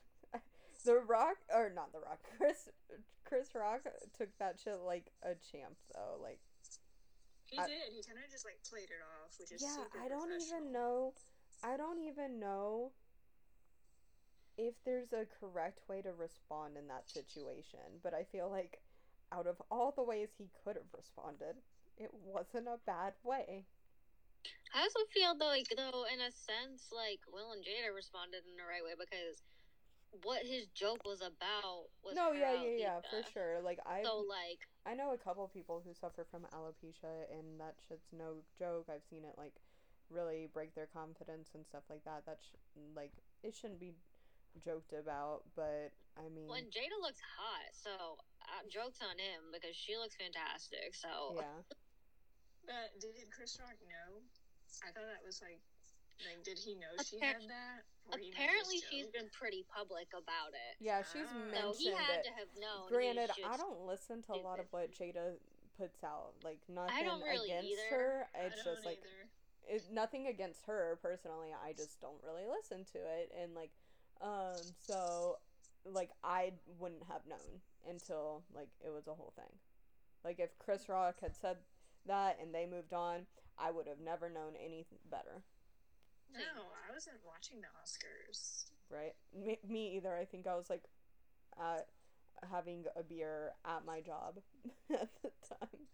the 0.84 1.00
Rock 1.06 1.36
or 1.54 1.70
not 1.74 1.92
the 1.92 2.00
Rock, 2.00 2.20
Chris 2.36 2.68
Chris 3.24 3.48
Rock 3.54 3.82
took 4.16 4.28
that 4.38 4.58
shit 4.62 4.78
like 4.84 5.10
a 5.22 5.34
champ 5.50 5.76
though. 5.94 6.18
Like 6.22 6.40
He 7.44 7.58
I- 7.58 7.66
did. 7.66 7.92
He 7.92 8.02
kind 8.02 8.18
of 8.24 8.30
just 8.30 8.44
like 8.44 8.58
played 8.68 8.90
it 8.90 9.02
off, 9.22 9.38
which 9.38 9.52
is 9.52 9.62
yeah, 9.62 9.74
super 9.74 9.98
I 10.04 10.08
don't 10.08 10.32
even 10.32 10.72
know 10.72 11.14
I 11.62 11.76
don't 11.76 11.98
even 12.00 12.40
know 12.40 12.92
if 14.56 14.74
there's 14.84 15.12
a 15.12 15.26
correct 15.40 15.88
way 15.88 16.02
to 16.02 16.12
respond 16.12 16.76
in 16.76 16.88
that 16.88 17.08
situation, 17.08 18.00
but 18.02 18.14
I 18.14 18.24
feel 18.24 18.50
like 18.50 18.80
out 19.32 19.46
of 19.46 19.56
all 19.70 19.92
the 19.96 20.02
ways 20.02 20.30
he 20.36 20.50
could 20.64 20.76
have 20.76 20.90
responded, 20.96 21.56
it 21.96 22.10
wasn't 22.12 22.66
a 22.68 22.78
bad 22.86 23.14
way. 23.22 23.66
I 24.74 24.82
also 24.82 25.00
feel 25.12 25.34
though, 25.36 25.46
like 25.46 25.68
though, 25.76 26.04
in 26.12 26.20
a 26.20 26.30
sense, 26.30 26.90
like 26.92 27.20
Will 27.32 27.52
and 27.52 27.62
Jada 27.64 27.94
responded 27.94 28.42
in 28.48 28.56
the 28.56 28.64
right 28.64 28.84
way 28.84 28.94
because 28.98 29.42
what 30.24 30.42
his 30.42 30.66
joke 30.74 31.04
was 31.04 31.20
about 31.20 31.86
was 32.02 32.16
no, 32.16 32.32
yeah, 32.32 32.54
yeah, 32.54 32.76
yeah, 32.76 33.00
for 33.08 33.22
sure. 33.30 33.60
Like 33.62 33.78
I 33.86 34.02
So 34.02 34.24
like, 34.28 34.66
I 34.86 34.94
know 34.94 35.12
a 35.12 35.18
couple 35.18 35.46
people 35.48 35.82
who 35.84 35.94
suffer 35.94 36.26
from 36.30 36.42
alopecia, 36.54 37.30
and 37.30 37.60
that 37.60 37.76
shit's 37.86 38.08
no 38.12 38.42
joke. 38.58 38.86
I've 38.88 39.04
seen 39.08 39.24
it 39.24 39.34
like 39.38 39.54
really 40.10 40.48
break 40.52 40.74
their 40.74 40.88
confidence 40.92 41.50
and 41.54 41.64
stuff 41.66 41.84
like 41.88 42.04
that. 42.04 42.22
That's 42.26 42.46
like 42.96 43.12
it 43.42 43.54
shouldn't 43.54 43.80
be 43.80 43.94
joked 44.58 44.92
about, 44.92 45.42
but 45.54 45.92
I 46.18 46.26
mean, 46.34 46.48
when 46.50 46.66
Jada 46.68 46.98
looks 47.00 47.22
hot, 47.38 47.70
so 47.72 48.18
uh, 48.50 48.62
joked 48.68 48.98
on 49.02 49.14
him 49.18 49.54
because 49.54 49.76
she 49.76 49.94
looks 49.96 50.16
fantastic. 50.18 50.94
So 50.94 51.38
yeah, 51.38 51.62
But 52.66 52.98
did 53.00 53.14
Chris 53.30 53.58
Rock 53.62 53.78
know? 53.86 54.20
I 54.82 54.90
thought 54.92 55.06
that 55.06 55.22
was 55.24 55.40
like, 55.42 55.60
like, 56.26 56.42
did 56.44 56.58
he 56.58 56.74
know 56.74 56.92
she 57.02 57.18
had 57.18 57.40
that? 57.48 57.86
Or 58.12 58.18
he 58.18 58.30
made 58.30 58.34
apparently 58.34 58.78
she's 58.90 59.06
joke? 59.06 59.14
been 59.14 59.30
pretty 59.32 59.64
public 59.70 60.08
about 60.12 60.52
it. 60.52 60.76
yeah, 60.82 61.02
she's 61.02 61.26
Ah. 61.30 61.34
So 61.54 61.72
he 61.78 61.90
mentioned 61.90 61.98
had 61.98 62.18
it. 62.20 62.24
to 62.28 62.32
have 62.36 62.50
known. 62.58 62.88
Granted, 62.90 63.30
I 63.46 63.56
don't 63.56 63.86
listen 63.86 64.22
to 64.28 64.32
a 64.34 64.42
lot 64.42 64.58
of 64.58 64.66
what 64.70 64.92
Jada 64.92 65.38
puts 65.78 66.02
out. 66.04 66.34
Like 66.44 66.58
nothing 66.68 67.04
don't 67.06 67.22
really 67.22 67.50
against 67.50 67.70
either. 67.72 67.96
her. 67.96 68.28
I 68.34 68.38
It's 68.50 68.62
don't 68.64 68.74
just 68.74 68.84
like 68.86 68.98
either. 69.00 69.76
it, 69.76 69.82
nothing 69.90 70.26
against 70.28 70.66
her 70.66 70.98
personally. 71.00 71.50
I 71.54 71.72
just 71.72 72.00
don't 72.00 72.20
really 72.26 72.44
listen 72.46 72.84
to 72.92 72.98
it, 72.98 73.32
and 73.40 73.54
like, 73.54 73.70
um, 74.20 74.74
so 74.86 75.38
like 75.84 76.10
I 76.22 76.52
wouldn't 76.78 77.04
have 77.08 77.22
known 77.28 77.60
until 77.88 78.42
like 78.54 78.68
it 78.84 78.90
was 78.92 79.06
a 79.06 79.14
whole 79.14 79.32
thing. 79.36 79.52
Like 80.24 80.38
if 80.40 80.50
Chris 80.58 80.88
Rock 80.88 81.16
had 81.22 81.34
said 81.36 81.56
that 82.06 82.38
and 82.40 82.54
they 82.54 82.66
moved 82.66 82.92
on, 82.92 83.26
I 83.58 83.70
would 83.70 83.86
have 83.86 84.00
never 84.00 84.28
known 84.28 84.52
any 84.62 84.86
better, 85.10 85.42
No, 86.32 86.40
I 86.88 86.92
wasn't 86.92 87.16
watching 87.26 87.60
the 87.60 87.68
Oscars. 87.82 88.64
right? 88.90 89.14
Me, 89.34 89.58
me 89.66 89.96
either. 89.96 90.14
I 90.16 90.24
think 90.26 90.46
I 90.46 90.54
was 90.56 90.68
like, 90.70 90.84
uh, 91.60 91.78
having 92.50 92.84
a 92.96 93.02
beer 93.02 93.52
at 93.66 93.84
my 93.84 94.00
job 94.00 94.36
at 94.90 95.08
the 95.22 95.30
time. 95.48 95.86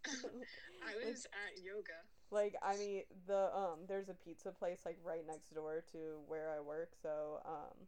I 0.85 0.97
Like- 0.97 1.07
was 1.13 1.27
at 1.27 1.63
yoga. 1.65 1.99
like 2.31 2.55
i 2.63 2.77
mean 2.77 3.03
the 3.27 3.51
um 3.57 3.81
there's 3.89 4.09
a 4.09 4.15
pizza 4.15 4.51
place 4.53 4.81
like 4.85 4.99
right 5.05 5.25
next 5.27 5.55
door 5.55 5.83
to 5.93 6.19
where 6.29 6.51
i 6.57 6.61
work 6.61 6.91
so 7.03 7.41
um 7.45 7.87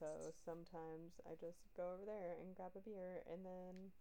so 0.00 0.32
sometimes 0.44 1.20
i 1.28 1.36
just 1.36 1.68
go 1.76 1.92
over 1.92 2.04
there 2.08 2.32
and 2.40 2.56
grab 2.56 2.72
a 2.74 2.80
beer 2.80 3.20
and 3.30 3.44
then 3.44 3.92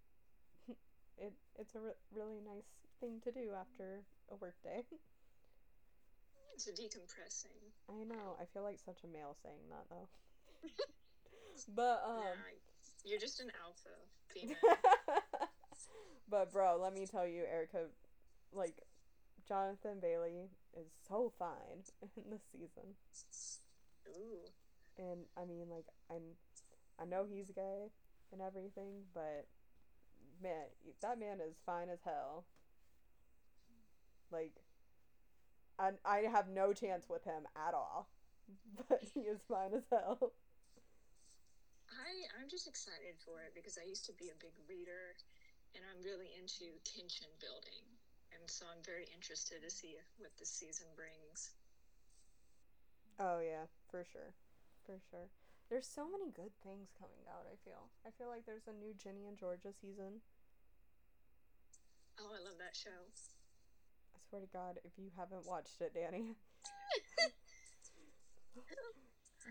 it 1.17 1.33
it's 1.59 1.75
a 1.75 1.79
re- 1.79 2.01
really 2.15 2.39
nice 2.39 2.71
thing 2.99 3.19
to 3.21 3.31
do 3.31 3.51
after 3.59 4.01
a 4.31 4.35
work 4.35 4.55
day 4.63 4.83
It's 6.55 6.67
decompressing. 6.67 7.71
i 7.89 8.03
know 8.03 8.35
i 8.41 8.45
feel 8.53 8.63
like 8.63 8.79
such 8.79 9.03
a 9.03 9.07
male 9.07 9.35
saying 9.43 9.69
that 9.69 9.85
though 9.89 10.09
but 11.75 12.01
um 12.05 12.35
yeah, 13.03 13.11
you're 13.11 13.19
just 13.19 13.39
an 13.39 13.51
alpha 13.63 13.95
female. 14.33 14.57
but 16.29 16.51
bro 16.51 16.77
let 16.81 16.93
me 16.93 17.05
tell 17.05 17.25
you 17.25 17.43
ericka 17.43 17.87
like 18.51 18.81
jonathan 19.47 19.99
bailey 20.01 20.49
is 20.77 20.87
so 21.07 21.31
fine 21.39 21.83
in 22.17 22.23
this 22.29 22.43
season 22.51 22.95
Ooh. 24.09 24.51
And 24.99 25.25
I 25.37 25.45
mean, 25.45 25.67
like, 25.71 25.87
I'm, 26.11 26.35
I 27.01 27.05
know 27.05 27.25
he's 27.25 27.49
gay 27.51 27.89
and 28.31 28.41
everything, 28.41 29.07
but 29.13 29.47
man, 30.43 30.67
that 31.01 31.19
man 31.19 31.39
is 31.39 31.55
fine 31.65 31.89
as 31.89 31.99
hell. 32.03 32.45
Like, 34.31 34.53
I 35.79 35.91
I 36.05 36.17
have 36.29 36.49
no 36.49 36.73
chance 36.73 37.07
with 37.09 37.23
him 37.23 37.47
at 37.55 37.73
all. 37.73 38.09
But 38.89 39.05
he 39.13 39.21
is 39.29 39.41
fine 39.47 39.73
as 39.77 39.85
hell. 39.91 40.33
I 41.89 42.41
I'm 42.41 42.49
just 42.49 42.67
excited 42.67 43.13
for 43.21 43.41
it 43.45 43.53
because 43.53 43.77
I 43.77 43.85
used 43.87 44.05
to 44.09 44.13
be 44.13 44.29
a 44.29 44.37
big 44.41 44.57
reader, 44.67 45.13
and 45.75 45.85
I'm 45.85 46.01
really 46.01 46.33
into 46.33 46.73
tension 46.81 47.29
building, 47.37 47.85
and 48.33 48.41
so 48.49 48.65
I'm 48.73 48.81
very 48.81 49.05
interested 49.13 49.61
to 49.61 49.69
see 49.69 49.97
what 50.17 50.33
this 50.37 50.49
season 50.49 50.87
brings. 50.95 51.53
Oh 53.19 53.39
yeah, 53.39 53.69
for 53.91 54.03
sure, 54.05 54.33
for 54.89 54.97
sure. 55.13 55.29
There's 55.69 55.85
so 55.85 56.09
many 56.09 56.33
good 56.33 56.49
things 56.65 56.89
coming 56.97 57.21
out. 57.29 57.45
I 57.45 57.53
feel. 57.61 57.93
I 58.01 58.09
feel 58.17 58.25
like 58.25 58.49
there's 58.49 58.65
a 58.65 58.73
new 58.73 58.97
Ginny 58.97 59.29
and 59.29 59.37
Georgia 59.37 59.69
season. 59.69 60.25
Oh, 62.17 62.33
I 62.33 62.41
love 62.41 62.57
that 62.57 62.73
show. 62.73 63.05
I 64.09 64.17
swear 64.25 64.41
to 64.41 64.49
God, 64.49 64.81
if 64.81 64.97
you 64.97 65.13
haven't 65.13 65.45
watched 65.45 65.77
it, 65.85 65.93
Dani, 65.93 66.33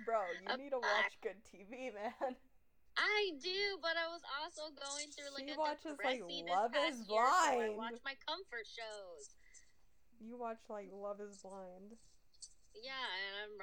bro, 0.04 0.26
you 0.42 0.50
um, 0.50 0.58
need 0.58 0.74
to 0.74 0.82
watch 0.82 1.14
good 1.22 1.38
TV, 1.46 1.94
man. 1.94 2.34
I 2.98 3.30
do, 3.38 3.78
but 3.78 3.94
I 3.94 4.10
was 4.10 4.26
also 4.42 4.74
going 4.74 5.06
through 5.14 5.30
like 5.38 5.46
She 5.46 5.54
a 5.54 5.58
watches, 5.58 5.94
like, 6.02 6.18
Love 6.50 6.74
is 6.74 7.06
year, 7.06 7.22
so 7.22 7.62
I 7.62 7.70
watch 7.78 8.02
my 8.02 8.18
comfort 8.26 8.66
shows. 8.66 9.38
You 10.18 10.34
watch 10.34 10.66
like 10.66 10.90
Love 10.90 11.22
Is 11.22 11.38
Blind. 11.38 11.94
Yeah, 12.82 13.06
and 13.26 13.34
I'm 13.42 13.54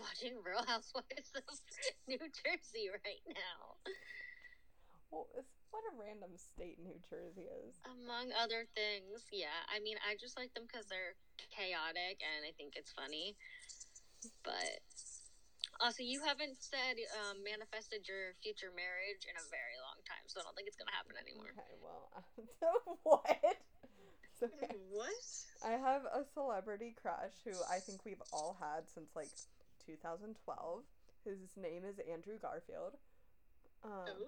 watching 0.00 0.34
Real 0.46 0.64
Housewives 0.64 1.30
of 1.36 1.44
New 2.08 2.18
Jersey 2.18 2.88
right 2.88 3.24
now, 3.28 3.76
Well, 5.12 5.28
it's, 5.36 5.52
what 5.70 5.84
a 5.88 5.94
random 5.96 6.32
state 6.36 6.80
New 6.80 6.96
Jersey 7.08 7.48
is. 7.68 7.76
among 7.84 8.32
other 8.32 8.64
things. 8.76 9.28
Yeah, 9.32 9.56
I 9.68 9.80
mean, 9.80 9.96
I 10.04 10.16
just 10.16 10.36
like 10.40 10.52
them 10.56 10.64
because 10.68 10.88
they're 10.88 11.16
chaotic, 11.52 12.20
and 12.24 12.44
I 12.48 12.52
think 12.56 12.76
it's 12.76 12.92
funny. 12.92 13.36
But 14.44 14.80
also, 15.80 16.00
you 16.04 16.22
haven't 16.22 16.60
said 16.62 16.96
um, 17.24 17.42
manifested 17.42 18.06
your 18.08 18.36
future 18.40 18.70
marriage 18.72 19.26
in 19.28 19.34
a 19.36 19.44
very 19.50 19.76
long 19.82 19.98
time, 20.06 20.24
so 20.30 20.40
I 20.40 20.44
don't 20.46 20.54
think 20.56 20.68
it's 20.68 20.78
gonna 20.78 20.94
happen 20.94 21.16
anymore. 21.18 21.52
Okay, 21.56 21.76
well, 21.82 22.08
what? 23.02 23.56
It's 24.42 24.54
okay. 24.62 24.74
What? 24.90 25.10
I 25.64 25.72
have 25.72 26.02
a 26.04 26.24
celebrity 26.34 26.94
crush 27.00 27.32
who 27.44 27.52
I 27.70 27.78
think 27.78 28.04
we've 28.04 28.22
all 28.32 28.56
had 28.60 28.88
since 28.92 29.10
like 29.14 29.30
2012. 29.86 30.82
His 31.24 31.38
name 31.56 31.82
is 31.88 32.00
Andrew 32.10 32.38
Garfield. 32.40 32.98
Um, 33.84 33.90
oh, 34.08 34.24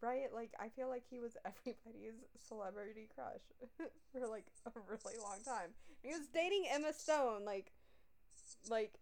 right? 0.00 0.32
Like 0.34 0.52
I 0.60 0.68
feel 0.68 0.88
like 0.88 1.04
he 1.10 1.18
was 1.18 1.36
everybody's 1.44 2.20
celebrity 2.46 3.08
crush 3.14 3.40
for 4.12 4.26
like 4.26 4.44
a 4.66 4.70
really 4.88 5.18
long 5.20 5.38
time. 5.44 5.70
He 6.02 6.12
was 6.12 6.26
dating 6.32 6.64
Emma 6.70 6.92
Stone. 6.92 7.44
Like, 7.44 7.72
like 8.68 8.92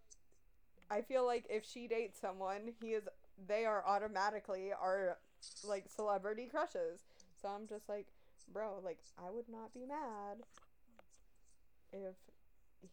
I 0.89 1.01
feel 1.01 1.25
like 1.25 1.45
if 1.49 1.65
she 1.65 1.87
dates 1.87 2.19
someone, 2.19 2.73
he 2.81 2.89
is. 2.89 3.03
They 3.47 3.65
are 3.65 3.83
automatically 3.85 4.71
our 4.71 5.17
like 5.67 5.85
celebrity 5.93 6.47
crushes. 6.49 7.01
So 7.41 7.49
I'm 7.49 7.67
just 7.67 7.89
like, 7.89 8.07
bro, 8.51 8.79
like 8.83 8.99
I 9.17 9.29
would 9.29 9.49
not 9.49 9.73
be 9.73 9.85
mad 9.85 10.43
if 11.93 12.15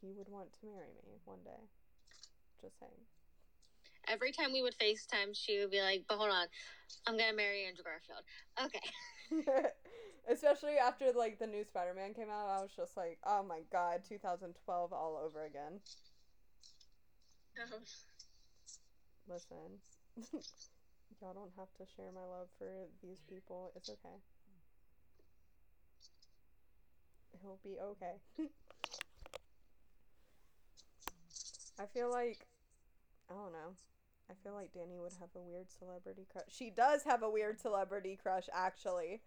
he 0.01 0.13
would 0.13 0.29
want 0.29 0.53
to 0.53 0.67
marry 0.67 0.95
me 1.07 1.19
one 1.25 1.39
day. 1.45 1.63
Just 2.61 2.79
saying. 2.79 2.93
Every 4.09 4.33
time 4.33 4.53
we 4.53 4.63
would 4.63 4.77
FaceTime, 4.79 5.35
she 5.35 5.61
would 5.61 5.71
be 5.71 5.81
like, 5.81 6.05
"But 6.09 6.19
hold 6.19 6.31
on, 6.31 6.47
I'm 7.07 7.17
gonna 7.17 7.33
marry 7.33 7.65
Andrew 7.67 7.85
Garfield." 7.85 8.25
Okay. 8.59 9.71
Especially 10.29 10.77
after 10.79 11.13
like 11.13 11.39
the 11.39 11.47
new 11.47 11.65
Spider-Man 11.65 12.15
came 12.15 12.31
out, 12.31 12.49
I 12.49 12.63
was 12.63 12.73
just 12.75 12.97
like, 12.97 13.19
"Oh 13.25 13.43
my 13.43 13.61
god, 13.71 14.03
2012 14.09 14.93
all 14.93 15.17
over 15.25 15.45
again." 15.45 15.81
oh. 17.59 17.79
Listen, 19.29 19.79
y'all 21.21 21.35
don't 21.35 21.53
have 21.57 21.73
to 21.79 21.87
share 21.97 22.11
my 22.13 22.25
love 22.25 22.49
for 22.59 22.89
these 23.03 23.21
people. 23.29 23.73
It's 23.77 23.89
okay. 23.89 24.19
He'll 27.41 27.59
be 27.65 27.79
okay. 27.81 28.49
I 31.81 31.87
feel 31.87 32.11
like 32.11 32.47
I 33.31 33.35
don't 33.35 33.53
know. 33.53 33.75
I 34.31 34.35
feel 34.43 34.55
like 34.55 34.73
Dani 34.73 35.01
would 35.01 35.13
have 35.21 35.31
a 35.37 35.41
weird 35.41 35.71
celebrity 35.71 36.27
crush. 36.31 36.45
She 36.49 36.71
does 36.71 37.03
have 37.05 37.23
a 37.23 37.31
weird 37.31 37.61
celebrity 37.61 38.19
crush 38.21 38.49
actually. 38.53 39.21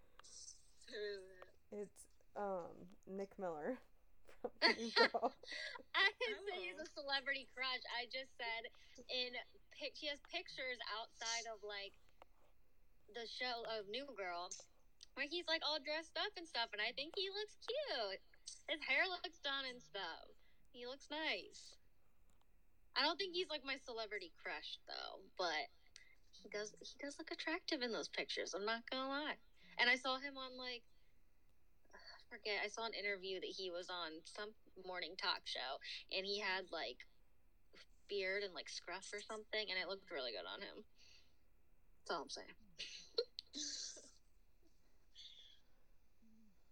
Who 0.88 1.02
is 1.02 1.26
it? 1.26 1.90
It's 1.90 2.02
um 2.38 2.72
Nick 3.10 3.32
Miller 3.40 3.78
from 4.42 4.52
Mean 4.78 4.92
Girl. 4.96 5.34
I 5.96 6.08
didn't 6.22 6.46
say 6.48 6.62
he's 6.62 6.78
Oh. 6.80 6.86
a 6.86 6.90
celebrity 7.02 7.48
crush. 7.56 7.84
I 7.98 8.06
just 8.06 8.32
said 8.38 8.64
in 9.10 9.34
pic- 9.76 9.98
she 9.98 10.08
has 10.08 10.20
pictures 10.32 10.80
outside 10.96 11.50
of 11.52 11.60
like 11.66 11.94
the 13.14 13.26
show 13.28 13.66
of 13.78 13.90
New 13.90 14.06
Girl 14.18 14.50
where 15.16 15.28
he's 15.28 15.48
like 15.48 15.64
all 15.64 15.80
dressed 15.80 16.20
up 16.20 16.36
and 16.36 16.48
stuff, 16.48 16.72
and 16.76 16.84
I 16.84 16.92
think 16.92 17.16
he 17.16 17.32
looks 17.32 17.56
cute. 17.64 18.22
His 18.68 18.84
hair 18.84 19.08
looks 19.08 19.40
done 19.42 19.66
and 19.68 19.80
stuff. 19.82 20.28
He 20.76 20.86
looks 20.86 21.08
nice. 21.08 21.80
I 22.96 23.04
don't 23.04 23.20
think 23.20 23.36
he's 23.36 23.50
like 23.50 23.64
my 23.64 23.80
celebrity 23.84 24.32
crush 24.40 24.80
though, 24.88 25.24
but 25.40 25.72
he 26.32 26.52
does 26.52 26.76
he 26.80 26.96
does 27.00 27.16
look 27.20 27.32
attractive 27.32 27.82
in 27.82 27.92
those 27.92 28.12
pictures. 28.12 28.54
I'm 28.54 28.68
not 28.68 28.84
gonna 28.92 29.10
lie. 29.10 29.40
And 29.80 29.90
I 29.90 29.96
saw 29.96 30.20
him 30.20 30.36
on 30.36 30.60
like 30.60 30.84
I 31.96 32.00
forget. 32.28 32.64
I 32.64 32.68
saw 32.68 32.86
an 32.86 32.96
interview 32.96 33.40
that 33.40 33.52
he 33.56 33.72
was 33.72 33.88
on 33.88 34.20
some 34.24 34.52
morning 34.84 35.16
talk 35.16 35.44
show, 35.48 35.80
and 36.12 36.28
he 36.28 36.40
had 36.40 36.72
like 36.72 37.04
beard 38.08 38.44
and 38.44 38.54
like 38.54 38.70
scruff 38.70 39.08
or 39.16 39.24
something, 39.24 39.66
and 39.72 39.80
it 39.80 39.88
looked 39.88 40.12
really 40.12 40.32
good 40.32 40.48
on 40.48 40.62
him. 40.62 40.84
That's 42.04 42.12
all 42.16 42.24
I'm 42.24 42.30
saying. 42.30 42.56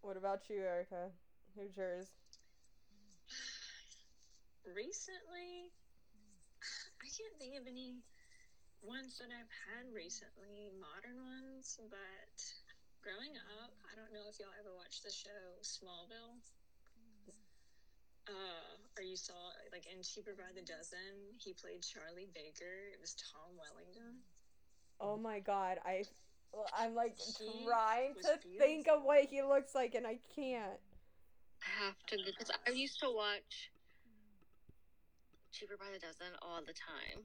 What 0.04 0.20
about 0.20 0.52
you, 0.52 0.68
Ericka? 0.68 1.16
Who's 1.56 1.80
yours? 1.80 2.12
recently, 4.68 5.72
I 7.00 7.08
can't 7.08 7.36
think 7.40 7.56
of 7.56 7.64
any 7.72 8.04
ones 8.84 9.16
that 9.24 9.32
I've 9.32 9.48
had 9.64 9.88
recently, 9.96 10.76
modern 10.76 11.24
ones, 11.24 11.80
but 11.88 12.36
growing 13.00 13.32
up, 13.56 13.72
I 13.88 13.96
don't 13.96 14.12
know 14.12 14.28
if 14.28 14.44
y'all 14.44 14.52
ever 14.60 14.76
watched 14.76 15.08
the 15.08 15.12
show 15.12 15.56
Smallville. 15.64 16.36
Uh, 18.28 18.76
or 19.00 19.04
you 19.08 19.16
saw 19.16 19.56
like 19.72 19.88
in 19.88 20.04
Cheaper 20.04 20.36
by 20.36 20.52
the 20.52 20.68
Dozen, 20.68 21.40
he 21.40 21.56
played 21.56 21.80
Charlie 21.80 22.28
Baker. 22.36 22.92
It 22.92 23.00
was 23.00 23.16
Tom 23.16 23.56
Wellington. 23.56 24.20
Oh 25.00 25.16
my 25.16 25.40
god, 25.40 25.80
I 25.88 26.04
I'm 26.78 26.96
like 26.96 27.18
He 27.18 27.66
trying 27.66 28.14
was 28.16 28.26
to 28.26 28.38
think 28.60 28.88
of 28.88 29.04
what 29.04 29.26
he 29.26 29.42
looks 29.42 29.74
like 29.76 29.96
and 29.96 30.06
I 30.06 30.20
can't. 30.36 30.80
I 31.64 31.86
have 31.86 31.96
to 32.08 32.18
because 32.26 32.52
I 32.68 32.72
used 32.72 33.00
to 33.02 33.10
watch 33.10 33.72
Cheaper 35.52 35.78
by 35.78 35.86
the 35.94 36.00
Dozen 36.00 36.34
all 36.42 36.62
the 36.66 36.74
time. 36.74 37.24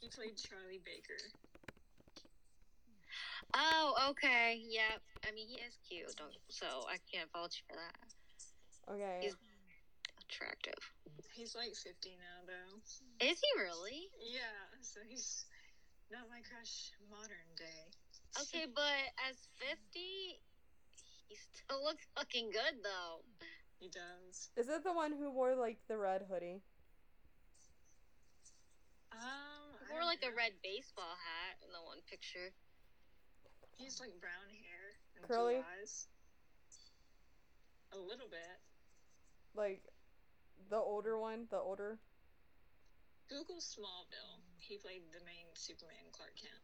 He 0.00 0.08
played 0.08 0.36
Charlie 0.36 0.80
Baker. 0.84 1.20
Oh, 3.54 4.10
okay, 4.10 4.60
yep. 4.66 4.98
I 5.22 5.30
mean, 5.32 5.46
he 5.46 5.60
is 5.62 5.78
cute, 5.86 6.10
don't, 6.16 6.34
so 6.48 6.66
I 6.90 6.96
can't 7.12 7.30
vouch 7.32 7.62
you 7.62 7.64
for 7.70 7.76
that. 7.78 8.92
Okay. 8.92 9.18
He's- 9.22 9.36
Attractive. 10.24 10.80
He's 11.32 11.54
like 11.54 11.76
50 11.76 12.16
now, 12.18 12.42
though. 12.48 12.80
Is 13.24 13.38
he 13.38 13.50
really? 13.60 14.08
Yeah, 14.18 14.40
so 14.80 14.98
he's 15.06 15.44
not 16.10 16.26
my 16.30 16.40
crush 16.42 16.90
modern 17.10 17.46
day. 17.54 17.86
Okay, 18.40 18.66
but 18.74 19.14
as 19.30 19.36
50, 19.58 19.78
he 19.94 21.34
still 21.36 21.82
looks 21.86 22.06
fucking 22.16 22.50
good, 22.50 22.82
though. 22.82 23.22
He 23.78 23.88
does. 23.88 24.50
Is 24.56 24.68
it 24.68 24.82
the 24.82 24.92
one 24.92 25.12
who 25.12 25.30
wore 25.30 25.54
like 25.54 25.78
the 25.88 25.98
red 25.98 26.22
hoodie? 26.30 26.62
Um, 29.12 29.76
He 29.86 29.92
wore 29.92 30.00
don't 30.00 30.08
like 30.08 30.24
a 30.24 30.34
red 30.34 30.52
baseball 30.62 31.14
hat 31.20 31.60
in 31.62 31.70
the 31.70 31.84
one 31.84 32.00
picture. 32.08 32.50
He's 33.76 34.00
like 34.00 34.16
brown 34.20 34.48
hair 34.48 34.96
and 35.16 35.28
Curly? 35.28 35.60
eyes. 35.60 36.08
A 37.92 37.98
little 37.98 38.26
bit. 38.30 38.58
Like 39.54 39.82
the 40.70 40.78
older 40.78 41.18
one, 41.18 41.46
the 41.50 41.58
older 41.58 41.98
Google 43.28 43.60
Smallville. 43.60 44.40
He 44.58 44.78
played 44.78 45.02
the 45.12 45.22
main 45.24 45.46
Superman, 45.54 46.08
Clark 46.12 46.34
Kent. 46.40 46.63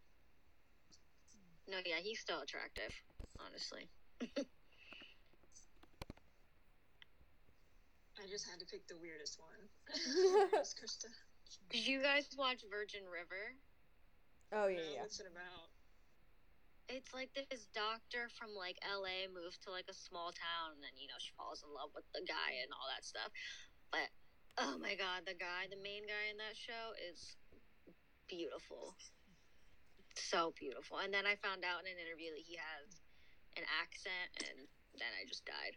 No, 1.70 1.78
yeah, 1.86 2.02
he's 2.02 2.18
still 2.18 2.40
attractive, 2.42 2.90
honestly. 3.38 3.86
I 8.18 8.26
just 8.28 8.44
had 8.50 8.58
to 8.58 8.66
pick 8.66 8.86
the 8.90 8.98
weirdest 8.98 9.38
one. 9.38 9.70
Yes, 10.52 10.74
Krista. 10.74 11.06
Did 11.70 11.86
you 11.86 12.02
guys 12.02 12.26
watch 12.36 12.62
Virgin 12.68 13.06
River? 13.06 13.54
Oh 14.52 14.66
yeah, 14.66 14.82
No, 14.82 14.82
yeah. 14.94 15.02
What's 15.06 15.22
it 15.22 15.30
about? 15.30 15.70
It's 16.90 17.14
like 17.14 17.30
this 17.32 17.70
doctor 17.70 18.26
from 18.34 18.50
like 18.58 18.82
LA 18.82 19.30
moves 19.30 19.62
to 19.62 19.70
like 19.70 19.86
a 19.86 19.94
small 19.94 20.34
town 20.34 20.74
and 20.74 20.82
then, 20.82 20.90
you 20.98 21.06
know, 21.06 21.18
she 21.22 21.30
falls 21.38 21.62
in 21.62 21.70
love 21.70 21.94
with 21.94 22.04
the 22.10 22.26
guy 22.26 22.58
and 22.58 22.74
all 22.74 22.90
that 22.90 23.06
stuff. 23.06 23.30
But 23.94 24.10
Oh 24.58 24.76
my 24.76 24.94
god, 24.98 25.22
the 25.24 25.38
guy, 25.38 25.70
the 25.70 25.78
main 25.80 26.02
guy 26.02 26.28
in 26.30 26.36
that 26.42 26.58
show 26.58 26.92
is 26.98 27.36
beautiful. 28.28 28.96
So 30.16 30.52
beautiful. 30.58 30.98
And 30.98 31.12
then 31.12 31.26
I 31.26 31.36
found 31.36 31.64
out 31.64 31.80
in 31.82 31.90
an 31.90 31.98
interview 31.98 32.30
that 32.30 32.44
he 32.46 32.56
has 32.56 33.00
an 33.56 33.64
accent 33.80 34.30
and 34.38 34.68
then 34.98 35.08
I 35.20 35.26
just 35.28 35.44
died. 35.44 35.74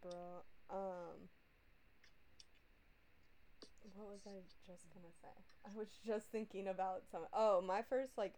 Bro, 0.00 0.44
um 0.70 1.28
what 3.94 4.08
was 4.08 4.20
I 4.26 4.40
just 4.66 4.84
gonna 4.94 5.12
say? 5.22 5.28
I 5.66 5.70
was 5.76 5.88
just 6.06 6.30
thinking 6.30 6.68
about 6.68 7.02
some 7.10 7.22
oh, 7.32 7.60
my 7.60 7.82
first 7.82 8.12
like 8.16 8.34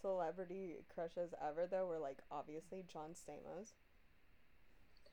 celebrity 0.00 0.76
crushes 0.94 1.32
ever 1.42 1.66
though 1.70 1.86
were 1.86 1.98
like 1.98 2.18
obviously 2.30 2.84
John 2.92 3.10
Stamos. 3.14 3.72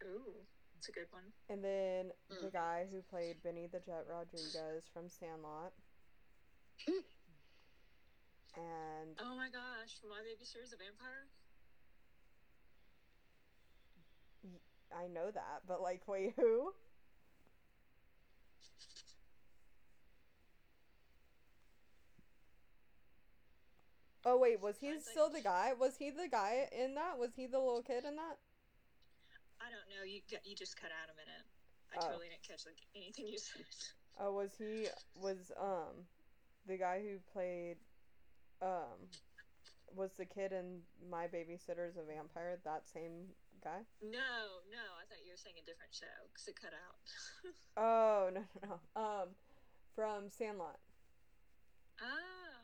Ooh, 0.03 0.33
that's 0.75 0.89
a 0.89 0.91
good 0.91 1.07
one. 1.11 1.23
And 1.49 1.63
then 1.63 2.11
the 2.29 2.47
Mm. 2.47 2.53
guy 2.53 2.87
who 2.91 3.01
played 3.01 3.41
Benny 3.43 3.67
the 3.67 3.79
Jet 3.79 4.05
Rodriguez 4.09 4.89
from 4.93 5.09
Sandlot. 5.09 5.73
and 8.55 9.17
Oh 9.19 9.35
my 9.35 9.49
gosh, 9.49 9.99
My 10.07 10.19
Babysitter 10.21 10.63
is 10.63 10.73
a 10.73 10.77
Vampire? 10.77 11.27
I 14.95 15.07
know 15.07 15.31
that, 15.31 15.63
but 15.67 15.81
like, 15.81 16.07
wait, 16.07 16.33
who? 16.35 16.73
Oh 24.25 24.37
wait, 24.37 24.61
was 24.61 24.77
he 24.79 24.87
Sounds 24.91 25.05
like- 25.05 25.11
still 25.11 25.29
the 25.29 25.41
guy? 25.41 25.73
Was 25.73 25.97
he 25.97 26.09
the 26.09 26.27
guy 26.29 26.69
in 26.71 26.95
that? 26.95 27.17
Was 27.17 27.31
he 27.35 27.45
the 27.47 27.59
little 27.59 27.83
kid 27.83 28.05
in 28.05 28.15
that? 28.15 28.37
I 29.59 29.69
don't 29.69 29.87
know. 29.89 30.03
You 30.03 30.21
you 30.43 30.55
just 30.55 30.77
cut 30.77 30.91
out 30.91 31.09
a 31.09 31.13
minute. 31.15 31.45
I 31.91 31.97
Oh. 31.97 32.07
totally 32.07 32.29
didn't 32.29 32.43
catch 32.43 32.65
like 32.65 32.79
anything 32.95 33.27
you 33.27 33.37
said. 33.37 33.65
Oh, 34.17 34.31
was 34.33 34.55
he 34.57 34.87
was 35.15 35.51
um 35.57 36.07
the 36.65 36.77
guy 36.77 37.01
who 37.01 37.19
played 37.19 37.77
um 38.63 39.11
was 39.95 40.13
the 40.17 40.25
kid 40.25 40.51
in 40.51 40.81
My 41.09 41.27
Babysitter's 41.27 41.97
a 41.97 42.03
Vampire? 42.03 42.57
That 42.65 42.89
same 42.89 43.29
guy? 43.63 43.85
No, 44.01 44.65
no. 44.71 44.85
I 44.97 45.05
thought 45.05 45.21
you 45.23 45.31
were 45.31 45.37
saying 45.37 45.55
a 45.61 45.65
different 45.65 45.93
show 45.93 46.09
because 46.31 46.47
it 46.47 46.55
cut 46.59 46.73
out. 46.73 46.97
Oh 47.75 48.29
no 48.33 48.41
no 48.61 48.69
no. 48.69 49.01
Um, 49.01 49.29
from 49.95 50.29
Sandlot, 50.29 50.77
oh, 52.01 52.61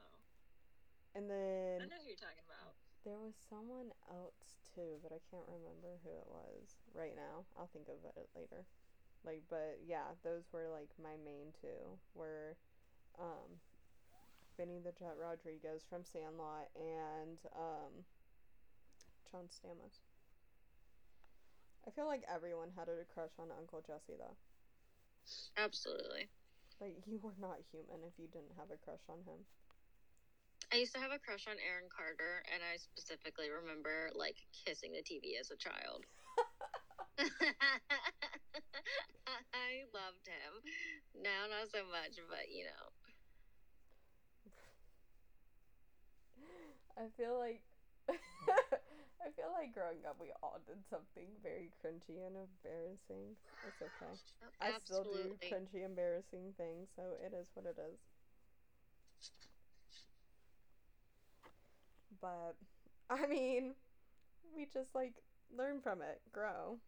and 1.15 1.29
then 1.29 1.81
I 1.81 1.85
know 1.89 1.97
who 2.01 2.07
you're 2.07 2.17
talking 2.21 2.45
about. 2.45 2.73
There 3.05 3.17
was 3.17 3.33
someone 3.49 3.89
else 4.09 4.61
too, 4.75 5.01
but 5.01 5.11
I 5.11 5.17
can't 5.33 5.49
remember 5.49 5.97
who 6.05 6.13
it 6.13 6.29
was 6.29 6.77
right 6.93 7.15
now. 7.15 7.45
I'll 7.57 7.69
think 7.73 7.89
of 7.89 7.97
it 8.05 8.29
later. 8.35 8.65
Like, 9.25 9.41
but 9.49 9.81
yeah, 9.85 10.13
those 10.23 10.45
were 10.53 10.69
like 10.69 10.89
my 11.01 11.17
main 11.25 11.51
two. 11.59 11.97
Were 12.13 12.55
um, 13.17 13.57
Benny 14.59 14.83
the 14.83 14.91
Jet 14.91 15.15
Rodriguez 15.15 15.87
from 15.87 16.03
Sandlot 16.03 16.67
and 16.75 17.39
um, 17.55 18.03
John 19.31 19.47
Stamos. 19.47 20.03
I 21.87 21.95
feel 21.95 22.03
like 22.03 22.27
everyone 22.27 22.75
had 22.75 22.91
a 22.91 23.07
crush 23.07 23.31
on 23.39 23.55
Uncle 23.55 23.79
Jesse 23.79 24.19
though. 24.19 24.35
Absolutely. 25.55 26.27
Like, 26.83 26.99
you 27.07 27.23
were 27.23 27.39
not 27.39 27.63
human 27.71 28.03
if 28.03 28.19
you 28.19 28.27
didn't 28.27 28.51
have 28.59 28.67
a 28.67 28.75
crush 28.83 29.07
on 29.07 29.23
him. 29.23 29.47
I 30.75 30.83
used 30.83 30.91
to 30.91 30.99
have 30.99 31.15
a 31.15 31.23
crush 31.23 31.47
on 31.47 31.55
Aaron 31.63 31.87
Carter, 31.87 32.43
and 32.51 32.59
I 32.59 32.75
specifically 32.83 33.47
remember 33.47 34.11
like 34.11 34.35
kissing 34.51 34.91
the 34.91 35.07
TV 35.07 35.39
as 35.39 35.55
a 35.55 35.57
child. 35.57 36.03
I 39.55 39.87
loved 39.95 40.27
him. 40.27 40.51
Now, 41.15 41.47
not 41.47 41.71
so 41.71 41.87
much, 41.87 42.19
but 42.27 42.51
you 42.51 42.67
know. 42.67 43.08
I 46.99 47.07
feel 47.15 47.39
like 47.39 47.63
I 48.11 49.31
feel 49.31 49.51
like 49.55 49.71
growing 49.73 50.03
up 50.03 50.17
we 50.19 50.35
all 50.43 50.59
did 50.67 50.83
something 50.89 51.31
very 51.41 51.71
cringy 51.79 52.19
and 52.27 52.35
embarrassing. 52.35 53.39
It's 53.63 53.79
okay. 53.79 54.11
Oh, 54.43 54.51
I 54.59 54.75
still 54.83 55.03
do 55.03 55.31
cringy, 55.47 55.85
embarrassing 55.85 56.53
things, 56.57 56.89
so 56.95 57.15
it 57.23 57.31
is 57.33 57.47
what 57.55 57.65
it 57.65 57.79
is. 57.79 57.99
But 62.21 62.55
I 63.09 63.27
mean, 63.27 63.75
we 64.55 64.67
just 64.73 64.93
like 64.93 65.13
learn 65.55 65.79
from 65.79 66.01
it, 66.01 66.19
grow. 66.33 66.79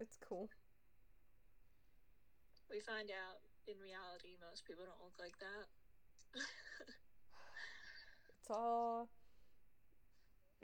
It's 0.00 0.18
cool. 0.28 0.48
We 2.70 2.80
find 2.80 3.10
out 3.10 3.38
in 3.66 3.78
reality 3.78 4.34
most 4.42 4.66
people 4.66 4.84
don't 4.86 5.02
look 5.02 5.18
like 5.18 5.38
that. 5.38 5.66
It's 8.40 8.50
all 8.50 9.08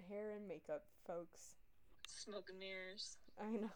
hair 0.09 0.32
and 0.36 0.49
makeup, 0.49 0.84
folks. 1.07 1.57
Smoke 2.07 2.49
and 2.51 2.59
mirrors. 2.59 3.16
I 3.40 3.57
know. 3.57 3.70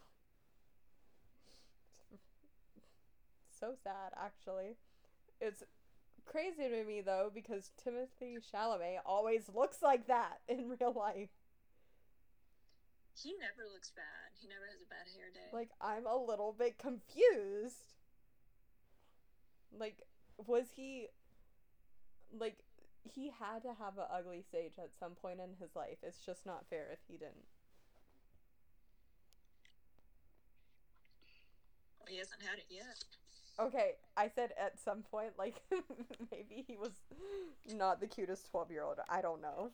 So 3.59 3.75
sad, 3.85 4.13
actually. 4.17 4.77
It's 5.41 5.63
crazy 6.25 6.69
to 6.69 6.85
me 6.85 7.01
though 7.01 7.31
because 7.35 7.73
Timothée 7.85 8.39
Chalamet 8.41 8.99
always 9.05 9.51
looks 9.55 9.83
like 9.83 10.07
that 10.07 10.41
in 10.49 10.69
real 10.69 10.93
life. 10.93 11.31
He 13.21 13.33
never 13.33 13.69
looks 13.71 13.91
bad. 13.91 14.33
He 14.41 14.49
never 14.49 14.65
has 14.71 14.81
a 14.81 14.89
bad 14.89 15.07
hair 15.15 15.29
day. 15.35 15.51
Like 15.53 15.71
I'm 15.81 16.07
a 16.07 16.17
little 16.17 16.55
bit 16.57 16.79
confused. 16.79 17.95
Like 19.77 19.99
was 20.47 20.67
he 20.77 21.09
like 22.39 22.59
he 23.03 23.31
had 23.39 23.63
to 23.63 23.75
have 23.79 23.99
an 23.99 24.05
ugly 24.13 24.43
stage 24.43 24.73
at 24.79 24.91
some 24.99 25.13
point 25.13 25.41
in 25.41 25.57
his 25.61 25.75
life. 25.75 25.99
It's 26.03 26.25
just 26.25 26.47
not 26.47 26.67
fair 26.69 26.89
if 26.93 26.99
he 27.09 27.17
didn't. 27.17 27.47
he 32.11 32.19
hasn't 32.19 32.43
had 32.43 32.59
it 32.59 32.67
yet. 32.69 33.05
Okay, 33.59 33.93
I 34.17 34.29
said 34.29 34.53
at 34.59 34.79
some 34.81 35.03
point, 35.03 35.33
like 35.39 35.63
maybe 36.31 36.65
he 36.67 36.77
was 36.77 36.93
not 37.73 38.01
the 38.01 38.07
cutest 38.07 38.51
twelve 38.51 38.71
year 38.71 38.83
old. 38.83 38.99
I 39.09 39.21
don't 39.21 39.41
know. 39.41 39.71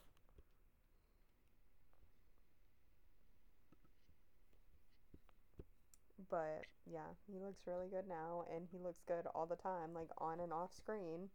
But 6.29 6.65
yeah, 6.91 7.15
he 7.27 7.39
looks 7.39 7.61
really 7.67 7.89
good 7.89 8.09
now, 8.09 8.45
and 8.55 8.67
he 8.71 8.79
looks 8.79 9.03
good 9.07 9.27
all 9.35 9.47
the 9.47 9.57
time, 9.57 9.95
like 9.95 10.11
on 10.19 10.41
and 10.41 10.53
off 10.53 10.75
screen. 10.75 11.31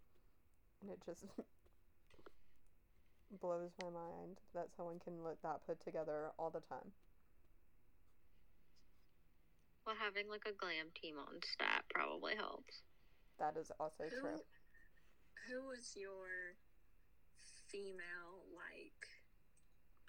And 0.81 0.91
it 0.91 0.99
just 1.05 1.23
blows 3.39 3.71
my 3.81 3.89
mind 3.89 4.37
that 4.53 4.67
someone 4.75 4.99
can 4.99 5.23
look 5.23 5.41
that 5.43 5.65
put 5.65 5.79
together 5.83 6.31
all 6.37 6.49
the 6.49 6.59
time. 6.61 6.91
Well, 9.85 9.95
having 9.99 10.29
like 10.29 10.45
a 10.47 10.53
glam 10.53 10.87
team 10.93 11.15
on 11.17 11.41
stat 11.41 11.83
probably 11.89 12.35
helps. 12.35 12.83
That 13.39 13.57
is 13.57 13.71
also 13.79 14.03
Who, 14.09 14.21
true. 14.21 14.39
who 15.49 15.67
was 15.67 15.93
your 15.95 16.55
female 17.67 18.45
like 18.53 19.07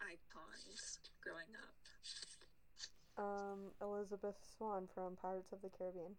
icons 0.01 0.99
growing 1.23 1.55
up? 1.57 1.73
Um, 3.19 3.71
Elizabeth 3.81 4.37
Swann 4.57 4.89
from 4.95 5.17
Pirates 5.17 5.53
of 5.53 5.63
the 5.63 5.69
Caribbean. 5.77 6.13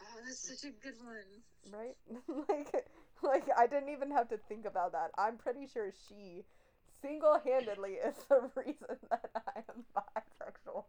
Oh, 0.00 0.20
that's 0.24 0.48
such 0.48 0.64
a 0.70 0.72
good 0.82 0.96
one. 1.04 1.42
right? 1.70 1.96
like, 2.48 2.86
like 3.22 3.44
I 3.56 3.66
didn't 3.66 3.90
even 3.90 4.10
have 4.10 4.28
to 4.28 4.38
think 4.48 4.66
about 4.66 4.92
that. 4.92 5.10
I'm 5.18 5.36
pretty 5.36 5.66
sure 5.72 5.92
she 6.08 6.44
single-handedly 7.02 7.92
is 7.92 8.14
the 8.28 8.50
reason 8.56 8.96
that 9.10 9.30
I 9.34 9.60
am 9.68 9.84
bisexual. 9.96 10.84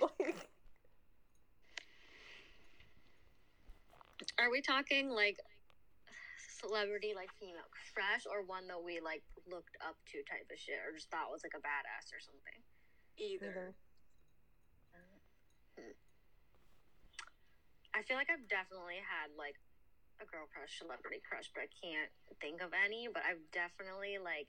like, 0.02 0.48
Are 4.38 4.50
we 4.50 4.60
talking 4.62 5.10
like 5.10 5.38
celebrity, 6.60 7.12
like 7.14 7.30
female 7.40 7.66
crush, 7.94 8.22
or 8.30 8.46
one 8.46 8.68
that 8.68 8.78
we 8.78 9.00
like 9.02 9.22
looked 9.50 9.74
up 9.82 9.98
to 10.14 10.22
type 10.30 10.46
of 10.46 10.58
shit, 10.58 10.78
or 10.86 10.94
just 10.94 11.10
thought 11.10 11.30
was 11.30 11.42
like 11.42 11.58
a 11.58 11.62
badass 11.62 12.14
or 12.14 12.22
something? 12.22 12.58
Either. 13.18 13.50
either. 13.50 13.74
I 17.98 18.06
feel 18.06 18.14
like 18.14 18.30
I've 18.30 18.46
definitely 18.46 19.02
had 19.02 19.34
like 19.34 19.58
a 20.22 20.26
girl 20.30 20.46
crush, 20.46 20.78
celebrity 20.78 21.18
crush, 21.26 21.50
but 21.50 21.66
I 21.66 21.70
can't 21.74 22.14
think 22.38 22.62
of 22.62 22.70
any. 22.70 23.10
But 23.10 23.26
I've 23.26 23.42
definitely 23.50 24.22
like 24.22 24.46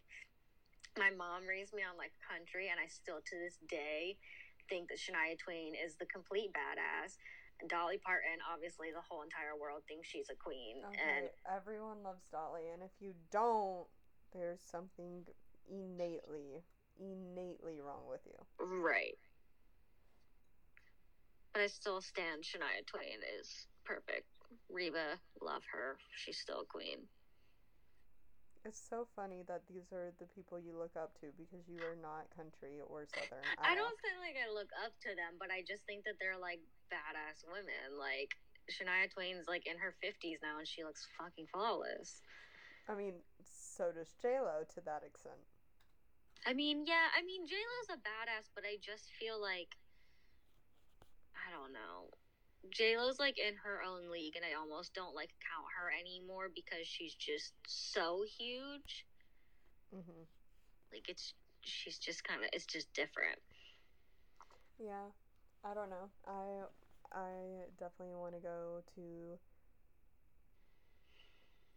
my 0.94 1.10
mom 1.10 1.50
raised 1.50 1.74
me 1.74 1.82
on 1.82 1.98
like 1.98 2.14
country, 2.22 2.70
and 2.70 2.78
I 2.78 2.86
still 2.86 3.26
to 3.26 3.36
this 3.42 3.58
day 3.66 4.22
think 4.70 4.94
that 4.94 5.02
Shania 5.02 5.34
Twain 5.34 5.74
is 5.74 5.98
the 5.98 6.06
complete 6.06 6.54
badass. 6.54 7.18
And 7.58 7.66
Dolly 7.66 7.98
Parton, 7.98 8.38
obviously, 8.46 8.94
the 8.94 9.02
whole 9.02 9.26
entire 9.26 9.58
world 9.58 9.82
thinks 9.90 10.08
she's 10.08 10.30
a 10.30 10.38
queen. 10.38 10.86
Okay, 10.86 11.02
And 11.02 11.26
everyone 11.50 12.06
loves 12.06 12.24
Dolly, 12.32 12.70
and 12.70 12.86
if 12.86 12.94
you 13.02 13.18
don't, 13.34 13.90
there's 14.32 14.62
something 14.62 15.26
innately, 15.68 16.64
innately 17.02 17.82
wrong 17.82 18.06
with 18.08 18.22
you. 18.30 18.38
right. 18.62 19.18
But 21.60 21.68
I 21.68 21.76
still 21.76 22.00
stand 22.00 22.48
Shania 22.48 22.88
Twain 22.88 23.20
is 23.36 23.68
perfect. 23.84 24.24
Reba, 24.72 25.20
love 25.44 25.68
her. 25.76 26.00
She's 26.16 26.40
still 26.40 26.64
a 26.64 26.70
queen. 26.72 27.04
It's 28.64 28.80
so 28.80 29.12
funny 29.12 29.44
that 29.52 29.68
these 29.68 29.92
are 29.92 30.16
the 30.24 30.32
people 30.32 30.56
you 30.56 30.72
look 30.72 30.96
up 30.96 31.20
to 31.20 31.36
because 31.36 31.68
you 31.68 31.84
are 31.84 32.00
not 32.00 32.32
country 32.32 32.80
or 32.80 33.04
southern. 33.12 33.44
I 33.60 33.76
don't 33.76 34.00
think 34.00 34.24
like 34.24 34.40
I 34.40 34.48
look 34.48 34.72
up 34.88 34.96
to 35.04 35.12
them, 35.20 35.36
but 35.36 35.52
I 35.52 35.60
just 35.68 35.84
think 35.84 36.08
that 36.08 36.16
they're 36.16 36.40
like 36.40 36.64
badass 36.88 37.44
women. 37.44 38.00
Like 38.00 38.40
Shania 38.72 39.12
Twain's 39.12 39.52
like 39.52 39.68
in 39.68 39.76
her 39.84 39.92
fifties 40.00 40.40
now, 40.40 40.64
and 40.64 40.68
she 40.68 40.88
looks 40.88 41.12
fucking 41.20 41.52
flawless. 41.52 42.24
I 42.88 42.96
mean, 42.96 43.20
so 43.44 43.92
does 43.92 44.16
J 44.24 44.40
Lo 44.40 44.64
to 44.64 44.80
that 44.88 45.04
extent. 45.04 45.44
I 46.48 46.56
mean, 46.56 46.88
yeah, 46.88 47.12
I 47.12 47.20
mean 47.20 47.44
J 47.44 47.60
Lo's 47.60 47.92
a 47.92 48.00
badass, 48.00 48.48
but 48.56 48.64
I 48.64 48.80
just 48.80 49.12
feel 49.20 49.36
like 49.36 49.76
I 51.50 51.52
don't 51.52 51.74
know. 51.74 52.10
J 52.72 52.98
Lo's 52.98 53.20
like 53.20 53.40
in 53.40 53.56
her 53.64 53.82
own 53.82 54.12
league, 54.12 54.36
and 54.36 54.46
I 54.46 54.54
almost 54.60 54.94
don't 54.94 55.16
like 55.16 55.32
count 55.42 55.66
her 55.80 55.90
anymore 56.00 56.50
because 56.54 56.86
she's 56.86 57.16
just 57.16 57.54
so 57.68 58.24
huge. 58.38 59.06
hmm 59.92 60.24
Like 60.94 61.10
it's 61.10 61.34
she's 61.62 61.98
just 61.98 62.24
kind 62.24 62.44
of 62.44 62.50
it's 62.54 62.66
just 62.66 62.94
different. 62.94 63.40
Yeah, 64.80 65.10
I 65.66 65.74
don't 65.74 65.90
know. 65.90 66.10
I 66.28 66.66
I 67.18 67.32
definitely 67.80 68.16
want 68.16 68.36
to 68.36 68.42
go 68.42 68.84
to 68.96 69.40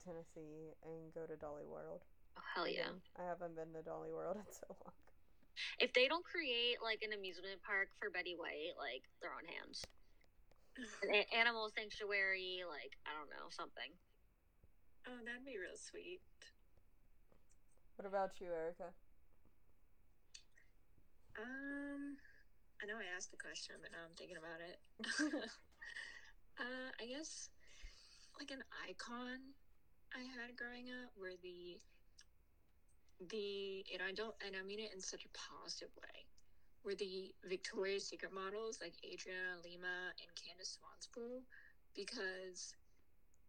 Tennessee 0.04 0.74
and 0.84 1.14
go 1.14 1.26
to 1.26 1.36
Dolly 1.36 1.64
World. 1.64 2.02
Oh 2.36 2.42
hell 2.54 2.68
yeah! 2.68 2.92
I 3.18 3.24
haven't 3.24 3.56
been 3.56 3.72
to 3.72 3.82
Dolly 3.82 4.12
World 4.12 4.36
in 4.36 4.52
so 4.52 4.76
long. 4.84 4.92
If 5.78 5.92
they 5.92 6.08
don't 6.08 6.24
create 6.24 6.80
like 6.82 7.02
an 7.04 7.12
amusement 7.12 7.60
park 7.62 7.88
for 8.00 8.10
Betty 8.10 8.34
White, 8.36 8.76
like 8.78 9.04
throw 9.20 9.34
on 9.36 9.46
hands. 9.46 9.84
An 11.04 11.28
animal 11.36 11.68
sanctuary, 11.76 12.64
like 12.64 12.96
I 13.04 13.12
don't 13.12 13.28
know 13.28 13.52
something. 13.52 13.92
Oh, 15.04 15.20
that'd 15.20 15.44
be 15.44 15.60
real 15.60 15.76
sweet. 15.76 16.24
What 17.96 18.08
about 18.08 18.40
you, 18.40 18.48
Ericka? 18.48 18.88
Um, 21.36 22.16
I 22.80 22.86
know 22.86 22.96
I 22.96 23.08
asked 23.14 23.30
the 23.30 23.40
question, 23.40 23.76
but 23.80 23.92
now 23.92 24.04
I'm 24.04 24.16
thinking 24.16 24.40
about 24.40 24.60
it. 24.64 24.78
uh, 26.60 26.88
I 26.96 27.04
guess 27.04 27.50
like 28.38 28.50
an 28.50 28.64
icon 28.88 29.54
I 30.12 30.24
had 30.24 30.56
growing 30.56 30.88
up 30.92 31.12
were 31.16 31.36
the 31.42 31.80
the 33.28 33.84
and 33.92 34.02
I 34.02 34.12
don't 34.12 34.34
and 34.44 34.54
I 34.56 34.62
mean 34.66 34.80
it 34.80 34.90
in 34.94 35.00
such 35.00 35.24
a 35.24 35.32
positive 35.36 35.90
way. 35.96 36.26
Were 36.84 36.94
the 36.94 37.30
Victoria's 37.46 38.06
Secret 38.08 38.32
models 38.34 38.78
like 38.82 38.94
Adriana 39.06 39.62
Lima 39.62 40.10
and 40.18 40.30
Candice 40.34 40.78
Swanepoel 40.78 41.42
because 41.94 42.74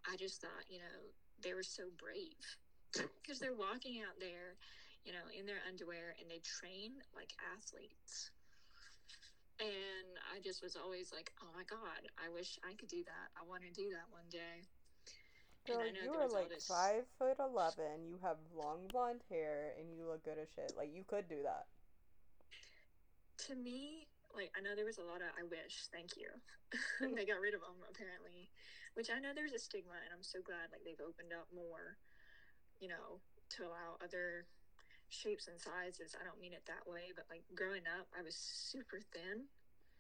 I 0.06 0.16
just 0.18 0.42
thought 0.42 0.70
you 0.70 0.78
know 0.78 1.00
they 1.42 1.54
were 1.54 1.64
so 1.64 1.84
brave 1.98 2.46
because 3.22 3.40
they're 3.40 3.58
walking 3.58 4.02
out 4.06 4.20
there 4.20 4.56
you 5.04 5.12
know, 5.12 5.28
in 5.36 5.46
their 5.46 5.60
underwear 5.68 6.16
and 6.20 6.28
they 6.32 6.40
train 6.40 6.96
like 7.16 7.36
athletes. 7.56 8.32
And 9.60 10.10
I 10.34 10.42
just 10.42 10.64
was 10.64 10.76
always 10.76 11.14
like, 11.14 11.32
oh 11.44 11.52
my 11.54 11.64
God, 11.68 12.04
I 12.18 12.32
wish 12.32 12.58
I 12.66 12.74
could 12.74 12.90
do 12.90 13.04
that. 13.06 13.28
I 13.38 13.46
want 13.48 13.64
to 13.64 13.72
do 13.72 13.92
that 13.94 14.08
one 14.10 14.28
day. 14.32 14.68
Girl, 15.66 15.86
you 15.88 16.14
are 16.14 16.28
like 16.28 16.50
this- 16.50 16.68
five 16.68 17.08
foot 17.18 17.38
eleven. 17.40 18.06
You 18.06 18.18
have 18.22 18.38
long 18.54 18.88
blonde 18.88 19.24
hair, 19.30 19.74
and 19.80 19.94
you 19.96 20.06
look 20.06 20.24
good 20.24 20.38
as 20.38 20.50
shit. 20.56 20.74
Like 20.76 20.94
you 20.94 21.04
could 21.04 21.28
do 21.30 21.44
that. 21.44 21.68
To 23.48 23.56
me, 23.56 24.08
like, 24.36 24.52
I 24.58 24.62
know 24.62 24.76
there 24.76 24.86
was 24.86 24.98
a 25.00 25.04
lot 25.04 25.22
of 25.22 25.30
I 25.40 25.44
wish, 25.44 25.88
thank 25.92 26.18
you. 26.18 26.30
they 27.16 27.26
got 27.32 27.40
rid 27.40 27.54
of 27.54 27.62
them 27.62 27.80
apparently, 27.90 28.50
which 28.96 29.10
I 29.10 29.20
know 29.20 29.32
there's 29.34 29.54
a 29.54 29.60
stigma, 29.60 29.94
and 30.04 30.12
I'm 30.14 30.24
so 30.24 30.40
glad 30.42 30.72
like 30.72 30.84
they've 30.84 31.00
opened 31.02 31.32
up 31.34 31.48
more, 31.54 31.98
you 32.80 32.88
know, 32.90 33.20
to 33.58 33.64
allow 33.64 33.96
other 34.04 34.46
shapes 35.10 35.48
and 35.48 35.60
sizes. 35.60 36.16
I 36.20 36.24
don't 36.26 36.40
mean 36.42 36.54
it 36.54 36.66
that 36.66 36.84
way, 36.90 37.14
but 37.16 37.26
like 37.30 37.44
growing 37.56 37.86
up, 37.88 38.08
I 38.18 38.22
was 38.22 38.36
super 38.36 39.00
thin. 39.14 39.48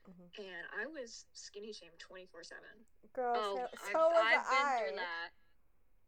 Mhm. 0.03 0.27
And 0.39 0.65
I 0.75 0.85
was 0.87 1.25
skinny 1.33 1.71
shamed 1.71 1.97
24 1.99 2.43
7. 2.43 2.63
Girl, 3.13 3.33
Oh, 3.37 3.55
so, 3.55 3.61
I've, 3.87 3.93
was 3.95 4.19
I've 4.19 4.49
been 4.49 4.65
I. 4.67 4.79
through 4.83 4.97
that. 4.97 5.29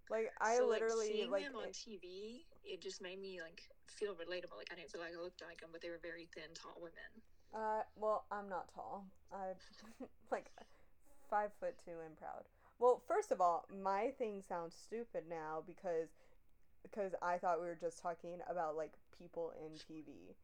Like 0.10 0.32
I 0.40 0.58
so, 0.58 0.68
literally 0.68 0.98
like, 0.98 1.16
seeing 1.16 1.32
like. 1.32 1.44
them 1.44 1.56
on 1.56 1.70
TV, 1.70 2.46
it 2.64 2.82
just 2.82 3.02
made 3.02 3.20
me 3.20 3.42
like 3.42 3.62
feel 3.88 4.14
relatable. 4.14 4.58
Like 4.58 4.70
I 4.72 4.76
didn't 4.76 4.92
feel 4.92 5.02
like 5.02 5.14
I 5.18 5.22
looked 5.22 5.42
like 5.46 5.62
them, 5.62 5.70
but 5.72 5.82
they 5.82 5.90
were 5.90 6.00
very 6.02 6.28
thin, 6.34 6.54
tall 6.54 6.76
women. 6.78 7.12
Uh, 7.54 7.82
well, 7.96 8.26
I'm 8.32 8.50
not 8.50 8.70
tall. 8.74 9.06
I'm 9.32 9.56
like 10.32 10.52
five 11.30 11.52
foot 11.60 11.76
two 11.84 11.98
and 12.06 12.18
proud. 12.18 12.44
Well, 12.80 13.02
first 13.08 13.32
of 13.32 13.42
all, 13.42 13.66
my 13.84 14.12
thing 14.18 14.44
sounds 14.48 14.76
stupid 14.76 15.24
now 15.30 15.64
because 15.66 16.10
because 16.84 17.14
I 17.22 17.38
thought 17.38 17.60
we 17.60 17.68
were 17.68 17.78
just 17.80 18.02
talking 18.02 18.40
about 18.50 18.76
like 18.76 18.94
people 19.18 19.54
in 19.60 19.74
TV. 19.74 20.36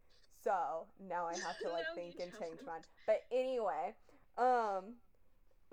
So 0.43 0.87
now 0.99 1.27
I 1.27 1.33
have 1.33 1.57
to 1.59 1.69
like 1.71 1.85
No, 1.89 2.01
think 2.01 2.15
and 2.19 2.31
change 2.39 2.59
mine. 2.65 2.81
But 3.05 3.21
anyway, 3.31 3.93
um, 4.37 4.95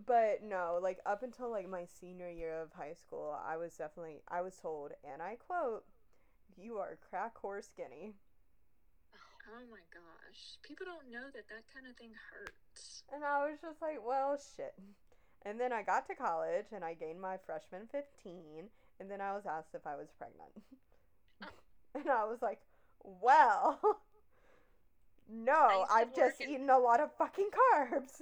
but 0.07 0.43
no, 0.43 0.79
like 0.83 0.99
up 1.07 1.23
until 1.23 1.51
like 1.51 1.69
my 1.69 1.85
senior 2.01 2.31
year 2.31 2.61
of 2.63 2.73
high 2.73 2.95
school, 2.95 3.37
I 3.47 3.57
was 3.57 3.75
definitely 3.77 4.23
I 4.29 4.41
was 4.41 4.57
told, 4.57 4.93
and 5.05 5.23
I 5.23 5.37
quote, 5.37 5.85
"You 6.57 6.79
are 6.79 6.99
crack 7.11 7.37
horse 7.39 7.69
skinny." 7.69 8.15
Oh 9.49 9.65
my 9.71 9.81
gosh. 9.93 10.59
People 10.63 10.85
don't 10.85 11.11
know 11.11 11.27
that 11.33 11.49
that 11.49 11.65
kind 11.73 11.87
of 11.89 11.97
thing 11.97 12.11
hurts. 12.31 13.03
And 13.13 13.25
I 13.25 13.49
was 13.49 13.59
just 13.63 13.81
like, 13.81 13.99
well, 14.05 14.37
shit. 14.57 14.75
And 15.43 15.59
then 15.59 15.73
I 15.73 15.83
got 15.83 16.07
to 16.09 16.15
college 16.15 16.67
and 16.73 16.85
I 16.85 16.95
gained 16.95 17.21
my 17.21 17.37
freshman 17.47 17.89
15. 17.91 18.69
And 19.01 19.11
then 19.11 19.21
I 19.21 19.33
was 19.33 19.47
asked 19.47 19.75
if 19.75 19.87
I 19.87 19.97
was 19.97 20.09
pregnant. 20.19 20.51
Oh. 21.43 21.49
and 21.95 22.11
I 22.11 22.25
was 22.25 22.43
like, 22.43 22.61
well, 23.03 23.81
no, 25.31 25.87
I've 25.91 26.15
just 26.15 26.41
eaten 26.41 26.69
a 26.69 26.79
lot 26.79 27.01
of 27.01 27.11
fucking 27.17 27.49
carbs. 27.49 28.21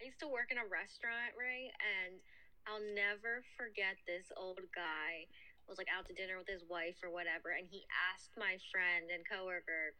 I 0.00 0.04
used 0.04 0.20
to 0.20 0.28
work 0.28 0.52
in 0.52 0.58
a 0.60 0.68
restaurant, 0.68 1.32
right? 1.36 1.72
And 1.80 2.20
I'll 2.68 2.82
never 2.94 3.44
forget 3.56 3.96
this 4.04 4.28
old 4.36 4.60
guy 4.74 5.26
was 5.68 5.78
like 5.78 5.90
out 5.90 6.06
to 6.06 6.14
dinner 6.14 6.38
with 6.38 6.46
his 6.46 6.62
wife 6.70 6.94
or 7.02 7.10
whatever, 7.10 7.50
and 7.50 7.66
he 7.66 7.82
asked 8.14 8.30
my 8.38 8.54
friend 8.70 9.10
and 9.10 9.26
coworker 9.26 9.98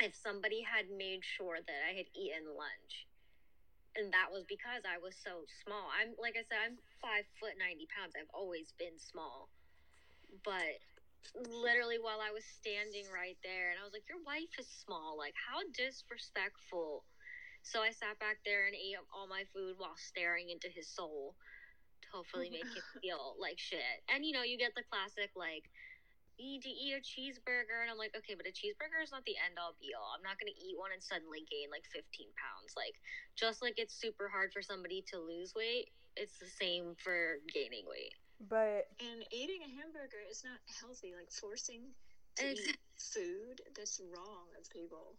if 0.00 0.14
somebody 0.14 0.62
had 0.62 0.88
made 0.88 1.20
sure 1.24 1.58
that 1.60 1.80
I 1.84 1.92
had 1.92 2.08
eaten 2.14 2.46
lunch. 2.56 3.06
And 3.96 4.12
that 4.14 4.30
was 4.30 4.46
because 4.46 4.86
I 4.86 5.02
was 5.02 5.16
so 5.18 5.42
small. 5.66 5.90
I'm 5.90 6.14
like 6.22 6.38
I 6.38 6.46
said, 6.46 6.62
I'm 6.62 6.78
five 7.02 7.26
foot 7.40 7.58
ninety 7.58 7.88
pounds. 7.90 8.14
I've 8.14 8.30
always 8.32 8.70
been 8.78 8.94
small. 8.96 9.50
But 10.44 10.78
literally 11.34 11.98
while 11.98 12.22
I 12.22 12.30
was 12.30 12.44
standing 12.46 13.04
right 13.10 13.36
there 13.42 13.70
and 13.74 13.78
I 13.80 13.84
was 13.84 13.92
like, 13.92 14.06
Your 14.08 14.22
wife 14.22 14.54
is 14.58 14.68
small. 14.70 15.18
Like 15.18 15.34
how 15.34 15.60
disrespectful. 15.74 17.04
So 17.62 17.82
I 17.82 17.90
sat 17.90 18.18
back 18.18 18.38
there 18.44 18.66
and 18.66 18.74
ate 18.74 18.96
all 19.12 19.28
my 19.28 19.44
food 19.52 19.76
while 19.76 19.96
staring 19.96 20.50
into 20.50 20.68
his 20.68 20.88
soul 20.88 21.34
to 22.02 22.08
hopefully 22.12 22.48
make 22.54 22.68
him 22.68 22.86
feel 23.00 23.36
like 23.40 23.58
shit. 23.58 24.02
And 24.08 24.24
you 24.24 24.32
know, 24.32 24.42
you 24.42 24.56
get 24.56 24.74
the 24.74 24.86
classic 24.88 25.30
like, 25.36 25.68
you 26.38 26.46
need 26.46 26.62
to 26.62 26.70
eat 26.70 26.94
a 26.94 27.02
cheeseburger, 27.02 27.82
and 27.82 27.90
I'm 27.90 27.98
like, 27.98 28.14
okay, 28.14 28.38
but 28.38 28.46
a 28.46 28.54
cheeseburger 28.54 29.02
is 29.02 29.10
not 29.10 29.26
the 29.26 29.34
end 29.42 29.58
all 29.58 29.74
be 29.82 29.90
all. 29.90 30.14
I'm 30.14 30.22
not 30.22 30.38
gonna 30.38 30.54
eat 30.54 30.78
one 30.78 30.94
and 30.94 31.02
suddenly 31.02 31.42
gain 31.50 31.66
like 31.74 31.82
15 31.90 32.06
pounds. 32.38 32.78
Like, 32.78 32.94
just 33.34 33.58
like 33.58 33.74
it's 33.76 33.98
super 33.98 34.30
hard 34.30 34.54
for 34.54 34.62
somebody 34.62 35.02
to 35.10 35.18
lose 35.18 35.50
weight, 35.58 35.90
it's 36.14 36.38
the 36.38 36.46
same 36.46 36.94
for 37.02 37.42
gaining 37.50 37.84
weight. 37.90 38.14
But 38.38 38.86
And 39.02 39.26
eating 39.34 39.66
a 39.66 39.70
hamburger 39.82 40.22
is 40.30 40.46
not 40.46 40.62
healthy. 40.78 41.10
Like 41.10 41.30
forcing 41.34 41.90
to 42.38 42.54
eat 42.54 42.78
food, 42.94 43.58
that's 43.74 44.00
wrong 44.14 44.46
of 44.54 44.70
people. 44.70 45.18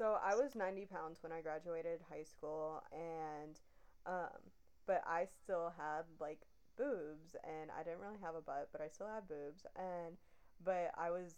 So 0.00 0.16
I 0.24 0.34
was 0.34 0.56
90 0.56 0.86
pounds 0.86 1.18
when 1.20 1.30
I 1.30 1.42
graduated 1.42 2.00
high 2.08 2.24
school. 2.24 2.82
And, 2.90 3.60
um, 4.06 4.40
but 4.86 5.02
I 5.06 5.26
still 5.44 5.74
had 5.76 6.08
like 6.18 6.40
boobs. 6.78 7.36
And 7.44 7.68
I 7.78 7.82
didn't 7.82 8.00
really 8.00 8.16
have 8.24 8.34
a 8.34 8.40
butt, 8.40 8.70
but 8.72 8.80
I 8.80 8.88
still 8.88 9.08
had 9.12 9.28
boobs. 9.28 9.66
And, 9.76 10.16
but 10.64 10.92
I 10.96 11.10
was 11.10 11.34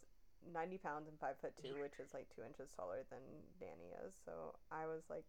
90 0.54 0.78
pounds 0.78 1.08
and 1.08 1.18
5 1.18 1.38
foot 1.40 1.54
2 1.62 1.80
which 1.80 1.98
is 1.98 2.14
like 2.14 2.26
2 2.34 2.42
inches 2.42 2.70
taller 2.76 3.04
than 3.10 3.20
Dani 3.62 3.94
is 4.04 4.12
so 4.24 4.56
i 4.72 4.86
was 4.86 5.02
like 5.08 5.24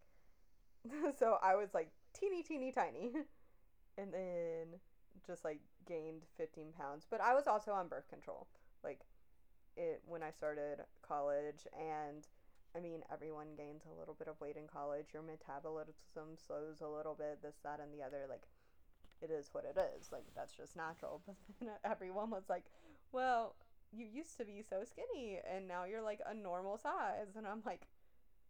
so 1.20 1.38
i 1.44 1.54
was 1.56 1.70
like 1.76 1.92
teeny 2.20 2.42
teeny 2.42 2.72
tiny 2.72 3.12
and 4.00 4.12
then 4.12 4.80
just 5.28 5.46
like 5.46 5.60
gained 5.88 6.24
15 6.36 6.74
pounds 6.76 7.06
but 7.08 7.22
i 7.22 7.36
was 7.36 7.46
also 7.46 7.74
on 7.74 7.88
birth 7.88 8.10
control 8.10 8.48
like 8.84 9.02
it 9.78 10.02
when 10.08 10.24
i 10.24 10.32
started 10.32 10.80
college 11.08 11.68
and 11.80 12.26
i 12.76 12.80
mean 12.80 13.02
everyone 13.12 13.56
gains 13.58 13.84
a 13.86 14.00
little 14.00 14.14
bit 14.14 14.28
of 14.28 14.40
weight 14.40 14.58
in 14.58 14.68
college 14.68 15.08
your 15.14 15.24
metabolism 15.24 16.36
slows 16.36 16.82
a 16.82 16.88
little 16.88 17.16
bit 17.16 17.42
this 17.42 17.56
that 17.64 17.80
and 17.80 17.94
the 17.94 18.04
other 18.04 18.26
like 18.30 18.44
it 19.22 19.32
is 19.32 19.50
what 19.54 19.64
it 19.64 19.80
is 19.98 20.12
like 20.12 20.26
that's 20.36 20.54
just 20.54 20.76
natural 20.76 21.22
but 21.26 21.36
then 21.60 21.70
everyone 21.84 22.30
was 22.30 22.44
like 22.50 22.66
well 23.12 23.56
you 23.92 24.06
used 24.06 24.38
to 24.38 24.46
be 24.46 24.64
so 24.68 24.84
skinny 24.84 25.40
and 25.50 25.68
now 25.68 25.84
you're 25.84 26.02
like 26.02 26.20
a 26.28 26.34
normal 26.34 26.78
size 26.78 27.36
and 27.38 27.48
i'm 27.48 27.62
like 27.66 27.88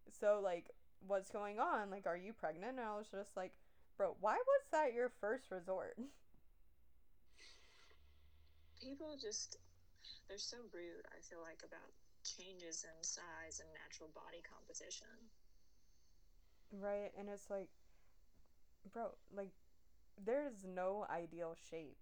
so 0.10 0.40
like 0.44 0.72
what's 1.08 1.30
going 1.30 1.60
on? 1.60 1.90
Like, 1.90 2.08
are 2.08 2.18
you 2.18 2.34
pregnant? 2.34 2.78
And 2.78 2.88
I 2.88 2.96
was 2.96 3.08
just 3.12 3.36
like, 3.36 3.52
bro, 3.98 4.16
why 4.20 4.36
was 4.36 4.64
that 4.72 4.94
your 4.94 5.12
first 5.22 5.52
resort? 5.52 5.98
People 8.82 9.18
just, 9.22 9.58
they're 10.28 10.38
so 10.38 10.58
rude, 10.74 11.06
I 11.08 11.20
feel 11.24 11.40
like, 11.44 11.62
about 11.64 11.92
changes 12.24 12.84
in 12.84 13.04
size 13.04 13.60
and 13.60 13.70
natural 13.74 14.10
body 14.16 14.42
composition. 14.42 15.30
Right, 16.72 17.12
and 17.18 17.30
it's 17.30 17.50
like, 17.50 17.70
bro, 18.92 19.12
like, 19.36 19.52
there's 20.24 20.66
no 20.66 21.06
ideal 21.10 21.56
shape 21.70 21.98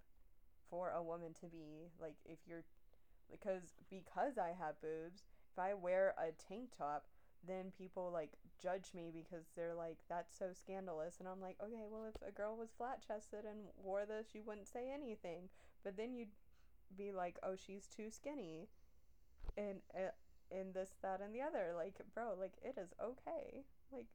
for 0.70 0.92
a 0.92 1.04
woman 1.04 1.34
to 1.42 1.48
be. 1.48 1.90
Like, 2.00 2.16
if 2.26 2.40
you're, 2.48 2.64
because 3.32 3.74
because 3.90 4.38
I 4.38 4.54
have 4.58 4.82
boobs, 4.82 5.24
if 5.52 5.60
I 5.60 5.74
wear 5.74 6.14
a 6.18 6.32
tank 6.50 6.70
top, 6.78 7.06
then 7.46 7.72
people 7.78 8.12
like 8.14 8.32
judge 8.62 8.94
me 8.94 9.12
because 9.14 9.46
they're 9.56 9.76
like, 9.76 9.98
that's 10.10 10.38
so 10.38 10.52
scandalous. 10.54 11.18
And 11.20 11.28
I'm 11.28 11.42
like, 11.42 11.58
okay, 11.64 11.86
well, 11.90 12.06
if 12.14 12.22
a 12.28 12.32
girl 12.32 12.56
was 12.58 12.70
flat 12.78 13.04
chested 13.06 13.46
and 13.46 13.68
wore 13.84 14.06
this, 14.06 14.28
you 14.34 14.44
wouldn't 14.46 14.68
say 14.68 14.92
anything. 14.94 15.50
But 15.84 15.98
then 15.98 16.14
you'd 16.14 16.36
be 16.98 17.12
like, 17.12 17.38
oh, 17.44 17.56
she's 17.56 17.88
too 17.88 18.10
skinny. 18.12 18.70
And, 19.58 19.82
uh, 19.94 20.12
and 20.52 20.74
this, 20.74 20.90
that, 21.02 21.22
and 21.22 21.34
the 21.34 21.42
other. 21.42 21.74
Like, 21.76 21.96
bro, 22.14 22.36
like, 22.40 22.54
it 22.64 22.76
is 22.80 22.92
okay. 23.02 23.64
Like, 23.92 24.08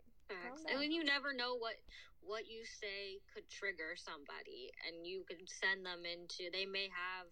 And 0.66 0.78
when 0.78 0.90
you 0.90 1.04
never 1.04 1.32
know 1.32 1.54
what 1.54 1.78
what 2.20 2.50
you 2.50 2.66
say 2.66 3.22
could 3.30 3.46
trigger 3.48 3.94
somebody, 3.94 4.74
and 4.82 5.06
you 5.06 5.22
could 5.22 5.46
send 5.46 5.86
them 5.86 6.02
into 6.02 6.50
they 6.50 6.66
may 6.66 6.90
have 6.90 7.30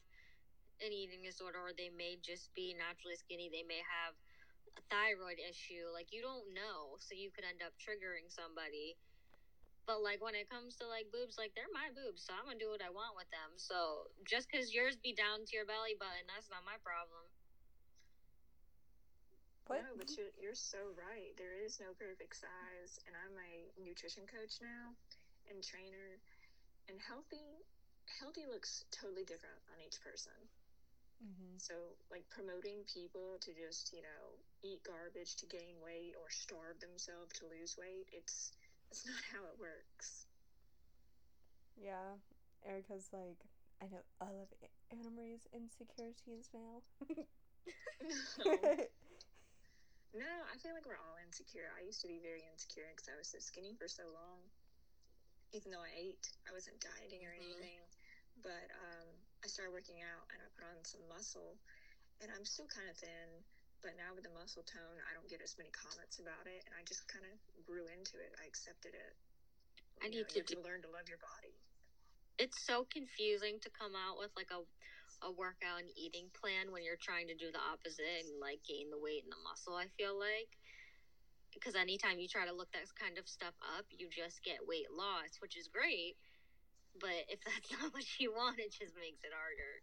an 0.78 0.93
eating 0.94 1.22
disorder, 1.26 1.59
or 1.59 1.74
they 1.74 1.90
may 1.90 2.16
just 2.22 2.55
be 2.55 2.74
naturally 2.74 3.16
skinny. 3.18 3.51
They 3.51 3.66
may 3.66 3.82
have 3.82 4.14
a 4.78 4.82
thyroid 4.90 5.43
issue. 5.43 5.90
Like 5.90 6.14
you 6.14 6.22
don't 6.22 6.55
know, 6.55 6.94
so 7.02 7.18
you 7.18 7.35
could 7.35 7.44
end 7.44 7.62
up 7.66 7.74
triggering 7.82 8.31
somebody. 8.31 8.94
But 9.86 10.01
like 10.01 10.22
when 10.22 10.35
it 10.39 10.48
comes 10.48 10.78
to 10.78 10.86
like 10.86 11.10
boobs, 11.10 11.36
like 11.36 11.52
they're 11.59 11.70
my 11.74 11.90
boobs, 11.93 12.22
so 12.24 12.32
I'm 12.32 12.47
gonna 12.47 12.62
do 12.62 12.70
what 12.70 12.81
I 12.85 12.94
want 12.94 13.18
with 13.18 13.28
them. 13.35 13.59
So 13.59 14.06
just 14.24 14.47
because 14.48 14.70
yours 14.72 14.97
be 14.97 15.12
down 15.12 15.44
to 15.44 15.52
your 15.56 15.66
belly 15.66 15.98
button, 15.98 16.31
that's 16.31 16.48
not 16.48 16.62
my 16.64 16.78
problem. 16.86 17.34
What? 19.66 19.81
No, 19.81 19.97
but 19.97 20.12
you're, 20.12 20.32
you're 20.36 20.59
so 20.59 20.93
right. 20.93 21.32
There 21.41 21.57
is 21.57 21.81
no 21.81 21.97
perfect 21.97 22.36
size, 22.36 23.01
and 23.09 23.16
I'm 23.16 23.32
a 23.41 23.73
nutrition 23.81 24.28
coach 24.28 24.61
now 24.61 24.93
and 25.49 25.65
trainer. 25.65 26.20
And 26.93 27.01
healthy, 27.01 27.65
healthy 28.20 28.45
looks 28.45 28.85
totally 28.93 29.24
different 29.24 29.57
on 29.73 29.81
each 29.81 30.05
person. 30.05 30.36
Mm-hmm. 31.24 31.57
So, 31.57 31.97
like 32.12 32.28
promoting 32.28 32.85
people 32.85 33.41
to 33.41 33.57
just 33.57 33.97
you 33.97 34.05
know 34.05 34.36
eat 34.61 34.85
garbage 34.85 35.41
to 35.41 35.47
gain 35.49 35.81
weight 35.81 36.12
or 36.20 36.28
starve 36.28 36.77
themselves 36.85 37.32
to 37.41 37.49
lose 37.49 37.81
weight, 37.81 38.05
it's 38.12 38.53
it's 38.93 39.09
not 39.09 39.23
how 39.32 39.49
it 39.49 39.57
works. 39.57 40.28
Yeah, 41.81 42.20
Ericka's 42.69 43.09
like, 43.16 43.41
I 43.81 43.89
know 43.89 44.05
all 44.20 44.45
of 44.45 44.53
Anna 44.93 45.09
Marie's 45.09 45.49
insecurities 45.57 46.53
now. 46.53 46.85
No. 48.45 48.53
No, 50.15 50.31
I 50.47 50.55
feel 50.62 50.70
like 50.78 50.86
we're 50.86 51.01
all 51.03 51.19
insecure. 51.27 51.74
I 51.74 51.82
used 51.82 51.99
to 52.07 52.09
be 52.09 52.23
very 52.23 52.47
insecure 52.47 52.86
because 52.95 53.11
I 53.11 53.19
was 53.19 53.27
so 53.35 53.43
skinny 53.43 53.74
for 53.74 53.91
so 53.91 54.07
long. 54.15 54.39
Even 55.51 55.74
though 55.74 55.82
I 55.82 55.91
ate, 55.91 56.23
I 56.47 56.55
wasn't 56.55 56.78
dieting 56.78 57.27
or 57.27 57.35
Mhm. 57.35 57.43
anything. 57.43 57.81
But 58.43 58.70
um, 58.78 59.09
I 59.43 59.47
started 59.49 59.73
working 59.74 60.03
out 60.03 60.31
and 60.31 60.39
I 60.43 60.47
put 60.55 60.65
on 60.70 60.85
some 60.85 61.03
muscle, 61.09 61.59
and 62.20 62.31
I'm 62.31 62.45
still 62.47 62.66
kind 62.66 62.89
of 62.89 62.97
thin. 62.97 63.45
But 63.82 63.97
now 63.97 64.15
with 64.15 64.24
the 64.24 64.31
muscle 64.31 64.62
tone, 64.62 65.03
I 65.11 65.15
don't 65.15 65.28
get 65.28 65.43
as 65.43 65.59
many 65.59 65.70
comments 65.70 66.19
about 66.19 66.47
it, 66.47 66.62
and 66.66 66.74
I 66.78 66.82
just 66.85 67.07
kind 67.09 67.27
of 67.27 67.35
grew 67.66 67.86
into 67.89 68.19
it. 68.19 68.35
I 68.41 68.47
accepted 68.47 68.95
it. 68.95 69.16
I 70.03 70.07
You 70.07 70.23
need 70.23 70.31
know, 70.31 70.43
to 70.47 70.55
to 70.55 70.61
learn 70.62 70.82
to 70.82 70.89
love 70.91 71.09
your 71.09 71.19
body. 71.19 71.59
it's 72.39 72.59
so 72.66 72.85
confusing 72.85 73.61
to 73.61 73.70
come 73.70 73.95
out 73.95 74.19
with 74.19 74.31
like 74.36 74.51
a 74.51 74.66
a 75.25 75.33
workout 75.33 75.81
and 75.81 75.91
eating 75.97 76.29
plan 76.37 76.71
when 76.71 76.85
you're 76.85 77.01
trying 77.01 77.27
to 77.29 77.35
do 77.37 77.51
the 77.53 77.63
opposite 77.73 78.23
and 78.25 78.41
like 78.41 78.61
gain 78.69 78.91
the 78.93 79.01
weight 79.01 79.25
and 79.25 79.33
the 79.33 79.43
muscle 79.45 79.75
i 79.75 79.89
feel 79.97 80.15
like 80.19 80.53
because 81.53 81.75
anytime 81.77 82.19
you 82.19 82.29
try 82.29 82.45
to 82.47 82.55
look 82.55 82.71
that 82.73 82.87
kind 82.99 83.19
of 83.19 83.29
stuff 83.29 83.55
up 83.79 83.87
you 83.91 84.09
just 84.11 84.43
get 84.45 84.59
weight 84.69 84.91
loss 84.93 85.39
which 85.41 85.57
is 85.57 85.69
great 85.69 86.17
but 87.01 87.25
if 87.29 87.41
that's 87.47 87.71
not 87.81 87.93
what 87.93 88.07
you 88.21 88.33
want 88.33 88.59
it 88.61 88.73
just 88.73 88.95
makes 88.97 89.23
it 89.25 89.33
harder 89.35 89.83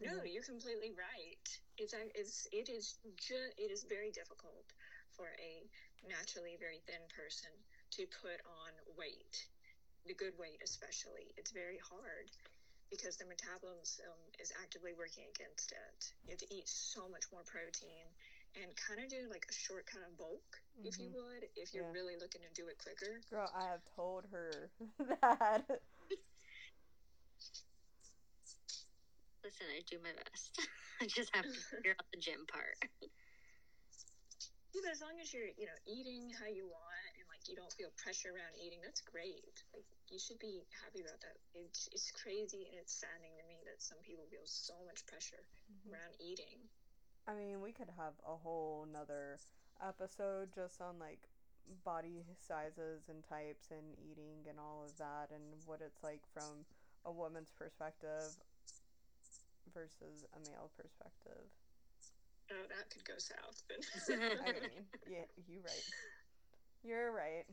No, 0.00 0.10
Mhm. 0.10 0.32
you're 0.32 0.44
completely 0.44 0.92
right. 0.92 1.46
It's 1.78 1.94
a- 1.94 2.10
it's 2.18 2.46
it 2.52 2.68
is 2.68 2.98
ju- 3.16 3.52
it 3.56 3.70
is 3.70 3.84
very 3.84 4.10
difficult 4.10 4.72
for 5.10 5.28
a 5.38 5.70
naturally 6.02 6.56
very 6.56 6.80
thin 6.86 7.06
person 7.08 7.52
to 7.90 8.06
put 8.08 8.40
on 8.44 8.72
weight, 8.96 9.48
the 10.06 10.14
good 10.14 10.36
weight 10.36 10.60
especially. 10.64 11.32
It's 11.36 11.52
very 11.52 11.78
hard 11.78 12.30
because 12.94 13.18
the 13.18 13.26
metabolism 13.26 14.14
is 14.38 14.54
actively 14.62 14.94
working 14.94 15.26
against 15.34 15.72
it. 15.74 16.14
You 16.24 16.30
have 16.38 16.42
to 16.46 16.54
eat 16.54 16.68
so 16.70 17.08
much 17.10 17.26
more 17.34 17.42
protein 17.42 18.06
and 18.54 18.70
kind 18.78 19.02
of 19.02 19.10
do 19.10 19.26
like 19.30 19.46
a 19.50 19.52
short 19.52 19.86
kind 19.90 20.06
of 20.06 20.14
bulk, 20.16 20.46
if 20.86 20.94
you 20.98 21.10
mm-hmm. 21.10 21.18
would, 21.18 21.42
if 21.58 21.74
you're 21.74 21.90
Yeah. 21.90 21.90
really 21.90 22.14
looking 22.16 22.42
to 22.46 22.52
do 22.54 22.68
it 22.70 22.78
quicker. 22.78 23.18
Girl, 23.30 23.50
I 23.54 23.64
have 23.66 23.82
told 23.96 24.26
her 24.30 24.70
that. 25.20 25.66
listen 29.44 29.66
i 29.76 29.80
do 29.90 29.98
my 30.02 30.12
best 30.12 30.60
i 31.00 31.06
just 31.06 31.34
have 31.34 31.44
to 31.44 31.60
figure 31.70 31.92
out 31.98 32.06
the 32.12 32.18
gym 32.20 32.46
part 32.46 32.76
Yeah, 34.74 34.80
but 34.82 34.90
as 34.90 35.00
long 35.00 35.14
as 35.22 35.30
you're, 35.32 35.46
you 35.54 35.66
know, 35.66 35.78
eating 35.86 36.30
how 36.34 36.46
you 36.50 36.66
want 36.66 36.98
and 37.13 37.13
like 37.44 37.52
you 37.52 37.60
don't 37.60 37.72
feel 37.76 37.92
pressure 38.00 38.32
around 38.32 38.56
eating, 38.56 38.80
that's 38.80 39.04
great. 39.04 39.52
Like 39.76 39.84
you 40.08 40.16
should 40.16 40.40
be 40.40 40.64
happy 40.80 41.04
about 41.04 41.20
that. 41.20 41.36
It's 41.52 41.92
it's 41.92 42.08
crazy 42.16 42.64
and 42.72 42.80
it's 42.80 42.96
saddening 42.96 43.36
to 43.36 43.44
me 43.44 43.60
that 43.68 43.84
some 43.84 44.00
people 44.00 44.24
feel 44.32 44.48
so 44.48 44.72
much 44.88 45.04
pressure 45.04 45.44
Mhm. 45.68 45.92
around 45.92 46.16
eating. 46.24 46.64
I 47.28 47.34
mean, 47.34 47.60
we 47.60 47.72
could 47.72 47.90
have 48.00 48.16
a 48.24 48.36
whole 48.36 48.86
nother 48.88 49.40
episode 49.80 50.52
just 50.54 50.80
on 50.80 50.98
like 50.98 51.28
body 51.84 52.24
sizes 52.40 53.08
and 53.08 53.22
types 53.28 53.70
and 53.70 53.92
eating 54.00 54.48
and 54.48 54.56
all 54.60 54.84
of 54.88 54.96
that 54.96 55.28
and 55.28 55.44
what 55.66 55.80
it's 55.84 56.02
like 56.02 56.24
from 56.32 56.64
a 57.04 57.12
woman's 57.12 57.52
perspective 57.52 58.32
versus 59.72 60.24
a 60.32 60.38
male 60.48 60.70
perspective. 60.76 61.44
Oh, 62.52 62.64
that 62.68 62.90
could 62.90 63.04
go 63.04 63.16
south. 63.18 63.62
But 63.68 63.80
I 64.44 64.52
mean, 64.60 64.84
yeah, 65.08 65.24
you 65.48 65.60
right. 65.64 65.84
You're 66.84 67.12
right. 67.12 67.46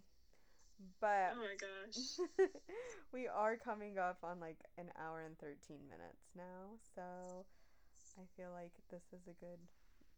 But 1.00 1.34
oh 1.34 1.40
my 1.40 1.56
gosh. 1.56 2.20
we 3.14 3.28
are 3.28 3.56
coming 3.56 3.98
up 3.98 4.18
on 4.24 4.40
like 4.40 4.58
an 4.78 4.92
hour 5.00 5.22
and 5.26 5.38
13 5.40 5.78
minutes 5.88 6.36
now, 6.36 6.76
so 6.96 7.46
I 8.20 8.26
feel 8.36 8.52
like 8.52 8.74
this 8.90 9.04
is 9.14 9.28
a 9.28 9.38
good 9.40 9.62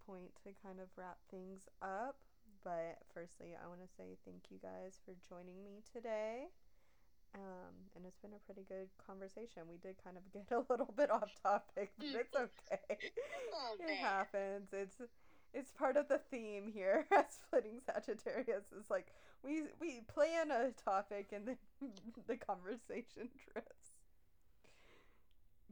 point 0.08 0.32
to 0.44 0.50
kind 0.66 0.80
of 0.80 0.88
wrap 0.98 1.18
things 1.30 1.70
up. 1.82 2.16
But 2.64 3.04
firstly, 3.14 3.54
I 3.54 3.68
want 3.68 3.82
to 3.82 3.92
say 3.96 4.18
thank 4.26 4.50
you 4.50 4.58
guys 4.58 5.00
for 5.06 5.14
joining 5.30 5.64
me 5.64 5.84
today. 5.94 6.48
Um, 7.36 7.90
and 7.96 8.06
it's 8.06 8.20
been 8.20 8.34
a 8.34 8.46
pretty 8.46 8.64
good 8.68 8.90
conversation. 9.06 9.64
We 9.68 9.78
did 9.78 9.96
kind 10.04 10.18
of 10.18 10.24
get 10.34 10.50
a 10.56 10.64
little 10.70 10.94
bit 10.96 11.12
off 11.12 11.32
topic, 11.42 11.92
but 11.98 12.08
it's 12.08 12.36
okay. 12.38 12.98
it 13.00 13.98
happens. 13.98 14.70
It's 14.72 15.02
it's 15.54 15.72
part 15.72 15.98
of 15.98 16.08
the 16.08 16.20
theme 16.32 16.68
here 16.68 17.06
at 17.12 17.34
Splitting 17.34 17.80
Sagittarius. 17.86 18.72
Is 18.78 18.90
like 18.90 19.14
we 19.44 19.64
we 19.80 20.02
plan 20.08 20.52
a 20.52 20.72
topic 20.72 21.32
and 21.32 21.48
then 21.48 21.58
the 22.28 22.38
conversation 22.38 23.30
drifts. 23.54 24.02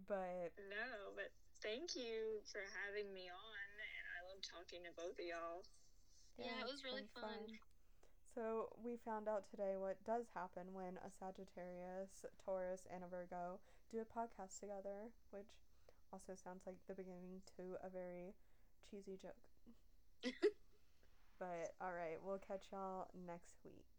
But 0.08 0.54
no, 0.70 1.14
but 1.16 1.32
thank 1.62 1.96
you 1.96 2.42
for 2.52 2.62
having 2.84 3.14
me 3.14 3.30
on, 3.30 3.68
and 3.80 4.06
I 4.12 4.20
love 4.28 4.42
talking 4.42 4.84
to 4.86 4.92
both 4.98 5.18
of 5.18 5.26
y'all. 5.26 5.64
Yeah, 6.38 6.62
it 6.62 6.68
was 6.70 6.84
really 6.84 7.06
been 7.14 7.22
fun. 7.22 7.42
So 8.34 8.72
we 8.82 8.96
found 9.04 9.28
out 9.28 9.44
today 9.52 9.76
what 9.76 10.00
does 10.08 10.26
happen 10.34 10.72
when 10.72 10.96
a 11.04 11.12
Sagittarius, 11.12 12.24
Taurus, 12.44 12.88
and 12.88 13.04
a 13.04 13.08
Virgo 13.12 13.60
do 13.92 14.00
a 14.00 14.08
podcast 14.08 14.60
together, 14.60 15.12
which 15.32 15.52
also 16.14 16.34
sounds 16.34 16.64
like 16.66 16.80
the 16.88 16.96
beginning 16.96 17.44
to 17.58 17.76
a 17.84 17.90
very 17.92 18.32
cheesy 18.90 19.20
joke. 19.22 19.51
but 21.40 21.74
all 21.82 21.92
right, 21.92 22.18
we'll 22.24 22.38
catch 22.40 22.66
y'all 22.72 23.08
next 23.28 23.56
week. 23.64 23.91